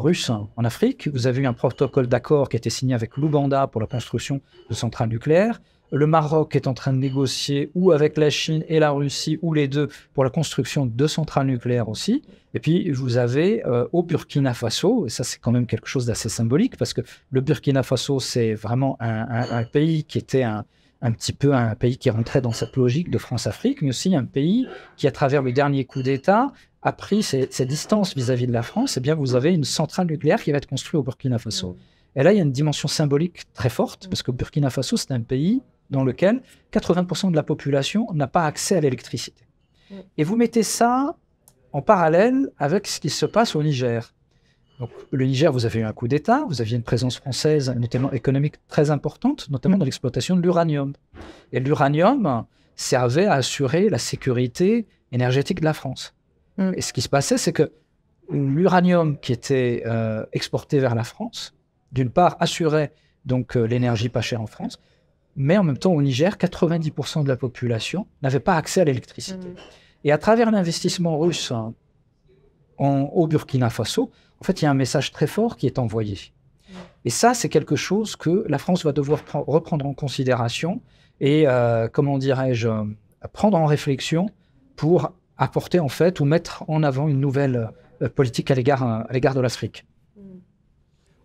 en 0.56 0.64
Afrique. 0.64 1.08
Vous 1.12 1.26
avez 1.26 1.42
eu 1.42 1.46
un 1.46 1.52
protocole 1.52 2.06
d'accord 2.06 2.48
qui 2.48 2.56
a 2.56 2.58
été 2.58 2.70
signé 2.70 2.94
avec 2.94 3.16
l'Ouganda 3.16 3.66
pour 3.66 3.80
la 3.80 3.86
construction 3.86 4.40
de 4.68 4.74
centrales 4.74 5.08
nucléaires. 5.08 5.60
Le 5.92 6.06
Maroc 6.06 6.56
est 6.56 6.66
en 6.66 6.74
train 6.74 6.92
de 6.92 6.98
négocier 6.98 7.70
ou 7.74 7.92
avec 7.92 8.16
la 8.16 8.28
Chine 8.28 8.64
et 8.68 8.80
la 8.80 8.90
Russie, 8.90 9.38
ou 9.40 9.54
les 9.54 9.68
deux, 9.68 9.88
pour 10.14 10.24
la 10.24 10.30
construction 10.30 10.84
de 10.84 11.06
centrales 11.06 11.46
nucléaires 11.46 11.88
aussi. 11.88 12.22
Et 12.54 12.58
puis, 12.58 12.90
vous 12.90 13.18
avez 13.18 13.64
euh, 13.66 13.86
au 13.92 14.02
Burkina 14.02 14.52
Faso, 14.52 15.06
et 15.06 15.10
ça 15.10 15.22
c'est 15.22 15.38
quand 15.38 15.52
même 15.52 15.66
quelque 15.66 15.86
chose 15.86 16.06
d'assez 16.06 16.28
symbolique, 16.28 16.76
parce 16.76 16.92
que 16.92 17.02
le 17.30 17.40
Burkina 17.40 17.84
Faso, 17.84 18.18
c'est 18.18 18.54
vraiment 18.54 18.96
un, 18.98 19.62
pays 19.64 20.02
qui 20.02 20.18
était 20.18 20.42
un, 20.42 20.64
petit 21.12 21.32
peu 21.32 21.54
un 21.54 21.74
pays 21.74 21.98
qui 21.98 22.10
rentrait 22.10 22.40
dans 22.40 22.52
cette 22.52 22.76
logique 22.76 23.10
de 23.10 23.18
France-Afrique, 23.18 23.82
mais 23.82 23.90
aussi 23.90 24.14
un 24.14 24.24
pays 24.24 24.66
qui, 24.96 25.06
à 25.06 25.10
travers 25.10 25.42
le 25.42 25.52
dernier 25.52 25.84
coup 25.84 26.02
d'État, 26.02 26.52
a 26.82 26.92
pris 26.92 27.22
ses, 27.22 27.46
distances 27.66 28.14
vis-à-vis 28.14 28.46
de 28.46 28.52
la 28.52 28.62
France. 28.62 28.96
Et 28.96 29.00
eh 29.00 29.02
bien, 29.02 29.14
vous 29.14 29.34
avez 29.34 29.52
une 29.52 29.64
centrale 29.64 30.06
nucléaire 30.06 30.42
qui 30.42 30.52
va 30.52 30.58
être 30.58 30.68
construite 30.68 30.94
au 30.94 31.02
Burkina 31.02 31.38
Faso. 31.38 31.76
Et 32.14 32.22
là, 32.22 32.32
il 32.32 32.36
y 32.36 32.40
a 32.40 32.42
une 32.42 32.52
dimension 32.52 32.88
symbolique 32.88 33.42
très 33.52 33.68
forte, 33.68 34.08
parce 34.08 34.22
que 34.22 34.30
Burkina 34.30 34.70
Faso, 34.70 34.96
c'est 34.96 35.12
un 35.12 35.20
pays 35.20 35.62
dans 35.90 36.04
lequel 36.04 36.42
80% 36.72 37.30
de 37.30 37.36
la 37.36 37.42
population 37.42 38.06
n'a 38.14 38.26
pas 38.26 38.46
accès 38.46 38.76
à 38.76 38.80
l'électricité. 38.80 39.42
Et 40.16 40.24
vous 40.24 40.36
mettez 40.36 40.62
ça 40.62 41.16
en 41.72 41.82
parallèle 41.82 42.50
avec 42.58 42.86
ce 42.86 43.00
qui 43.00 43.10
se 43.10 43.26
passe 43.26 43.54
au 43.54 43.62
Niger. 43.62 44.14
Donc, 44.78 44.90
le 45.10 45.24
Niger, 45.24 45.52
vous 45.52 45.64
avez 45.64 45.80
eu 45.80 45.84
un 45.84 45.92
coup 45.92 46.06
d'État, 46.08 46.44
vous 46.48 46.60
aviez 46.60 46.76
une 46.76 46.82
présence 46.82 47.16
française, 47.16 47.74
notamment 47.78 48.12
économique, 48.12 48.56
très 48.68 48.90
importante, 48.90 49.48
notamment 49.50 49.78
dans 49.78 49.84
l'exploitation 49.84 50.36
de 50.36 50.42
l'uranium. 50.42 50.92
Et 51.52 51.60
l'uranium 51.60 52.44
servait 52.74 53.26
à 53.26 53.34
assurer 53.34 53.88
la 53.88 53.98
sécurité 53.98 54.86
énergétique 55.12 55.60
de 55.60 55.64
la 55.64 55.72
France. 55.72 56.14
Et 56.74 56.80
ce 56.80 56.92
qui 56.92 57.02
se 57.02 57.08
passait, 57.08 57.36
c'est 57.36 57.52
que 57.52 57.72
l'uranium 58.30 59.18
qui 59.18 59.32
était 59.32 59.82
euh, 59.86 60.24
exporté 60.32 60.78
vers 60.78 60.94
la 60.94 61.04
France, 61.04 61.54
d'une 61.92 62.10
part, 62.10 62.36
assurait 62.40 62.92
donc 63.24 63.56
euh, 63.56 63.64
l'énergie 63.64 64.08
pas 64.08 64.22
chère 64.22 64.40
en 64.40 64.46
France, 64.46 64.78
mais 65.36 65.58
en 65.58 65.62
même 65.62 65.76
temps, 65.76 65.92
au 65.92 66.00
Niger, 66.00 66.36
90% 66.36 67.24
de 67.24 67.28
la 67.28 67.36
population 67.36 68.06
n'avait 68.22 68.40
pas 68.40 68.56
accès 68.56 68.80
à 68.80 68.84
l'électricité. 68.84 69.48
Mm. 69.48 69.54
Et 70.04 70.12
à 70.12 70.18
travers 70.18 70.50
l'investissement 70.50 71.18
russe 71.18 71.52
en, 71.52 71.74
au 72.78 73.26
Burkina 73.26 73.68
Faso, 73.68 74.10
en 74.40 74.44
fait, 74.44 74.60
il 74.60 74.64
y 74.64 74.68
a 74.68 74.70
un 74.70 74.74
message 74.74 75.12
très 75.12 75.26
fort 75.26 75.56
qui 75.56 75.66
est 75.66 75.78
envoyé. 75.78 76.18
Et 77.04 77.10
ça, 77.10 77.34
c'est 77.34 77.48
quelque 77.48 77.76
chose 77.76 78.16
que 78.16 78.44
la 78.48 78.58
France 78.58 78.84
va 78.84 78.92
devoir 78.92 79.20
reprendre 79.32 79.86
en 79.86 79.94
considération 79.94 80.80
et, 81.20 81.44
euh, 81.46 81.88
comment 81.88 82.18
dirais-je, 82.18 82.68
prendre 83.32 83.56
en 83.56 83.66
réflexion 83.66 84.28
pour 84.74 85.12
apporter, 85.38 85.80
en 85.80 85.88
fait, 85.88 86.20
ou 86.20 86.24
mettre 86.24 86.64
en 86.68 86.82
avant 86.82 87.08
une 87.08 87.20
nouvelle 87.20 87.70
euh, 88.02 88.08
politique 88.08 88.50
à 88.50 88.54
l'égard 88.54 89.34
de 89.34 89.40
l'Afrique. 89.40 89.86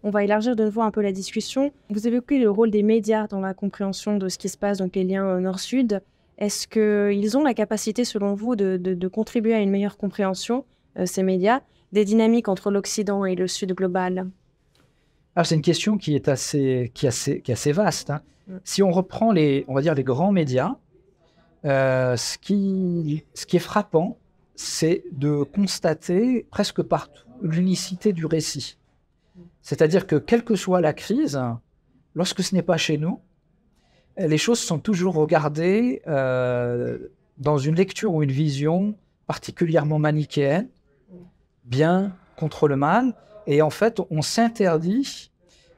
On 0.04 0.10
va 0.10 0.24
élargir 0.24 0.56
de 0.56 0.64
nouveau 0.64 0.82
un 0.82 0.90
peu 0.90 1.02
la 1.02 1.12
discussion. 1.12 1.72
Vous 1.90 2.08
évoquez 2.08 2.40
le 2.40 2.50
rôle 2.50 2.72
des 2.72 2.82
médias 2.82 3.28
dans 3.28 3.40
la 3.40 3.54
compréhension 3.54 4.18
de 4.18 4.30
ce 4.30 4.40
qui 4.40 4.50
se 4.50 4.58
passe, 4.58 4.80
donc 4.80 4.96
les 4.96 5.04
liens 5.04 5.26
euh, 5.26 5.40
nord-sud. 5.40 6.02
Est-ce 6.40 6.68
qu'ils 6.68 7.38
ont 7.38 7.44
la 7.44 7.54
capacité, 7.54 8.04
selon 8.04 8.34
vous, 8.34 8.56
de, 8.56 9.08
contribuer 9.08 9.54
à 9.54 9.60
une 9.60 9.70
meilleure 9.70 9.98
compréhension, 9.98 10.66
euh, 10.98 11.06
ces 11.06 11.22
médias, 11.22 11.62
des 11.92 12.06
dynamiques 12.06 12.48
entre 12.48 12.72
l'Occident 12.72 13.26
et 13.26 13.36
le 13.36 13.48
Sud 13.48 13.74
global 13.74 14.30
c'est 15.44 15.56
une 15.56 15.62
question 15.62 15.98
qui 15.98 16.16
est 16.16 16.28
assez, 16.28 16.92
qui 16.94 17.08
assez, 17.08 17.42
qui 17.42 17.52
est 17.52 17.54
assez 17.54 17.72
vaste. 17.72 18.10
Hein. 18.10 18.22
Mm. 18.48 18.58
Si 18.64 18.84
on 18.84 18.92
reprend 18.92 19.32
les, 19.32 19.66
on 19.68 19.74
va 19.74 19.82
dire 19.82 19.96
les 19.96 20.04
grands 20.04 20.32
médias, 20.32 20.76
euh, 21.66 22.18
ce, 22.18 22.38
qui, 22.38 23.24
ce 23.34 23.46
qui 23.46 23.58
est 23.58 23.60
frappant, 23.60 24.18
c'est 24.56 25.04
de 25.12 25.44
constater 25.44 26.46
presque 26.52 26.82
partout 26.82 27.26
l'unicité 27.42 28.14
du 28.14 28.26
récit. 28.26 28.78
C'est-à-dire 29.62 30.06
que 30.06 30.16
quelle 30.16 30.44
que 30.44 30.56
soit 30.56 30.82
la 30.82 30.94
crise, 30.94 31.42
lorsque 32.14 32.44
ce 32.44 32.54
n'est 32.54 32.62
pas 32.62 32.78
chez 32.78 32.98
nous, 32.98 33.20
les 34.18 34.38
choses 34.38 34.60
sont 34.60 34.80
toujours 34.80 35.16
regardées 35.16 36.02
euh, 36.08 37.00
dans 37.38 37.58
une 37.58 37.76
lecture 37.76 38.14
ou 38.14 38.22
une 38.22 38.32
vision 38.32 38.96
particulièrement 39.26 39.98
manichéenne, 39.98 40.68
bien 41.64 42.16
contre 42.36 42.68
le 42.68 42.76
mal, 42.76 43.14
et 43.48 43.62
en 43.62 43.70
fait, 43.70 44.00
on 44.10 44.22
s'interdit 44.22 45.32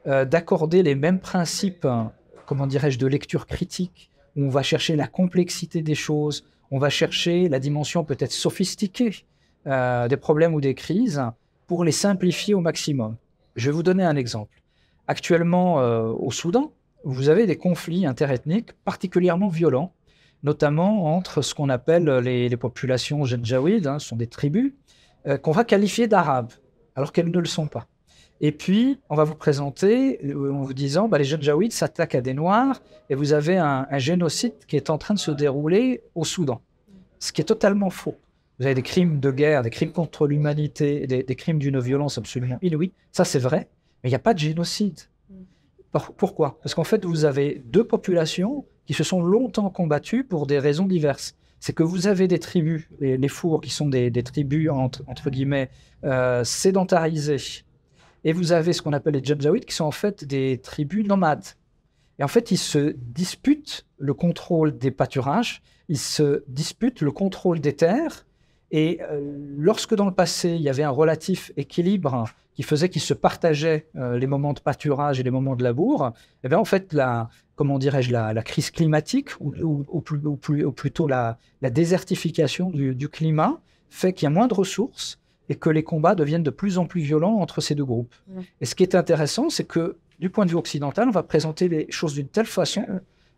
euh, 0.06 0.24
d'accorder 0.24 0.82
les 0.82 0.94
mêmes 0.94 1.20
principes, 1.20 1.86
comment 2.46 2.66
dirais-je, 2.66 2.98
de 2.98 3.06
lecture 3.06 3.46
critique, 3.46 4.10
où 4.36 4.44
on 4.44 4.48
va 4.50 4.62
chercher 4.62 4.96
la 4.96 5.06
complexité 5.06 5.82
des 5.82 5.94
choses, 5.94 6.44
on 6.70 6.78
va 6.78 6.90
chercher 6.90 7.48
la 7.48 7.58
dimension 7.58 8.04
peut-être 8.04 8.32
sophistiquée 8.32 9.24
euh, 9.66 10.08
des 10.08 10.16
problèmes 10.16 10.54
ou 10.54 10.60
des 10.60 10.74
crises 10.74 11.22
pour 11.66 11.84
les 11.84 11.92
simplifier 11.92 12.54
au 12.54 12.60
maximum. 12.60 13.16
Je 13.56 13.70
vais 13.70 13.76
vous 13.76 13.82
donner 13.82 14.04
un 14.04 14.16
exemple. 14.16 14.60
Actuellement, 15.06 15.80
euh, 15.80 16.04
au 16.08 16.30
Soudan, 16.30 16.72
vous 17.04 17.28
avez 17.28 17.46
des 17.46 17.56
conflits 17.56 18.06
interethniques 18.06 18.72
particulièrement 18.84 19.48
violents, 19.48 19.92
notamment 20.42 21.16
entre 21.16 21.42
ce 21.42 21.54
qu'on 21.54 21.68
appelle 21.68 22.04
les, 22.18 22.56
populations 22.56 23.24
janjaouides, 23.24 23.86
hein, 23.86 23.98
ce 23.98 24.08
sont 24.08 24.16
des 24.16 24.26
tribus, 24.26 24.72
euh, 25.26 25.38
qu'on 25.38 25.52
va 25.52 25.64
qualifier 25.64 26.06
d'arabes, 26.06 26.52
alors 26.94 27.12
qu'elles 27.12 27.30
ne 27.30 27.38
le 27.38 27.46
sont 27.46 27.66
pas. 27.66 27.86
Et 28.40 28.52
puis, 28.52 28.98
on 29.08 29.14
va 29.14 29.24
vous 29.24 29.34
présenter 29.34 30.20
euh, 30.24 30.52
en 30.52 30.62
vous 30.62 30.74
disant, 30.74 31.08
bah, 31.08 31.18
les 31.18 31.24
janjaouides 31.24 31.72
s'attaquent 31.72 32.16
à 32.16 32.20
des 32.20 32.34
Noirs, 32.34 32.82
et 33.08 33.14
vous 33.14 33.32
avez 33.32 33.56
un, 33.56 33.86
génocide 33.98 34.54
qui 34.66 34.76
est 34.76 34.90
en 34.90 34.98
train 34.98 35.14
de 35.14 35.18
se 35.18 35.30
dérouler 35.30 36.02
au 36.14 36.24
Soudan, 36.24 36.60
ce 37.18 37.32
qui 37.32 37.40
est 37.40 37.44
totalement 37.44 37.90
faux. 37.90 38.16
Vous 38.58 38.66
avez 38.66 38.74
des 38.74 38.82
crimes 38.82 39.18
de 39.18 39.30
guerre, 39.30 39.62
des 39.62 39.70
crimes 39.70 39.92
contre 39.92 40.26
l'humanité, 40.26 41.06
des, 41.06 41.36
crimes 41.36 41.58
d'une 41.58 41.80
violence 41.80 42.18
absolument 42.18 42.58
inouïe. 42.62 42.92
Ça, 43.10 43.24
c'est 43.24 43.38
vrai, 43.38 43.68
mais 44.02 44.10
il 44.10 44.12
n'y 44.12 44.16
a 44.16 44.20
pas 44.20 44.34
de 44.34 44.38
génocide. 44.38 45.00
Pourquoi? 46.16 46.58
Parce 46.62 46.74
qu'en 46.74 46.84
fait, 46.84 47.04
vous 47.04 47.24
avez 47.24 47.62
deux 47.64 47.84
populations 47.84 48.66
qui 48.86 48.94
se 48.94 49.04
sont 49.04 49.22
longtemps 49.22 49.70
combattues 49.70 50.24
pour 50.24 50.46
des 50.46 50.58
raisons 50.58 50.86
diverses. 50.86 51.34
C'est 51.64 51.72
que 51.72 51.82
vous 51.82 52.08
avez 52.08 52.28
des 52.28 52.38
tribus, 52.38 52.86
les, 53.00 53.28
fours 53.28 53.62
qui 53.62 53.70
sont 53.70 53.88
des, 53.88 54.12
tribus 54.22 54.68
entre, 54.68 55.30
guillemets 55.30 55.70
euh, 56.04 56.44
sédentarisées, 56.44 57.64
et 58.22 58.34
vous 58.34 58.52
avez 58.52 58.74
ce 58.74 58.82
qu'on 58.82 58.92
appelle 58.92 59.14
les 59.14 59.24
Janjaweed 59.24 59.64
qui 59.64 59.74
sont 59.74 59.86
en 59.86 59.90
fait 59.90 60.26
des 60.26 60.60
tribus 60.62 61.06
nomades. 61.06 61.46
Et 62.18 62.22
en 62.22 62.28
fait, 62.28 62.50
ils 62.50 62.58
se 62.58 62.94
disputent 62.98 63.86
le 63.96 64.12
contrôle 64.12 64.76
des 64.76 64.90
pâturages, 64.90 65.62
ils 65.88 65.96
se 65.96 66.44
disputent 66.48 67.00
le 67.00 67.12
contrôle 67.12 67.60
des 67.60 67.74
terres, 67.74 68.26
et 68.70 69.00
euh, 69.00 69.34
lorsque 69.56 69.94
dans 69.94 70.04
le 70.04 70.14
passé, 70.14 70.50
il 70.50 70.60
y 70.60 70.68
avait 70.68 70.82
un 70.82 70.90
relatif 70.90 71.50
équilibre 71.56 72.26
qui 72.52 72.62
faisait 72.62 72.90
qu'ils 72.90 73.00
se 73.00 73.14
partageaient 73.14 73.86
euh, 73.96 74.18
les 74.18 74.26
moments 74.26 74.52
de 74.52 74.60
pâturage 74.60 75.18
et 75.18 75.22
les 75.22 75.30
moments 75.30 75.56
de 75.56 75.64
labour, 75.64 76.12
eh 76.42 76.48
bien, 76.48 76.58
en 76.58 76.66
fait, 76.66 76.92
la, 76.92 77.30
comment 77.56 77.78
dirais-je, 77.78 78.10
la, 78.10 78.42
crise 78.42 78.70
climatique, 78.70 79.30
ou, 79.40 79.84
ou, 79.88 80.00
plutôt 80.72 81.06
la, 81.06 81.38
désertification 81.62 82.70
du, 82.70 83.08
climat, 83.08 83.60
fait 83.90 84.12
qu'il 84.12 84.24
y 84.24 84.26
a 84.26 84.30
moins 84.30 84.46
de 84.46 84.54
ressources 84.54 85.18
et 85.48 85.54
que 85.54 85.70
les 85.70 85.82
combats 85.82 86.14
deviennent 86.14 86.42
de 86.42 86.50
plus 86.50 86.78
en 86.78 86.86
plus 86.86 87.00
violents 87.00 87.36
entre 87.36 87.60
ces 87.60 87.74
deux 87.74 87.84
groupes. 87.84 88.14
Et 88.60 88.66
ce 88.66 88.74
qui 88.74 88.82
est 88.82 88.94
intéressant, 88.94 89.50
c'est 89.50 89.64
que 89.64 89.96
du 90.18 90.30
point 90.30 90.46
de 90.46 90.50
vue 90.50 90.56
occidental, 90.56 91.08
on 91.08 91.12
va 91.12 91.22
présenter 91.22 91.68
les 91.68 91.90
choses 91.90 92.14
d'une 92.14 92.28
telle 92.28 92.46
façon 92.46 92.84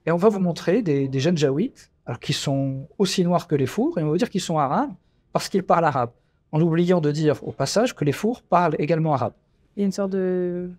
et 0.06 0.12
on 0.12 0.16
va 0.16 0.28
vous 0.28 0.40
montrer 0.40 0.82
des, 0.82 1.18
jeunes 1.18 1.36
jaouites 1.36 1.90
alors, 2.06 2.20
qui 2.20 2.32
sont 2.32 2.86
aussi 2.98 3.24
noirs 3.24 3.48
que 3.48 3.56
les 3.56 3.66
fours, 3.66 3.98
et 3.98 4.02
on 4.02 4.06
va 4.06 4.12
vous 4.12 4.18
dire 4.18 4.30
qu'ils 4.30 4.40
sont 4.40 4.58
arabes, 4.58 4.92
parce 5.32 5.48
qu'ils 5.48 5.64
parlent 5.64 5.84
arabe, 5.84 6.10
en 6.52 6.60
oubliant 6.60 7.00
de 7.00 7.10
dire 7.10 7.42
au 7.42 7.50
passage 7.50 7.94
que 7.94 8.04
les 8.04 8.12
fours 8.12 8.42
parlent 8.42 8.76
également 8.78 9.12
arabe. 9.12 9.32
Il 9.76 9.80
y 9.80 9.82
a 9.82 9.86
une 9.86 9.92
sorte 9.92 10.12
de, 10.12 10.70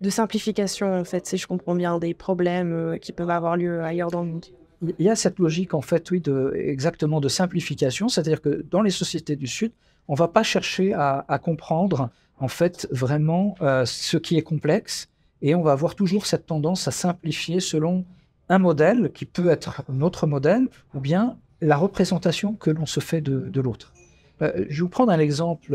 de 0.00 0.10
simplification, 0.10 0.92
en 0.92 1.04
fait, 1.04 1.26
si 1.26 1.36
je 1.36 1.46
comprends 1.46 1.74
bien, 1.74 1.98
des 1.98 2.14
problèmes 2.14 2.72
euh, 2.72 2.96
qui 2.98 3.12
peuvent 3.12 3.30
avoir 3.30 3.56
lieu 3.56 3.82
ailleurs 3.82 4.10
dans 4.10 4.22
le 4.22 4.28
monde. 4.28 4.46
Il 4.82 5.04
y 5.04 5.10
a 5.10 5.16
cette 5.16 5.38
logique, 5.40 5.74
en 5.74 5.80
fait, 5.80 6.10
oui, 6.12 6.22
exactement 6.54 7.20
de 7.20 7.28
simplification, 7.28 8.08
c'est-à-dire 8.08 8.40
que 8.40 8.64
dans 8.70 8.80
les 8.80 8.90
sociétés 8.90 9.34
du 9.34 9.48
Sud, 9.48 9.72
on 10.06 10.12
ne 10.12 10.18
va 10.18 10.28
pas 10.28 10.44
chercher 10.44 10.94
à, 10.94 11.40
comprendre, 11.42 12.10
en 12.38 12.46
fait, 12.46 12.86
vraiment 12.92 13.56
euh, 13.60 13.84
ce 13.84 14.16
qui 14.16 14.38
est 14.38 14.42
complexe, 14.42 15.08
et 15.42 15.56
on 15.56 15.62
va 15.62 15.72
avoir 15.72 15.96
toujours 15.96 16.26
cette 16.26 16.46
tendance 16.46 16.86
à 16.86 16.92
simplifier 16.92 17.58
selon 17.58 18.04
un 18.48 18.58
modèle 18.58 19.10
qui 19.12 19.24
peut 19.24 19.50
être 19.50 19.82
notre 19.88 20.28
modèle, 20.28 20.68
ou 20.94 21.00
bien 21.00 21.36
la 21.60 21.76
représentation 21.76 22.54
que 22.54 22.70
l'on 22.70 22.86
se 22.86 23.00
fait 23.00 23.20
de, 23.20 23.60
l'autre. 23.60 23.92
Euh, 24.42 24.64
je 24.68 24.76
vais 24.76 24.82
vous 24.82 24.88
prendre 24.88 25.10
un 25.10 25.18
exemple, 25.18 25.74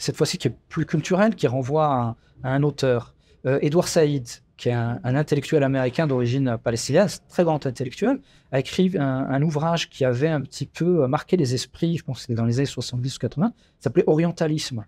cette 0.00 0.16
fois-ci 0.16 0.38
qui 0.38 0.48
est 0.48 0.54
plus 0.68 0.86
culturel, 0.86 1.34
qui 1.34 1.46
renvoie 1.46 1.86
à, 1.86 2.16
un 2.42 2.62
auteur, 2.62 3.14
euh, 3.46 3.58
Edward 3.60 3.86
Said, 3.86 4.26
qui 4.56 4.70
est 4.70 4.72
un, 4.72 4.98
intellectuel 5.04 5.62
américain 5.62 6.06
d'origine 6.06 6.56
palestinienne, 6.62 7.08
très 7.28 7.44
grand 7.44 7.64
intellectuel, 7.66 8.20
a 8.50 8.60
écrit 8.60 8.92
un, 8.98 9.42
ouvrage 9.42 9.88
qui 9.90 10.04
avait 10.04 10.28
un 10.28 10.40
petit 10.40 10.66
peu 10.66 11.06
marqué 11.06 11.36
les 11.36 11.54
esprits, 11.54 11.96
je 11.96 12.04
pense 12.04 12.18
que 12.18 12.22
c'était 12.22 12.34
dans 12.34 12.44
les 12.44 12.58
années 12.58 12.66
70 12.66 13.16
ou 13.16 13.18
80, 13.18 13.52
s'appelait 13.78 14.04
Orientalisme. 14.06 14.84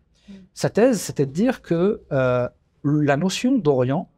Sa 0.54 0.70
thèse, 0.70 1.00
c'était 1.00 1.26
de 1.26 1.32
dire 1.32 1.62
que 1.62 2.02
euh, 2.12 2.48
la 2.84 3.16
notion 3.16 3.58
d'Orient, 3.58 4.08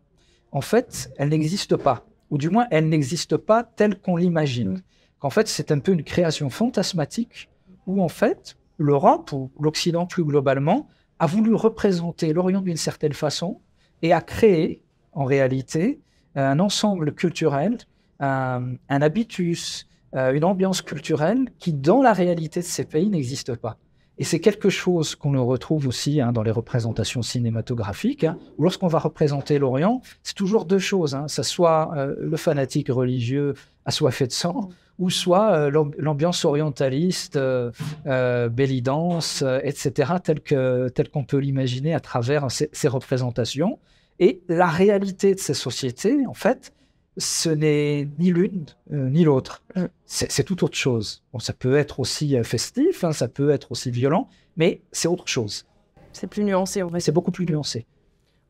en 0.52 0.60
fait, 0.60 1.12
elle 1.18 1.28
n'existe 1.28 1.76
pas, 1.76 2.04
ou 2.30 2.38
du 2.38 2.50
moins, 2.50 2.66
elle 2.70 2.88
n'existe 2.88 3.36
pas 3.36 3.64
telle 3.64 3.98
qu'on 4.00 4.16
l'imagine. 4.16 4.82
Qu'en 5.18 5.30
fait, 5.30 5.48
c'est 5.48 5.72
un 5.72 5.78
peu 5.78 5.92
une 5.92 6.04
création 6.04 6.50
fantasmatique 6.50 7.48
où, 7.86 8.02
en 8.02 8.08
fait, 8.08 8.56
l'Europe 8.78 9.32
ou 9.32 9.50
l'Occident 9.60 10.06
plus 10.06 10.24
globalement 10.24 10.88
a 11.18 11.26
voulu 11.26 11.54
représenter 11.54 12.32
l'Orient 12.32 12.60
d'une 12.60 12.76
certaine 12.76 13.12
façon 13.12 13.60
et 14.02 14.12
a 14.12 14.20
créé, 14.20 14.82
en 15.12 15.24
réalité, 15.24 16.00
un 16.34 16.58
ensemble 16.58 17.14
culturel, 17.14 17.78
un, 18.20 18.76
habitus, 18.88 19.88
euh, 20.14 20.32
une 20.32 20.44
ambiance 20.44 20.82
culturelle 20.82 21.48
qui, 21.58 21.72
dans 21.72 22.02
la 22.02 22.12
réalité 22.12 22.60
de 22.60 22.64
ces 22.64 22.84
pays, 22.84 23.08
n'existe 23.08 23.54
pas. 23.56 23.78
Et 24.16 24.24
c'est 24.24 24.38
quelque 24.38 24.70
chose 24.70 25.16
qu'on 25.16 25.44
retrouve 25.44 25.88
aussi 25.88 26.20
hein, 26.20 26.30
dans 26.32 26.44
les 26.44 26.52
représentations 26.52 27.22
cinématographiques, 27.22 28.24
hein, 28.24 28.38
lorsqu'on 28.58 28.86
va 28.86 29.00
représenter 29.00 29.58
l'Orient, 29.58 30.02
c'est 30.22 30.36
toujours 30.36 30.66
deux 30.66 30.78
choses, 30.78 31.16
hein, 31.16 31.26
ça 31.26 31.42
soit 31.42 31.92
euh, 31.96 32.14
le 32.20 32.36
fanatique 32.36 32.88
religieux 32.90 33.54
assoiffé 33.84 34.26
de 34.26 34.32
sang, 34.32 34.68
ou 34.98 35.10
soit 35.10 35.52
euh, 35.52 35.84
l'ambiance 35.98 36.44
orientaliste, 36.44 37.36
euh, 37.36 37.70
euh 38.06 38.48
bellidance, 38.48 39.42
etc., 39.62 40.14
telle 40.22 40.40
qu'on 40.40 40.88
tel 40.94 41.08
qu'on 41.10 41.24
peut 41.24 41.38
l'imaginer 41.38 41.94
à 41.94 42.00
travers 42.00 42.50
ces, 42.50 42.70
ces, 42.72 42.88
représentations. 42.88 43.78
Et 44.20 44.42
la 44.48 44.66
réalité 44.66 45.34
de 45.34 45.40
ces 45.40 45.54
sociétés, 45.54 46.26
en 46.26 46.34
fait, 46.34 46.72
ce 47.16 47.48
n'est 47.48 48.08
ni 48.18 48.32
l'une 48.32 48.66
euh, 48.92 49.08
ni 49.08 49.24
l'autre. 49.24 49.62
Mm. 49.74 49.84
C'est 50.06 50.44
tout 50.44 50.64
autre 50.64 50.76
chose. 50.76 51.22
Bon, 51.32 51.38
ça 51.38 51.52
peut 51.52 51.76
être 51.76 51.98
aussi 52.00 52.36
festif, 52.44 53.02
hein, 53.02 53.12
ça 53.12 53.28
peut 53.28 53.50
être 53.50 53.72
aussi 53.72 53.90
violent, 53.90 54.28
mais 54.56 54.80
c'est 54.92 55.08
autre 55.08 55.26
chose. 55.26 55.66
C'est 56.12 56.28
plus 56.28 56.44
nuancé, 56.44 56.82
en 56.82 56.88
fait. 56.88 57.00
C'est 57.00 57.12
beaucoup 57.12 57.32
plus 57.32 57.46
nuancé. 57.46 57.86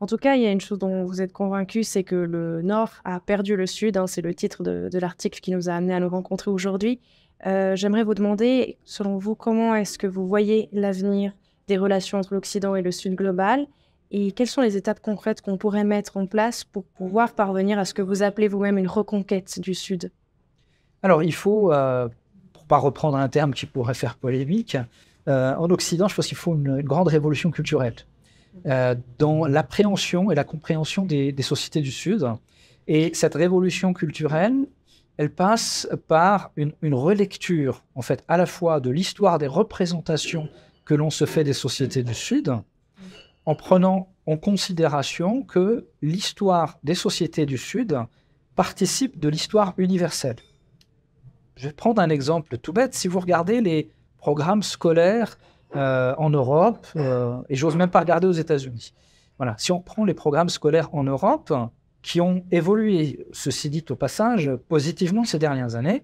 En 0.01 0.07
tout 0.07 0.17
cas, 0.17 0.35
il 0.35 0.41
y 0.41 0.45
a 0.45 0.51
une 0.51 0.61
chose 0.61 0.79
dont 0.79 1.05
vous 1.05 1.21
êtes 1.21 1.31
convaincu, 1.31 1.83
c'est 1.83 2.03
que 2.03 2.15
le 2.15 2.61
Nord 2.61 2.91
a 3.05 3.19
perdu 3.19 3.55
le 3.55 3.65
Sud. 3.65 3.97
Hein, 3.97 4.07
c'est 4.07 4.21
le 4.21 4.33
titre 4.33 4.63
de, 4.63 4.89
l'article 4.99 5.39
qui 5.39 5.51
nous 5.51 5.69
a 5.69 5.73
amené 5.73 5.93
à 5.93 5.99
nous 5.99 6.09
rencontrer 6.09 6.51
aujourd'hui. 6.51 6.99
Euh, 7.45 7.75
j'aimerais 7.75 8.03
vous 8.03 8.13
demander, 8.13 8.77
selon 8.83 9.17
vous, 9.17 9.35
comment 9.35 9.75
est-ce 9.75 9.97
que 9.97 10.07
vous 10.07 10.27
voyez 10.27 10.69
l'avenir 10.71 11.33
des 11.67 11.77
relations 11.77 12.17
entre 12.17 12.33
l'Occident 12.33 12.75
et 12.75 12.81
le 12.81 12.91
Sud 12.91 13.15
global 13.15 13.67
et 14.11 14.31
quelles 14.31 14.47
sont 14.47 14.61
les 14.61 14.77
étapes 14.77 14.99
concrètes 15.01 15.41
qu'on 15.41 15.57
pourrait 15.57 15.83
mettre 15.83 16.17
en 16.17 16.27
place 16.27 16.63
pour 16.63 16.85
pouvoir 16.85 17.33
parvenir 17.33 17.79
à 17.79 17.85
ce 17.85 17.93
que 17.93 18.01
vous 18.01 18.23
appelez 18.23 18.47
vous-même 18.47 18.77
une 18.77 18.87
reconquête 18.87 19.59
du 19.59 19.73
Sud? 19.73 20.11
Alors, 21.01 21.23
il 21.23 21.33
faut, 21.33 21.71
euh, 21.73 22.07
pour 22.53 22.63
ne 22.63 22.67
pas 22.67 22.77
reprendre 22.77 23.17
un 23.17 23.27
terme 23.29 23.53
qui 23.53 23.65
pourrait 23.65 23.93
faire 23.93 24.15
polémique, 24.15 24.77
euh, 25.27 25.55
en 25.55 25.69
Occident, 25.69 26.07
je 26.07 26.15
pense 26.15 26.27
qu'il 26.27 26.37
faut 26.37 26.53
une, 26.53 26.81
grande 26.81 27.07
révolution 27.07 27.51
culturelle 27.51 27.95
euh, 28.65 28.95
dans 29.19 29.45
l'appréhension 29.45 30.31
et 30.31 30.35
la 30.35 30.43
compréhension 30.43 31.05
des, 31.05 31.35
sociétés 31.41 31.81
du 31.81 31.91
Sud. 31.91 32.25
Et 32.87 33.13
cette 33.13 33.35
révolution 33.35 33.93
culturelle, 33.93 34.67
elle 35.17 35.31
passe 35.31 35.87
par 36.07 36.51
une, 36.55 36.73
une, 36.81 36.93
relecture, 36.93 37.83
en 37.95 38.01
fait, 38.01 38.23
à 38.27 38.37
la 38.37 38.45
fois 38.45 38.79
de 38.79 38.89
l'histoire 38.89 39.37
des 39.37 39.47
représentations 39.47 40.49
que 40.83 40.93
l'on 40.93 41.09
se 41.09 41.25
fait 41.25 41.43
des 41.43 41.53
sociétés 41.53 42.03
du 42.03 42.13
Sud, 42.13 42.53
en 43.45 43.55
prenant 43.55 44.09
en 44.25 44.37
considération 44.37 45.43
que 45.43 45.87
l'histoire 46.01 46.79
des 46.83 46.95
sociétés 46.95 47.45
du 47.45 47.57
Sud 47.57 47.97
participe 48.55 49.19
de 49.19 49.29
l'histoire 49.29 49.73
universelle. 49.77 50.37
Je 51.55 51.67
vais 51.67 51.73
prendre 51.73 52.01
un 52.01 52.09
exemple 52.09 52.57
tout 52.57 52.73
bête. 52.73 52.93
Si 52.93 53.07
vous 53.07 53.19
regardez 53.19 53.61
les 53.61 53.89
programmes 54.17 54.63
scolaires 54.63 55.37
en 55.73 56.29
Europe, 56.29 56.87
euh, 56.95 57.37
et 57.49 57.55
j'ose 57.55 57.75
même 57.75 57.89
pas 57.89 57.99
regarder 57.99 58.27
aux 58.27 58.31
États-Unis. 58.31 58.93
Voilà. 59.37 59.55
Si 59.57 59.71
on 59.71 59.81
prend 59.81 60.05
les 60.05 60.13
programmes 60.13 60.49
scolaires 60.49 60.93
en 60.93 61.03
Europe, 61.03 61.53
qui 62.01 62.21
ont 62.21 62.45
évolué, 62.51 63.25
ceci 63.31 63.69
dit 63.69 63.83
au 63.89 63.95
passage, 63.95 64.51
positivement 64.69 65.25
ces 65.25 65.39
dernières 65.39 65.75
années, 65.75 66.03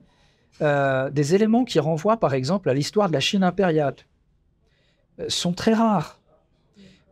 euh, 0.62 1.09
des 1.09 1.36
éléments 1.36 1.64
qui 1.64 1.80
renvoient 1.80 2.18
par 2.18 2.34
exemple 2.34 2.70
à 2.70 2.74
l'histoire 2.74 3.07
de 3.07 3.14
la 3.14 3.20
Chine 3.20 3.43
impériale 3.43 3.95
sont 5.28 5.53
très 5.53 5.74
rares. 5.74 6.22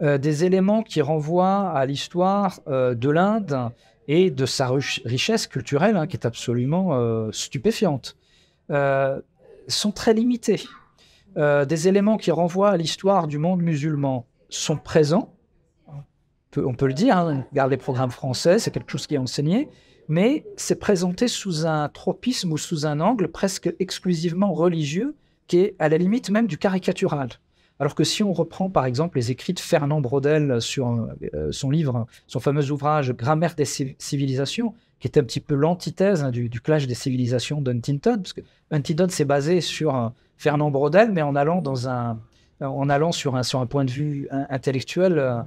Euh, 0.01 0.17
des 0.17 0.45
éléments 0.45 0.81
qui 0.81 1.01
renvoient 1.01 1.71
à 1.71 1.85
l'histoire 1.85 2.61
euh, 2.67 2.95
de 2.95 3.09
l'Inde 3.09 3.69
et 4.07 4.31
de 4.31 4.45
sa 4.45 4.69
richesse 5.05 5.45
culturelle, 5.45 5.97
hein, 5.97 6.07
qui 6.07 6.15
est 6.15 6.25
absolument 6.25 6.91
euh, 6.93 7.31
stupéfiante, 7.31 8.15
sont 9.67 9.91
très 9.91 10.13
limités. 10.13 10.63
Des 11.35 11.87
éléments 11.87 12.17
qui 12.17 12.31
renvoient 12.31 12.71
à 12.71 12.77
l'histoire 12.77 13.27
du 13.27 13.37
monde 13.37 13.61
musulman 13.61 14.25
sont 14.49 14.77
présents, 14.77 15.33
on 16.57 16.73
peut, 16.73 16.87
le 16.87 16.93
dire, 16.93 17.17
hein, 17.17 17.45
regarde 17.51 17.71
les 17.71 17.77
programmes 17.77 18.11
français, 18.11 18.59
c'est 18.59 18.71
quelque 18.71 18.91
chose 18.91 19.07
qui 19.07 19.15
est 19.15 19.19
enseigné, 19.19 19.69
mais 20.07 20.45
c'est 20.57 20.79
présenté 20.79 21.27
sous 21.27 21.67
un 21.67 21.87
tropisme 21.89 22.51
ou 22.51 22.57
sous 22.57 22.85
un 22.87 22.99
angle 22.99 23.27
presque 23.27 23.73
exclusivement 23.79 24.51
religieux, 24.53 25.15
qui 25.47 25.59
est 25.59 25.75
à 25.79 25.89
la 25.89 25.97
limite 25.97 26.29
même 26.29 26.47
du 26.47 26.57
caricatural. 26.57 27.29
Alors 27.79 27.95
que 27.95 28.03
si 28.03 28.23
on 28.23 28.33
reprend 28.33 28.69
par 28.69 28.85
exemple 28.85 29.17
les 29.17 29.31
écrits 29.31 29.53
de 29.53 29.59
Fernand 29.59 30.01
Braudel 30.01 30.61
sur 30.61 31.07
euh, 31.33 31.51
son 31.51 31.69
livre, 31.69 32.07
son 32.27 32.39
fameux 32.39 32.71
ouvrage 32.71 33.13
Grammaire 33.13 33.55
des 33.55 33.65
civilisations, 33.65 34.73
qui 34.99 35.07
est 35.07 35.17
un 35.17 35.23
petit 35.23 35.39
peu 35.39 35.55
l'antithèse 35.55 36.23
hein, 36.23 36.31
du, 36.31 36.49
clash 36.49 36.87
des 36.87 36.95
civilisations 36.95 37.61
d'Huntington, 37.61 38.17
parce 38.17 38.33
que 38.33 38.41
Huntington 38.71 39.07
s'est 39.09 39.25
basé 39.25 39.61
sur 39.61 39.95
euh, 39.95 40.09
Fernand 40.39 40.71
Braudel, 40.71 41.11
mais 41.11 41.21
en 41.21 41.35
allant, 41.35 41.61
dans 41.61 41.89
un, 41.89 42.17
en 42.61 42.89
allant 42.89 43.11
sur, 43.11 43.35
un, 43.35 43.43
sur 43.43 43.59
un 43.59 43.65
point 43.65 43.83
de 43.83 43.91
vue 43.91 44.29
intellectuel 44.31 45.19
euh, 45.19 45.41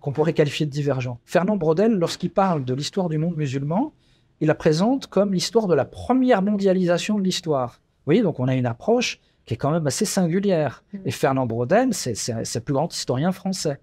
qu'on 0.00 0.12
pourrait 0.12 0.32
qualifier 0.32 0.64
de 0.64 0.70
divergent. 0.70 1.18
Fernand 1.24 1.56
Braudel, 1.56 1.92
lorsqu'il 1.92 2.30
parle 2.30 2.64
de 2.64 2.72
l'histoire 2.72 3.08
du 3.08 3.18
monde 3.18 3.36
musulman, 3.36 3.92
il 4.40 4.46
la 4.46 4.54
présente 4.54 5.08
comme 5.08 5.34
l'histoire 5.34 5.66
de 5.66 5.74
la 5.74 5.84
première 5.84 6.40
mondialisation 6.40 7.18
de 7.18 7.24
l'histoire. 7.24 7.80
Vous 7.80 8.04
voyez, 8.04 8.22
donc 8.22 8.38
on 8.38 8.46
a 8.46 8.54
une 8.54 8.66
approche 8.66 9.18
qui 9.44 9.54
est 9.54 9.56
quand 9.56 9.72
même 9.72 9.88
assez 9.88 10.04
singulière. 10.04 10.84
Mm. 10.92 10.98
Et 11.06 11.10
Fernand 11.10 11.46
Braudel, 11.46 11.92
c'est 11.92 12.14
le 12.28 12.60
plus 12.60 12.74
grand 12.74 12.94
historien 12.94 13.32
français. 13.32 13.80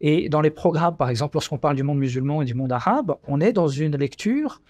Et 0.00 0.28
dans 0.28 0.40
les 0.40 0.50
programmes, 0.50 0.96
par 0.96 1.10
exemple, 1.10 1.34
lorsqu'on 1.34 1.58
parle 1.58 1.74
du 1.74 1.82
monde 1.82 1.98
musulman 1.98 2.42
et 2.42 2.44
du 2.44 2.54
monde 2.54 2.70
arabe, 2.70 3.16
on 3.26 3.40
est 3.40 3.52
dans 3.52 3.66
une 3.66 3.96
lecture, 3.96 4.60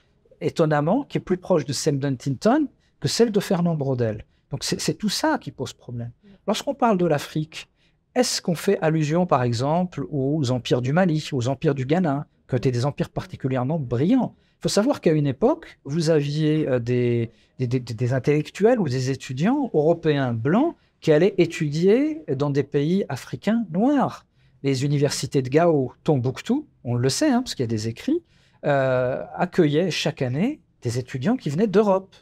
étonnamment, 0.40 1.04
qui 1.04 1.18
est 1.18 1.20
plus 1.20 1.36
proche 1.36 1.66
de 1.66 1.74
celle 1.74 1.98
d'Huntington 1.98 2.68
que 3.00 3.08
celle 3.08 3.32
de 3.32 3.40
Fernand 3.40 3.74
Braudel. 3.74 4.24
Donc 4.56 4.64
c'est 4.64 4.94
tout 4.94 5.10
ça 5.10 5.36
qui 5.36 5.50
pose 5.50 5.74
problème. 5.74 6.12
Lorsqu'on 6.46 6.72
parle 6.72 6.96
de 6.96 7.04
l'Afrique, 7.04 7.68
est-ce 8.14 8.40
qu'on 8.40 8.54
fait 8.54 8.78
allusion, 8.80 9.26
par 9.26 9.42
exemple, 9.42 10.06
aux 10.10 10.50
empires 10.50 10.80
du 10.80 10.94
Mali, 10.94 11.28
aux 11.32 11.48
empires 11.48 11.74
du 11.74 11.84
Ghana, 11.84 12.26
qui 12.48 12.56
étaient 12.56 12.70
des 12.70 12.86
empires 12.86 13.10
particulièrement 13.10 13.78
brillants? 13.78 14.34
Il 14.38 14.62
faut 14.62 14.70
savoir 14.70 15.02
qu'à 15.02 15.12
une 15.12 15.26
époque, 15.26 15.78
vous 15.84 16.08
aviez 16.08 16.66
euh, 16.66 16.78
des, 16.78 17.32
des, 17.58 18.12
intellectuels 18.14 18.80
ou 18.80 18.88
des 18.88 19.10
étudiants 19.10 19.70
européens 19.74 20.32
blancs 20.32 20.74
qui 21.02 21.12
allaient 21.12 21.34
étudier 21.36 22.22
dans 22.34 22.48
des 22.48 22.62
pays 22.62 23.04
africains 23.10 23.66
noirs. 23.70 24.24
Les 24.62 24.86
universités 24.86 25.42
de 25.42 25.50
Gao, 25.50 25.92
Tombouctou, 26.02 26.66
on 26.82 26.94
le 26.94 27.10
sait, 27.10 27.28
hein, 27.28 27.42
parce 27.42 27.54
qu'il 27.54 27.64
y 27.64 27.68
a 27.68 27.76
des 27.76 27.88
écrits, 27.88 28.22
euh, 28.64 29.22
accueillaient 29.34 29.90
chaque 29.90 30.22
année 30.22 30.62
des 30.80 30.98
étudiants 30.98 31.36
qui 31.36 31.50
venaient 31.50 31.66
d'Europe. 31.66 32.16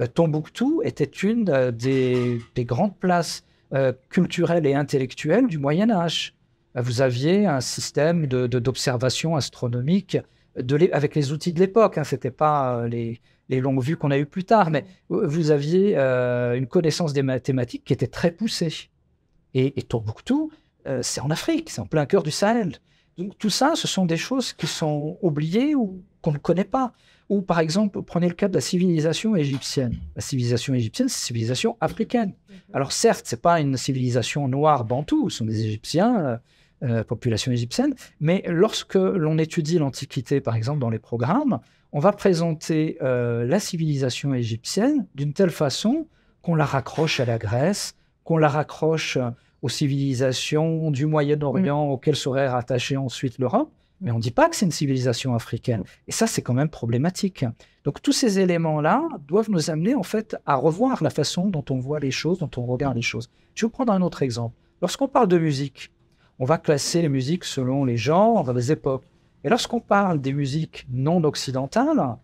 Euh, 0.00 0.06
Tombouctou 0.06 0.82
était 0.84 1.04
une 1.04 1.70
des, 1.72 2.40
grandes 2.58 2.96
places 2.96 3.44
culturelles 4.08 4.66
et 4.66 4.74
intellectuelles 4.74 5.46
du 5.46 5.58
Moyen 5.58 5.90
Âge. 5.90 6.34
Vous 6.74 7.02
aviez 7.02 7.46
un 7.46 7.60
système 7.60 8.26
d'observation 8.26 9.36
astronomique 9.36 10.18
avec 10.92 11.14
les 11.14 11.32
outils 11.32 11.52
de 11.52 11.60
l'époque. 11.60 11.98
Hein, 11.98 12.04
C'était 12.04 12.30
pas 12.30 12.76
euh, 12.76 12.88
les, 12.88 13.20
longues 13.60 13.82
vues 13.82 13.96
qu'on 13.96 14.10
a 14.10 14.18
eues 14.18 14.26
plus 14.26 14.44
tard, 14.44 14.70
mais 14.70 14.84
vous 15.08 15.50
aviez 15.50 15.96
euh, 15.96 16.56
une 16.56 16.66
connaissance 16.66 17.12
des 17.12 17.22
mathématiques 17.22 17.84
qui 17.84 17.92
était 17.92 18.06
très 18.06 18.30
poussée. 18.30 18.90
Et, 19.54 19.82
Tombouctou, 19.82 20.52
euh, 20.86 21.00
c'est 21.02 21.20
en 21.20 21.30
Afrique, 21.30 21.70
c'est 21.70 21.80
en 21.80 21.86
plein 21.86 22.06
cœur 22.06 22.22
du 22.22 22.30
Sahel. 22.30 22.78
Donc 23.18 23.36
tout 23.38 23.50
ça, 23.50 23.72
ce 23.74 23.88
sont 23.88 24.06
des 24.06 24.16
choses 24.16 24.52
qui 24.52 24.68
sont 24.68 25.18
oubliées 25.20 25.74
ou 25.74 26.02
qu'on 26.22 26.32
ne 26.32 26.38
connaît 26.38 26.64
pas. 26.64 26.92
Ou 27.30 27.40
par 27.40 27.60
exemple, 27.60 28.02
prenez 28.02 28.28
le 28.28 28.34
cas 28.34 28.48
de 28.48 28.54
la 28.54 28.60
civilisation 28.60 29.34
égyptienne. 29.36 29.96
La 30.16 30.20
civilisation 30.20 30.74
égyptienne, 30.74 31.08
c'est 31.08 31.14
une 31.14 31.26
civilisation 31.26 31.76
africaine. 31.80 32.34
Mhm. 32.48 32.56
Alors 32.74 32.92
certes, 32.92 33.24
c'est 33.24 33.40
pas 33.40 33.60
une 33.60 33.78
civilisation 33.78 34.46
noire 34.48 34.84
bantou, 34.84 35.30
ce 35.30 35.38
sont 35.38 35.44
des 35.46 35.64
Égyptiens 35.64 36.40
euh, 36.82 37.04
population 37.04 37.52
égyptienne. 37.52 37.94
Mais 38.20 38.42
lorsque 38.46 38.94
l'on 38.94 39.36
étudie 39.36 39.78
l'Antiquité, 39.78 40.40
par 40.40 40.56
exemple, 40.56 40.78
dans 40.80 40.88
les 40.88 40.98
programmes, 40.98 41.60
on 41.92 41.98
va 41.98 42.10
présenter 42.10 42.96
euh, 43.02 43.44
la 43.44 43.60
civilisation 43.60 44.32
égyptienne 44.32 45.06
d'une 45.14 45.34
telle 45.34 45.50
façon 45.50 46.06
qu'on 46.40 46.54
la 46.54 46.64
raccroche 46.64 47.20
à 47.20 47.26
la 47.26 47.36
Grèce, 47.36 47.96
qu'on 48.24 48.38
la 48.38 48.48
raccroche 48.48 49.18
aux 49.60 49.68
civilisations 49.68 50.90
du 50.90 51.04
Moyen-Orient 51.04 51.86
mm. 51.86 51.90
auxquelles 51.90 52.16
serait 52.16 52.48
rattachée 52.48 52.96
ensuite 52.96 53.38
l'Europe. 53.38 53.70
Mais 54.00 54.10
on 54.10 54.16
ne 54.16 54.22
dit 54.22 54.30
pas 54.30 54.48
que 54.48 54.56
c'est 54.56 54.64
une 54.64 54.72
civilisation 54.72 55.34
africaine. 55.34 55.84
Et 56.08 56.12
ça, 56.12 56.26
c'est 56.26 56.42
quand 56.42 56.54
même 56.54 56.70
problématique. 56.70 57.44
Donc 57.84 58.02
tous 58.02 58.12
ces 58.12 58.38
éléments-là 58.38 59.02
doivent 59.26 59.50
nous 59.50 59.70
amener 59.70 59.94
en 59.94 60.02
fait 60.02 60.36
à 60.46 60.56
revoir 60.56 61.02
la 61.02 61.10
façon 61.10 61.48
dont 61.48 61.64
on 61.70 61.78
voit 61.78 62.00
les 62.00 62.10
choses, 62.10 62.38
dont 62.38 62.50
on 62.56 62.64
regarde 62.64 62.96
les 62.96 63.02
choses. 63.02 63.30
Je 63.54 63.62
vais 63.62 63.66
vous 63.66 63.72
prendre 63.72 63.92
un 63.92 64.02
autre 64.02 64.22
exemple. 64.22 64.54
Lorsqu'on 64.80 65.08
parle 65.08 65.28
de 65.28 65.38
musique, 65.38 65.90
on 66.38 66.46
va 66.46 66.56
classer 66.56 67.02
les 67.02 67.08
musiques 67.08 67.44
selon 67.44 67.84
les 67.84 67.98
genres, 67.98 68.52
les 68.52 68.72
époques. 68.72 69.04
Et 69.44 69.48
lorsqu'on 69.48 69.80
parle 69.80 70.20
des 70.20 70.32
musiques 70.32 70.86
non 70.90 71.22
occidentales, 71.24 72.16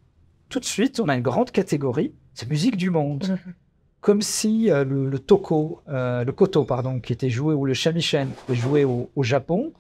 tout 0.49 0.61
de 0.61 0.64
suite, 0.64 1.01
on 1.01 1.09
a 1.09 1.16
une 1.16 1.22
grande 1.22 1.51
catégorie, 1.51 2.12
c'est 2.35 2.49
musique 2.49 2.77
du 2.77 2.91
monde. 2.91 3.24
Mhm. 3.29 3.55
Comme 4.01 4.22
si 4.22 4.70
euh, 4.70 4.85
le, 4.85 5.18
toko, 5.18 5.83
euh, 5.89 6.24
le 6.24 6.33
koto, 6.33 6.64
pardon, 6.64 7.01
qui 7.01 7.12
était 7.12 7.31
joué, 7.31 7.55
ou 7.55 7.64
le 7.64 7.74
shamisen, 7.74 8.29
qui 8.29 8.53
était 8.53 8.61
joué 8.61 8.85
au, 8.85 9.09
Japon, 9.22 9.72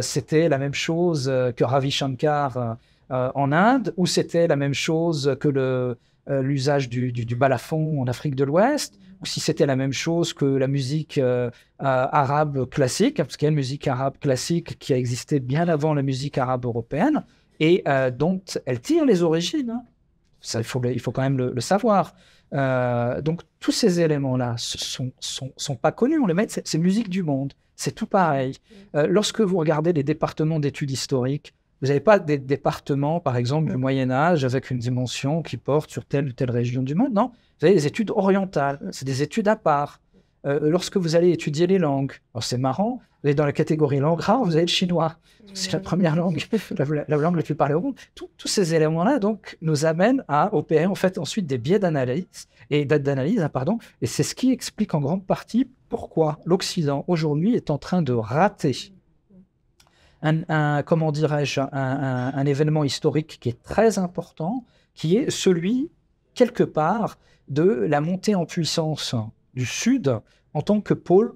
c'était 0.00 0.48
la 0.48 0.58
même 0.58 0.74
chose 0.74 1.26
que 1.56 1.64
Ravi 1.64 1.90
Shankar 1.90 2.76
en 3.10 3.52
Inde, 3.52 3.94
ou 3.96 4.06
c'était 4.06 4.46
la 4.46 4.56
même 4.56 4.74
chose 4.74 5.36
que 5.40 5.96
l'usage 6.28 6.88
du, 6.88 7.36
balafon 7.36 8.00
en 8.00 8.06
Afrique 8.06 8.34
de 8.34 8.44
l'Ouest, 8.44 8.98
ou 9.20 9.26
si 9.26 9.40
c'était 9.40 9.66
la 9.66 9.74
même 9.74 9.92
chose 9.92 10.32
que 10.32 10.44
la 10.44 10.68
musique 10.68 11.20
arabe 11.78 12.68
classique, 12.68 13.16
parce 13.16 13.36
qu'il 13.36 13.46
y 13.46 13.48
a 13.48 13.50
une 13.50 13.56
musique 13.56 13.88
arabe 13.88 14.18
classique 14.20 14.78
qui 14.78 14.92
a 14.92 14.96
existé 14.96 15.40
bien 15.40 15.68
avant 15.68 15.94
la 15.94 16.02
musique 16.02 16.38
arabe 16.38 16.64
européenne 16.64 17.24
et 17.60 17.82
euh, 17.86 18.10
dont 18.10 18.40
elle 18.66 18.80
tire 18.80 19.04
les 19.04 19.22
origines. 19.22 19.82
Ça, 20.40 20.60
il, 20.60 20.64
faut, 20.64 20.82
il 20.84 21.00
faut 21.00 21.12
quand 21.12 21.22
même 21.22 21.38
le, 21.38 21.60
savoir. 21.60 22.14
Euh, 22.54 23.20
donc 23.20 23.42
tous 23.60 23.72
ces 23.72 24.00
éléments-là 24.00 24.54
sont, 24.56 25.12
sont, 25.20 25.52
sont, 25.56 25.76
pas 25.76 25.92
connus. 25.92 26.18
On 26.18 26.26
les 26.26 26.34
met, 26.34 26.46
c'est 26.48 26.78
musique 26.78 27.08
du 27.08 27.22
monde. 27.22 27.52
C'est 27.76 27.92
tout 27.92 28.06
pareil. 28.06 28.56
Euh, 28.94 29.06
lorsque 29.08 29.40
vous 29.40 29.56
regardez 29.56 29.92
les 29.92 30.02
départements 30.02 30.58
d'études 30.58 30.90
historiques, 30.90 31.54
vous 31.80 31.88
n'avez 31.88 32.00
pas 32.00 32.18
des 32.18 32.38
départements, 32.38 33.20
par 33.20 33.36
exemple, 33.36 33.70
du 33.70 33.76
Moyen 33.76 34.10
Âge 34.10 34.44
avec 34.44 34.70
une 34.70 34.78
dimension 34.78 35.42
qui 35.42 35.56
porte 35.56 35.90
sur 35.90 36.04
telle 36.04 36.26
ou 36.26 36.32
telle 36.32 36.50
région 36.50 36.82
du 36.82 36.96
monde. 36.96 37.12
Non, 37.12 37.30
vous 37.60 37.66
avez 37.66 37.74
des 37.74 37.86
études 37.86 38.10
orientales. 38.10 38.80
C'est 38.90 39.04
des 39.04 39.22
études 39.22 39.46
à 39.46 39.56
part. 39.56 40.00
Lorsque 40.44 40.96
vous 40.96 41.16
allez 41.16 41.30
étudier 41.30 41.66
les 41.66 41.78
langues, 41.78 42.12
c'est 42.40 42.58
marrant, 42.58 43.00
vous 43.22 43.30
êtes 43.30 43.36
dans 43.36 43.46
la 43.46 43.52
catégorie 43.52 43.98
langue 43.98 44.20
rare, 44.20 44.44
vous 44.44 44.54
avez 44.54 44.62
le 44.62 44.68
chinois. 44.68 45.16
C'est 45.54 45.72
la 45.72 45.80
première 45.80 46.14
langue, 46.14 46.46
la, 46.76 47.16
langue 47.16 47.36
la 47.36 47.42
plus 47.42 47.54
parlée 47.54 47.74
au 47.74 47.80
monde. 47.80 47.96
tous 48.14 48.28
ces 48.46 48.74
éléments-là 48.74 49.18
donc 49.18 49.56
nous 49.60 49.86
amènent 49.86 50.24
à 50.28 50.54
opérer 50.54 50.86
en 50.86 50.94
fait 50.94 51.18
ensuite 51.18 51.46
des 51.46 51.58
biais 51.58 51.78
d'analyse 51.78 52.48
et 52.70 52.84
d'analyse, 52.84 53.40
hein, 53.40 53.48
pardon. 53.48 53.78
Et 54.02 54.06
c'est 54.06 54.22
ce 54.22 54.34
qui 54.34 54.52
explique 54.52 54.94
en 54.94 55.00
grande 55.00 55.26
partie 55.26 55.68
pourquoi 55.88 56.38
l'Occident 56.44 57.04
aujourd'hui 57.08 57.54
est 57.54 57.70
en 57.70 57.78
train 57.78 58.02
de 58.02 58.12
rater 58.12 58.92
un, 60.22 60.82
comment 60.82 61.12
dirais-je, 61.12 61.60
un, 61.60 61.68
un, 61.72 62.46
événement 62.46 62.84
historique 62.84 63.38
qui 63.40 63.48
est 63.50 63.62
très 63.62 63.98
important, 63.98 64.64
qui 64.94 65.16
est 65.16 65.30
celui 65.30 65.90
quelque 66.34 66.64
part 66.64 67.18
de 67.48 67.62
la 67.62 68.00
montée 68.00 68.34
en 68.34 68.44
puissance 68.44 69.14
du 69.58 69.66
Sud 69.66 70.20
en 70.54 70.62
tant 70.62 70.80
que 70.80 70.94
pôle 70.94 71.34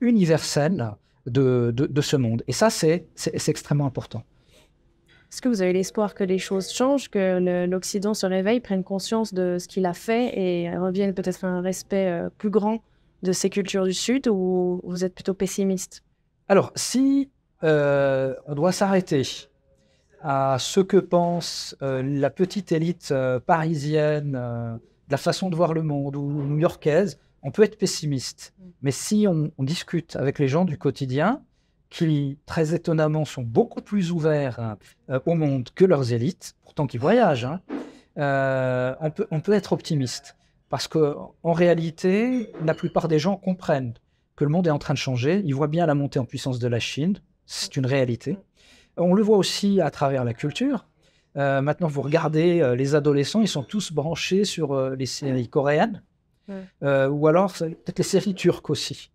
universel 0.00 0.90
de, 1.26 2.00
ce 2.00 2.16
monde. 2.16 2.42
Et 2.48 2.52
ça, 2.52 2.68
c'est 2.68 3.06
extrêmement 3.48 3.86
important. 3.86 4.24
Est-ce 5.30 5.40
que 5.40 5.48
vous 5.48 5.62
avez 5.62 5.72
l'espoir 5.72 6.12
que 6.12 6.24
les 6.24 6.38
choses 6.38 6.70
changent, 6.70 7.08
que 7.08 7.64
l'Occident 7.66 8.12
se 8.12 8.26
réveille, 8.26 8.60
prenne 8.60 8.84
conscience 8.84 9.32
de 9.32 9.56
ce 9.58 9.66
qu'il 9.66 9.86
a 9.86 9.94
fait 9.94 10.38
et 10.38 10.76
revienne 10.76 11.14
peut-être 11.14 11.44
à 11.44 11.48
un 11.48 11.62
respect 11.62 12.06
euh, 12.10 12.28
plus 12.36 12.50
grand 12.50 12.82
de 13.22 13.32
ces 13.32 13.48
cultures 13.48 13.84
du 13.84 13.94
Sud 13.94 14.28
ou 14.28 14.80
vous 14.84 15.04
êtes 15.04 15.14
plutôt 15.14 15.32
pessimiste? 15.32 16.02
Alors, 16.48 16.72
si 16.74 17.30
euh, 17.62 18.34
on 18.46 18.54
doit 18.54 18.72
s'arrêter 18.72 19.22
à 20.20 20.56
ce 20.58 20.80
que 20.80 20.98
pense 20.98 21.76
euh, 21.80 22.02
la 22.02 22.28
petite 22.28 22.72
élite 22.72 23.14
parisienne, 23.46 24.32
de 24.32 25.12
la 25.12 25.16
façon 25.16 25.48
de 25.48 25.56
voir 25.56 25.72
le 25.72 25.82
monde 25.82 26.16
ou 26.16 26.42
new-yorkaise, 26.42 27.18
on 27.42 27.50
peut 27.50 27.62
être 27.62 27.78
pessimiste, 27.78 28.54
mm. 28.58 28.64
mais 28.82 28.90
si 28.90 29.26
on, 29.28 29.50
discute 29.62 30.16
avec 30.16 30.38
les 30.38 30.48
gens 30.48 30.64
du 30.64 30.78
quotidien, 30.78 31.42
qui 31.90 32.38
très 32.46 32.74
étonnamment 32.74 33.26
sont 33.26 33.42
beaucoup 33.42 33.82
plus 33.82 34.12
ouverts 34.12 34.76
euh, 35.10 35.20
au 35.26 35.34
monde 35.34 35.68
que 35.74 35.84
leurs 35.84 36.12
élites, 36.12 36.54
pourtant 36.64 36.86
qui 36.86 36.96
voyagent, 36.96 37.44
hein, 37.44 37.60
euh, 38.18 38.94
on, 39.00 39.10
peut, 39.10 39.26
on 39.30 39.40
peut 39.40 39.52
être 39.52 39.72
optimiste. 39.72 40.36
Parce 40.70 40.88
qu'en 40.88 41.34
réalité, 41.44 42.50
la 42.64 42.72
plupart 42.72 43.08
des 43.08 43.18
gens 43.18 43.36
comprennent 43.36 43.92
que 44.36 44.44
le 44.44 44.50
monde 44.50 44.66
est 44.66 44.70
en 44.70 44.78
train 44.78 44.94
de 44.94 44.98
changer. 44.98 45.42
Ils 45.44 45.54
voient 45.54 45.68
bien 45.68 45.84
la 45.84 45.94
montée 45.94 46.18
en 46.18 46.24
puissance 46.24 46.58
de 46.58 46.66
la 46.66 46.80
Chine. 46.80 47.18
C'est 47.44 47.76
une 47.76 47.84
réalité. 47.84 48.38
On 48.96 49.12
le 49.12 49.22
voit 49.22 49.36
aussi 49.36 49.82
à 49.82 49.90
travers 49.90 50.24
la 50.24 50.32
culture. 50.32 50.86
Euh, 51.36 51.60
maintenant, 51.60 51.88
vous 51.88 52.00
regardez 52.00 52.74
les 52.74 52.94
adolescents, 52.94 53.42
ils 53.42 53.48
sont 53.48 53.62
tous 53.62 53.92
branchés 53.92 54.46
sur 54.46 54.90
les 54.90 55.06
séries 55.06 55.48
coréennes. 55.48 56.02
Euh, 56.82 57.08
ou 57.08 57.26
alors 57.26 57.52
peut-être 57.52 57.98
les 57.98 58.04
séries 58.04 58.34
turques 58.34 58.70
aussi. 58.70 59.10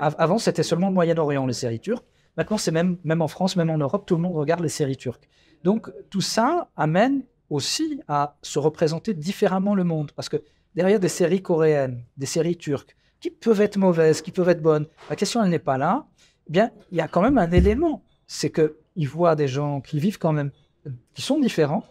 Avant, 0.00 0.38
c'était 0.38 0.62
seulement 0.62 0.88
le 0.88 0.94
Moyen-Orient, 0.94 1.46
les 1.46 1.52
séries 1.52 1.80
turques. 1.80 2.06
Maintenant, 2.36 2.56
c'est 2.56 2.70
même, 2.70 2.98
même 3.04 3.20
en 3.20 3.28
France, 3.28 3.56
même 3.56 3.70
en 3.70 3.78
Europe, 3.78 4.06
tout 4.06 4.14
le 4.14 4.22
monde 4.22 4.34
regarde 4.34 4.60
les 4.60 4.68
séries 4.68 4.96
turques. 4.96 5.28
Donc, 5.64 5.90
tout 6.08 6.20
ça 6.20 6.70
amène 6.76 7.22
aussi 7.50 8.00
à 8.08 8.36
se 8.42 8.58
représenter 8.58 9.12
différemment 9.14 9.74
le 9.74 9.84
monde. 9.84 10.12
Parce 10.12 10.28
que 10.28 10.36
derrière 10.74 11.00
des 11.00 11.08
séries 11.08 11.42
coréennes, 11.42 12.04
des 12.16 12.26
séries 12.26 12.56
turques, 12.56 12.96
qui 13.20 13.30
peuvent 13.30 13.60
être 13.60 13.76
mauvaises, 13.76 14.22
qui 14.22 14.30
peuvent 14.30 14.48
être 14.48 14.62
bonnes, 14.62 14.86
la 15.10 15.16
question, 15.16 15.42
elle 15.42 15.50
n'est 15.50 15.58
pas 15.58 15.78
là. 15.78 16.06
Eh 16.48 16.52
bien, 16.52 16.70
il 16.92 16.98
y 16.98 17.00
a 17.00 17.08
quand 17.08 17.22
même 17.22 17.38
un 17.38 17.50
élément. 17.50 18.04
C'est 18.26 18.50
qu'ils 18.50 19.08
voient 19.08 19.34
des 19.34 19.48
gens 19.48 19.80
qui 19.80 19.98
vivent 19.98 20.18
quand 20.18 20.32
même, 20.32 20.52
qui 21.14 21.22
sont 21.22 21.40
différents, 21.40 21.84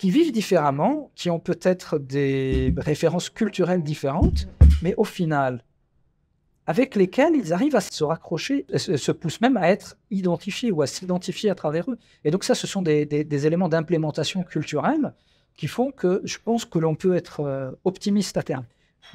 qui 0.00 0.10
vivent 0.10 0.32
différemment, 0.32 1.10
qui 1.14 1.28
ont 1.28 1.38
peut-être 1.38 1.98
des 1.98 2.72
références 2.78 3.28
culturelles 3.28 3.82
différentes, 3.82 4.48
mais 4.80 4.94
au 4.96 5.04
final, 5.04 5.62
avec 6.66 6.94
lesquelles 6.94 7.34
ils 7.36 7.52
arrivent 7.52 7.76
à 7.76 7.82
se 7.82 8.02
raccrocher, 8.02 8.64
se 8.74 9.12
poussent 9.12 9.42
même 9.42 9.58
à 9.58 9.68
être 9.68 9.98
identifiés 10.10 10.72
ou 10.72 10.80
à 10.80 10.86
s'identifier 10.86 11.50
à 11.50 11.54
travers 11.54 11.90
eux. 11.90 11.98
Et 12.24 12.30
donc 12.30 12.44
ça, 12.44 12.54
ce 12.54 12.66
sont 12.66 12.80
des, 12.80 13.46
éléments 13.46 13.68
d'implémentation 13.68 14.42
culturelle 14.42 15.12
qui 15.54 15.66
font 15.66 15.90
que 15.90 16.22
je 16.24 16.38
pense 16.42 16.64
que 16.64 16.78
l'on 16.78 16.94
peut 16.94 17.14
être 17.14 17.40
euh, 17.40 17.70
optimiste 17.84 18.38
à 18.38 18.42
terme. 18.42 18.64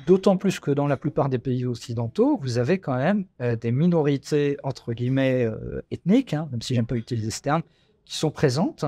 D'autant 0.06 0.38
plus 0.38 0.60
que 0.60 0.70
dans 0.70 0.86
la 0.86 0.98
plupart 0.98 1.30
des 1.30 1.40
pays 1.40 1.66
occidentaux, 1.66 2.38
vous 2.44 2.60
avez 2.60 2.78
quand 2.78 2.98
même 2.98 3.26
euh, 3.42 3.56
des 3.56 3.72
minorités, 3.72 4.58
entre 4.62 4.94
guillemets, 4.94 5.46
euh, 5.46 5.82
ethniques, 5.90 6.36
hein, 6.36 6.48
même 6.52 6.62
si 6.62 6.76
j'aime 6.76 6.86
pas 6.86 6.96
utiliser 6.96 7.32
ce 7.32 7.42
terme, 7.42 7.64
qui 8.06 8.18
sont 8.18 8.30
présentes 8.30 8.86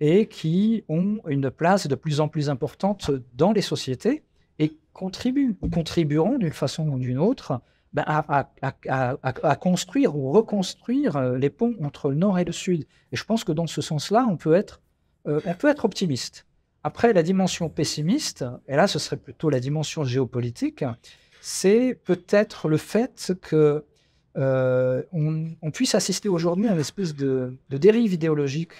et 0.00 0.26
qui 0.26 0.84
ont 0.88 1.18
une 1.28 1.50
place 1.50 1.86
de 1.86 1.94
plus 1.94 2.20
en 2.20 2.28
plus 2.28 2.48
importante 2.48 3.10
dans 3.34 3.52
les 3.52 3.60
sociétés 3.60 4.24
et 4.58 4.78
contribuent 4.92 5.56
ou 5.60 5.68
contribueront 5.68 6.38
d'une 6.38 6.52
façon 6.52 6.88
ou 6.88 6.98
d'une 6.98 7.18
autre 7.18 7.60
ben, 7.92 8.04
à, 8.06 9.56
construire 9.56 10.16
ou 10.16 10.30
reconstruire 10.30 11.16
euh, 11.16 11.36
les 11.36 11.50
ponts 11.50 11.74
entre 11.82 12.10
le 12.10 12.14
nord 12.14 12.38
et 12.38 12.44
le 12.44 12.52
sud. 12.52 12.86
Et 13.10 13.16
je 13.16 13.24
pense 13.24 13.42
que 13.42 13.50
dans 13.50 13.66
ce 13.66 13.82
sens-là, 13.82 14.26
on, 14.30 14.36
peut 14.36 14.54
être, 14.54 14.80
euh, 15.26 15.40
on 15.44 15.54
peut 15.54 15.68
être 15.68 15.84
optimiste. 15.84 16.46
Après, 16.84 17.12
la 17.12 17.22
dimension 17.22 17.68
pessimiste, 17.68 18.44
et 18.68 18.76
là 18.76 18.86
ce 18.86 18.98
serait 18.98 19.16
plutôt 19.16 19.50
la 19.50 19.60
dimension 19.60 20.04
géopolitique, 20.04 20.84
c'est 21.40 21.98
peut-être 22.04 22.68
le 22.68 22.76
fait 22.76 23.34
que 23.42 23.84
euh, 24.36 25.02
on, 25.12 25.70
puisse 25.72 25.94
assister 25.94 26.28
aujourd'hui 26.28 26.68
à 26.68 26.72
une 26.72 26.78
espèce 26.78 27.14
de, 27.14 27.56
dérive 27.68 28.12
idéologique 28.12 28.72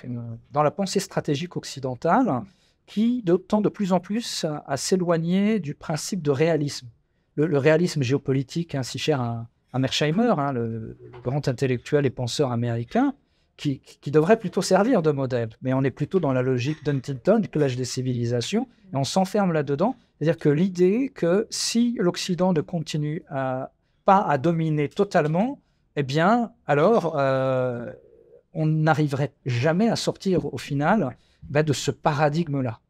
dans 0.53 0.63
la 0.63 0.71
pensée 0.71 1.01
stratégique 1.01 1.57
occidentale 1.57 2.43
qui 2.87 3.25
tend 3.49 3.61
de 3.61 3.69
plus 3.69 3.93
en 3.93 4.01
plus 4.01 4.45
à, 4.67 4.77
s'éloigner 4.77 5.61
du 5.61 5.75
principe 5.75 6.23
de 6.23 6.31
réalisme. 6.31 6.89
Le, 7.37 7.59
réalisme 7.59 8.03
géopolitique, 8.03 8.75
ainsi 8.75 8.99
cher 8.99 9.21
à, 9.21 9.79
Mersheimer, 9.79 10.35
hein, 10.37 10.53
le, 10.53 10.97
grand 11.23 11.47
intellectuel 11.49 12.07
et 12.07 12.11
penseur 12.11 12.53
américain, 12.53 13.15
qui, 13.57 13.81
devrait 14.07 14.39
plutôt 14.39 14.63
servir 14.63 15.03
de 15.03 15.11
modèle. 15.11 15.51
Mais 15.63 15.73
on 15.73 15.83
est 15.83 15.91
plutôt 15.91 16.19
dans 16.19 16.33
la 16.33 16.43
logique 16.43 16.85
d'Huntington, 16.85 17.43
l'âge 17.55 17.77
des 17.77 17.85
civilisations, 17.85 18.69
et 18.93 18.97
on 18.97 19.05
s'enferme 19.05 19.53
là-dedans. 19.53 19.97
C'est-à-dire 20.19 20.39
que 20.39 20.49
l'idée 20.49 21.11
que 21.15 21.47
si 21.51 21.97
l'Occident 21.99 22.53
ne 22.53 22.61
continue 22.61 23.23
à 23.29 23.71
à 24.19 24.39
dominer 24.39 24.89
totalement, 24.89 25.61
eh 25.97 26.03
bien, 26.03 26.53
alors, 26.67 27.17
euh, 27.19 27.93
on 28.55 28.67
n'arriverait 28.67 29.33
jamais 29.47 29.89
à 29.89 29.97
sortir 29.97 30.53
au 30.53 30.59
final 30.59 31.17
ben, 31.43 31.63
de 31.63 31.73
ce 31.73 31.91
paradigme-là. 31.91 32.81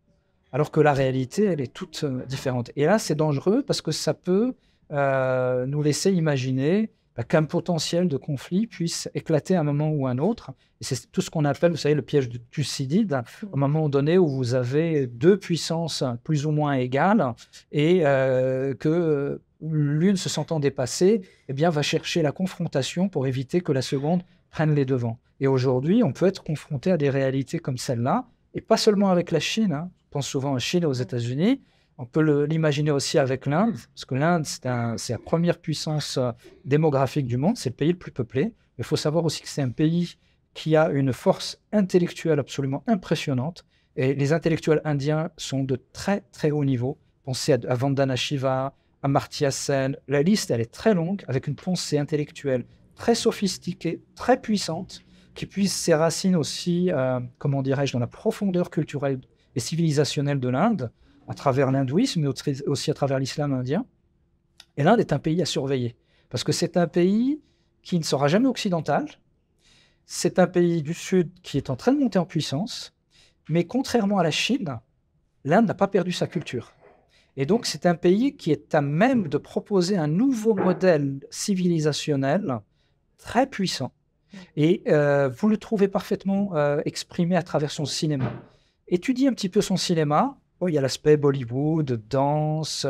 Alors 0.53 0.71
que 0.71 0.81
la 0.81 0.93
réalité, 0.93 1.45
elle 1.45 1.61
est 1.61 1.73
toute 1.73 2.05
euh, 2.05 2.25
différente. 2.27 2.71
Et 2.77 2.85
là, 2.85 2.99
c'est 2.99 3.15
dangereux 3.15 3.63
parce 3.67 3.83
que 3.83 3.93
ça 3.93 4.15
peut 4.15 4.55
euh, 4.93 5.67
nous 5.67 5.83
laisser 5.83 6.13
imaginer 6.13 6.91
ben, 7.17 7.23
qu'un 7.23 7.45
potentiel 7.45 8.09
de 8.09 8.17
conflit 8.17 8.67
puisse 8.67 9.09
éclater 9.15 9.55
à 9.55 9.61
un 9.61 9.65
moment 9.65 9.91
ou 9.91 10.07
à 10.07 10.11
un 10.11 10.19
autre. 10.19 10.53
Et 10.81 10.85
c'est 10.85 11.11
tout 11.11 11.21
ce 11.21 11.31
qu'on 11.31 11.45
appelle, 11.45 11.71
vous 11.71 11.79
savez, 11.79 11.95
le 11.95 12.03
piège 12.03 12.29
de 12.29 12.39
Thucydide, 12.51 13.23
au 13.53 13.57
moment 13.57 13.89
donné 13.89 14.19
où 14.19 14.27
vous 14.27 14.55
avez 14.55 15.07
deux 15.07 15.39
puissances 15.39 16.05
plus 16.25 16.47
ou 16.47 16.51
moins 16.51 16.75
égales 16.75 17.35
et 17.71 18.01
que 18.01 19.41
l'une 19.63 20.17
se 20.17 20.29
sentant 20.29 20.61
dépassée, 20.61 21.23
eh 21.49 21.53
bien, 21.53 21.71
va 21.71 21.83
chercher 21.83 22.23
la 22.23 22.33
confrontation 22.33 23.09
pour 23.09 23.27
éviter 23.27 23.61
que 23.61 23.73
la 23.73 23.83
seconde 23.83 24.23
prenne 24.51 24.75
les 24.75 24.85
devants. 24.85 25.19
Et 25.41 25.47
aujourd'hui, 25.47 26.03
on 26.03 26.13
peut 26.13 26.27
être 26.27 26.43
confronté 26.43 26.91
à 26.91 26.97
des 26.97 27.11
réalités 27.11 27.59
comme 27.59 27.79
celle-là, 27.79 28.27
et 28.55 28.61
pas 28.61 28.77
seulement 28.77 29.11
avec 29.11 29.31
la 29.31 29.41
Chine. 29.41 29.73
Hein. 29.73 29.91
Je 30.07 30.11
pense 30.11 30.27
souvent 30.27 30.51
à 30.51 30.55
la 30.55 30.59
Chine 30.59 30.83
et 30.83 30.87
aux 30.87 30.93
États-Unis. 30.93 31.63
On 31.99 32.07
peut 32.07 32.45
l'imaginer 32.45 32.91
aussi 32.91 33.19
avec 33.19 33.47
l'Inde, 33.47 33.77
parce 33.95 34.05
que 34.07 34.15
l'Inde, 34.15 34.47
c'est 34.47 35.13
la 35.13 35.19
première 35.19 35.59
puissance 35.59 36.17
euh, 36.17 36.33
démographique 36.65 37.27
du 37.27 37.37
monde, 37.37 37.59
c'est 37.59 37.71
le 37.71 37.77
pays 37.77 37.93
le 37.93 37.99
plus 37.99 38.11
peuplé. 38.11 38.55
Il 38.79 38.85
faut 38.85 38.97
savoir 38.97 39.27
aussi 39.27 39.43
que 39.43 39.49
c'est 39.49 39.61
un 39.61 39.71
pays 39.71 40.17
qui 40.55 40.77
a 40.77 40.89
une 40.89 41.13
force 41.13 41.61
intellectuelle 41.73 42.39
absolument 42.39 42.83
impressionnante. 42.87 43.65
Et 43.97 44.15
les 44.15 44.33
intellectuels 44.33 44.81
indiens 44.85 45.31
sont 45.37 45.63
de 45.63 45.77
très 45.93 46.23
très 46.33 46.51
haut 46.51 46.65
niveau. 46.65 46.99
Pensez 47.25 47.53
à, 47.53 47.75
Vandana 47.75 48.17
Shiva, 48.17 48.75
à 49.03 49.09
Martya 49.09 49.51
Sen. 49.51 49.97
La 50.09 50.23
liste, 50.23 50.51
elle 50.51 50.61
est 50.61 50.73
très 50.73 50.95
longue, 50.95 51.25
avec 51.29 51.47
une 51.47 51.57
pensée 51.57 51.99
intellectuelle 51.99 52.67
très 52.95 53.15
sophistiquée, 53.15 54.03
très 54.15 54.41
puissante, 54.41 55.03
qui 55.35 55.47
puise 55.47 55.73
ses 55.73 55.95
racines 55.95 56.37
aussi, 56.37 56.91
euh, 56.91 57.21
comment 57.39 57.63
dirais-je, 57.63 57.93
dans 57.93 57.99
la 57.99 58.07
profondeur 58.07 58.71
culturelle 58.71 59.21
et 59.55 59.61
civilisationnelle 59.61 60.41
de 60.41 60.49
l'Inde 60.49 60.93
à 61.29 61.35
travers 61.35 61.71
l'hindouisme, 61.71 62.21
mais 62.21 62.29
aussi 62.67 62.91
à 62.91 62.95
travers 62.95 63.19
l'islam 63.19 63.53
indien. 63.53 63.87
Et 64.77 64.83
l'Inde 64.83 65.01
est 65.01 65.13
un 65.13 65.19
pays 65.19 65.41
à 65.41 65.47
surveiller, 65.47 65.97
parce 66.29 66.45
que 66.45 66.53
c'est 66.53 66.77
un 66.77 66.89
pays 66.89 67.41
qui 67.83 67.99
ne 67.99 68.05
sera 68.05 68.29
jamais 68.29 68.49
occidental. 68.49 69.07
C'est 70.07 70.39
un 70.39 70.47
pays 70.47 70.83
du 70.83 70.93
Sud 70.93 71.31
qui 71.43 71.57
est 71.57 71.71
en 71.71 71.77
train 71.77 71.93
de 71.93 72.01
monter 72.01 72.19
en 72.19 72.27
puissance, 72.27 72.93
mais 73.49 73.65
contrairement 73.65 74.19
à 74.19 74.23
la 74.23 74.31
Chine, 74.31 74.81
l'Inde 75.45 75.67
n'a 75.67 75.75
pas 75.75 75.89
perdu 75.89 76.13
sa 76.13 76.27
culture. 76.27 76.73
Et 77.37 77.47
donc 77.47 77.67
c'est 77.67 77.87
un 77.87 77.95
pays 77.95 78.37
qui 78.37 78.51
est 78.51 78.75
à 78.75 78.81
même 78.81 79.29
de 79.29 79.39
proposer 79.39 79.97
un 79.97 80.09
nouveau 80.09 80.55
modèle 80.55 81.21
civilisationnel 81.31 82.61
très 83.19 83.47
puissant. 83.47 83.93
Et 84.57 84.83
euh, 84.89 85.29
vous 85.29 85.49
le 85.49 85.57
trouvez 85.57 85.89
parfaitement 85.89 86.51
euh, 86.55 86.81
exprimé 86.85 87.37
à 87.37 87.43
travers 87.43 87.71
son 87.71 87.85
cinéma. 87.85 88.33
Étudiez 88.89 89.29
un 89.29 89.33
petit 89.33 89.49
peu 89.49 89.61
son 89.61 89.77
cinéma, 89.77 90.37
Oh, 90.61 90.69
il 90.69 90.75
y 90.75 90.79
a 90.79 90.83
l'aspect 90.83 91.17
Bollywood, 91.17 92.03
danse. 92.09 92.87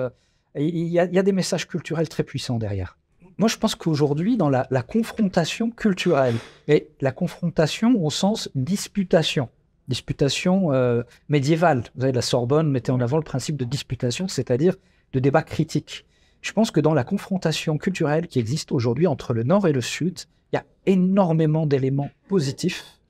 Il 0.57 0.88
y, 0.88 0.99
a, 0.99 1.07
des 1.07 1.32
messages 1.32 1.68
culturels 1.68 2.09
très 2.09 2.24
puissants 2.24 2.59
derrière. 2.59 2.99
Moi, 3.38 3.49
je 3.49 3.57
pense 3.57 3.76
qu'aujourd'hui, 3.76 4.36
dans 4.36 4.49
la, 4.49 4.66
confrontation 4.82 5.70
culturelle, 5.70 6.34
et 6.66 6.88
la 7.01 7.12
confrontation 7.12 7.95
au 8.05 8.11
sens 8.11 8.51
disputation, 8.57 9.49
disputation 9.89 10.72
euh, 10.72 11.03
médiévale, 11.28 11.85
vous 11.95 12.03
savez, 12.03 12.12
la 12.12 12.22
Sorbonne 12.22 12.70
mettait 12.70 12.93
en 12.93 13.01
avant 13.01 13.16
le 13.16 13.22
principe 13.22 13.57
de 13.57 13.64
disputation, 13.64 14.28
c'est-à-dire 14.28 14.76
de 15.12 15.18
débat 15.18 15.43
critique. 15.43 16.07
Je 16.43 16.53
pense 16.53 16.70
que 16.70 16.81
dans 16.81 16.95
la 16.95 17.05
confrontation 17.05 17.76
culturelle 17.76 18.26
qui 18.26 18.39
existe 18.39 18.72
aujourd'hui 18.72 19.07
entre 19.07 19.35
le 19.35 19.43
Nord 19.43 19.66
et 19.66 19.72
le 19.72 19.81
Sud, 19.81 20.20
il 20.53 20.57
y 20.57 20.59
a 20.59 20.64
énormément 20.87 21.66
d'éléments 21.66 22.11
positifs 22.28 23.01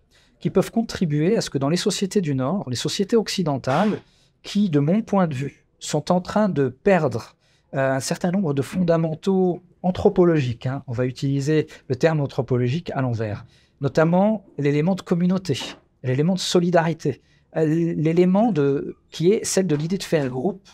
qui 0.40 0.50
peuvent 0.50 0.70
contribuer 0.70 1.36
à 1.36 1.40
ce 1.40 1.50
que 1.50 1.58
dans 1.58 1.68
les 1.68 1.76
sociétés 1.76 2.20
du 2.20 2.34
Nord, 2.34 2.68
les 2.68 2.76
sociétés 2.76 3.16
occidentales, 3.16 4.00
qui, 4.42 4.70
de 4.70 4.80
mon 4.80 5.02
point 5.02 5.26
de 5.26 5.34
vue, 5.34 5.66
sont 5.78 6.10
en 6.10 6.20
train 6.20 6.48
de 6.48 6.68
perdre 6.68 7.36
euh, 7.74 7.92
un 7.92 8.00
certain 8.00 8.30
nombre 8.30 8.54
de 8.54 8.62
fondamentaux 8.62 9.62
anthropologiques. 9.82 10.66
Hein. 10.66 10.82
On 10.86 10.92
va 10.92 11.06
utiliser 11.06 11.66
le 11.88 11.96
terme 11.96 12.20
anthropologique 12.20 12.90
à 12.94 13.02
l'envers. 13.02 13.44
Notamment 13.80 14.44
l'élément 14.58 14.94
de 14.94 15.02
communauté, 15.02 15.58
l'élément 16.02 16.34
de 16.34 16.40
solidarité, 16.40 17.20
euh, 17.56 17.64
l'élément 17.64 18.52
de, 18.52 18.96
qui 19.10 19.32
est 19.32 19.44
celle 19.44 19.66
de 19.66 19.76
l'idée 19.76 19.98
de 19.98 20.02
faire 20.02 20.28
groupe, 20.28 20.68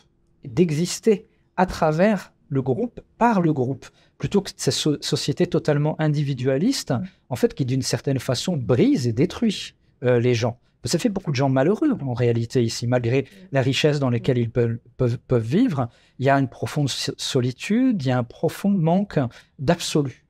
d'exister 0.44 1.26
à 1.56 1.66
travers 1.66 2.32
le 2.48 2.62
groupe, 2.62 3.00
par 3.18 3.40
le 3.40 3.52
groupe, 3.52 3.86
plutôt 4.18 4.40
que 4.40 4.50
cette 4.56 5.02
société 5.02 5.46
totalement 5.46 6.00
individualiste, 6.00 6.94
en 7.28 7.36
fait, 7.36 7.54
qui 7.54 7.64
d'une 7.64 7.82
certaine 7.82 8.18
façon 8.18 8.56
brise 8.56 9.06
et 9.08 9.12
détruit 9.12 9.74
euh, 10.04 10.20
les 10.20 10.34
gens. 10.34 10.58
Ça 10.84 11.00
fait 11.00 11.08
beaucoup 11.08 11.32
de 11.32 11.36
gens 11.36 11.48
malheureux 11.48 11.90
en 12.00 12.14
réalité 12.14 12.62
ici, 12.62 12.86
malgré 12.86 13.26
la 13.50 13.60
richesse 13.60 13.98
dans 13.98 14.10
laquelle 14.10 14.38
ils 14.38 14.50
peuvent, 14.50 14.78
peuvent, 14.96 15.42
vivre. 15.42 15.88
Il 16.20 16.26
y 16.26 16.30
a 16.30 16.38
une 16.38 16.48
profonde 16.48 16.88
solitude, 16.88 18.02
il 18.02 18.08
y 18.08 18.12
a 18.12 18.18
un 18.18 18.24
profond 18.24 18.70
manque 18.70 19.18
d'absolu. 19.58 20.24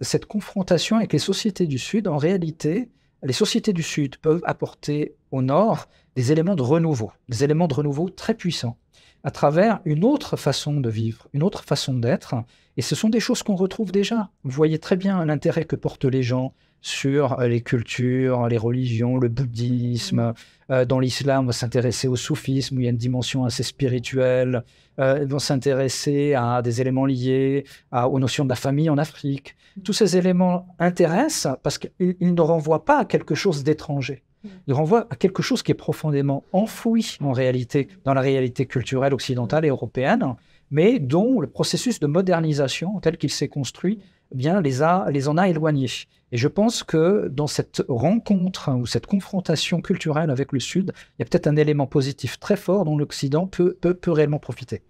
Cette 0.00 0.24
confrontation 0.24 0.96
avec 0.96 1.12
les 1.12 1.18
sociétés 1.18 1.66
du 1.66 1.78
Sud, 1.78 2.08
en 2.08 2.16
réalité, 2.16 2.88
les 3.24 3.32
sociétés 3.32 3.72
du 3.72 3.82
Sud 3.82 4.18
peuvent 4.18 4.42
apporter 4.44 5.14
au 5.30 5.42
Nord 5.42 5.88
des 6.14 6.30
éléments 6.30 6.54
de 6.54 6.62
renouveau, 6.62 7.10
des 7.28 7.42
éléments 7.42 7.68
de 7.68 7.74
renouveau 7.74 8.10
très 8.10 8.34
puissants, 8.34 8.76
à 9.24 9.30
travers 9.30 9.80
une 9.86 10.04
autre 10.04 10.36
façon 10.36 10.78
de 10.80 10.90
vivre, 10.90 11.26
une 11.32 11.42
autre 11.42 11.64
façon 11.64 11.94
d'être. 11.94 12.34
Et 12.76 12.82
ce 12.82 12.94
sont 12.94 13.08
des 13.08 13.20
choses 13.20 13.42
qu'on 13.42 13.56
retrouve 13.56 13.90
déjà. 13.90 14.30
Vous 14.44 14.50
voyez 14.50 14.78
très 14.78 14.96
bien 14.96 15.24
l'intérêt 15.24 15.64
que 15.64 15.76
portent 15.76 16.04
les 16.04 16.22
gens 16.22 16.52
sur 16.84 17.40
euh, 17.40 17.48
les 17.48 17.62
cultures, 17.62 18.46
les 18.46 18.58
religions, 18.58 19.16
le 19.16 19.28
bouddhisme. 19.28 20.34
Euh, 20.70 20.84
dans 20.84 21.00
l'islam, 21.00 21.44
on 21.44 21.46
va 21.46 21.52
s'intéresser 21.52 22.08
au 22.08 22.16
soufisme, 22.16 22.76
où 22.76 22.80
il 22.80 22.84
y 22.84 22.86
a 22.86 22.90
une 22.90 22.98
dimension 22.98 23.46
assez 23.46 23.62
spirituelle. 23.62 24.64
Euh, 24.98 25.20
ils 25.22 25.26
vont 25.26 25.38
s'intéresser 25.38 26.34
à 26.34 26.60
des 26.60 26.82
éléments 26.82 27.06
liés 27.06 27.64
aux 27.90 28.18
notions 28.18 28.44
de 28.44 28.50
la 28.50 28.54
famille 28.54 28.90
en 28.90 28.98
Afrique. 28.98 29.56
Tous 29.82 29.94
ces 29.94 30.18
éléments 30.18 30.66
intéressent 30.78 31.56
parce 31.62 31.78
qu'ils 31.78 32.34
ne 32.34 32.40
renvoient 32.42 32.84
pas 32.84 32.98
à 32.98 33.04
quelque 33.06 33.34
chose 33.34 33.64
d'étranger. 33.64 34.22
Mm. 34.44 34.48
Ils 34.66 34.74
renvoient 34.74 35.06
à 35.08 35.16
quelque 35.16 35.42
chose 35.42 35.62
qui 35.62 35.72
est 35.72 35.74
profondément 35.74 36.44
enfoui 36.52 37.16
en 37.22 37.32
réalité 37.32 37.88
dans 38.04 38.12
la 38.12 38.20
réalité 38.20 38.66
culturelle 38.66 39.14
occidentale 39.14 39.64
et 39.64 39.68
européenne, 39.68 40.34
mais 40.70 40.98
dont 40.98 41.40
le 41.40 41.46
processus 41.46 41.98
de 41.98 42.06
modernisation 42.06 43.00
tel 43.00 43.16
qu'il 43.16 43.30
s'est 43.30 43.48
construit 43.48 44.00
eh 44.32 44.36
bien, 44.36 44.60
les, 44.60 44.82
a, 44.82 45.06
les 45.10 45.28
en 45.28 45.36
a 45.36 45.48
éloignés. 45.48 45.90
Et 46.32 46.36
je 46.36 46.48
pense 46.48 46.82
que 46.82 47.28
dans 47.28 47.46
cette 47.46 47.82
rencontre 47.88 48.72
ou 48.72 48.86
cette 48.86 49.06
confrontation 49.06 49.80
culturelle 49.80 50.30
avec 50.30 50.52
le 50.52 50.60
Sud, 50.60 50.92
il 50.96 51.14
y 51.20 51.22
a 51.22 51.26
peut-être 51.26 51.46
un 51.46 51.56
élément 51.56 51.86
positif 51.86 52.40
très 52.40 52.56
fort 52.56 52.84
dont 52.84 52.96
l'Occident 52.96 53.46
peut, 53.46 53.76
peut, 53.80 53.94
peut, 53.94 54.10
réellement 54.10 54.40
profiter. 54.40 54.82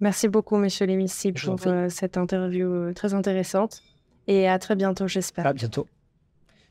Merci 0.00 0.28
beaucoup, 0.28 0.56
Monsieur 0.56 0.86
Lemissi, 0.86 1.32
pour 1.32 1.58
euh, 1.66 1.88
cette 1.88 2.16
interview 2.16 2.66
euh, 2.66 2.92
très 2.92 3.14
intéressante. 3.14 3.82
Et 4.26 4.48
à 4.48 4.58
très 4.58 4.74
bientôt, 4.74 5.06
j'espère. 5.06 5.46
À 5.46 5.52
bientôt. 5.52 5.86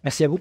Merci 0.03 0.25
à 0.25 0.27
vous. 0.27 0.39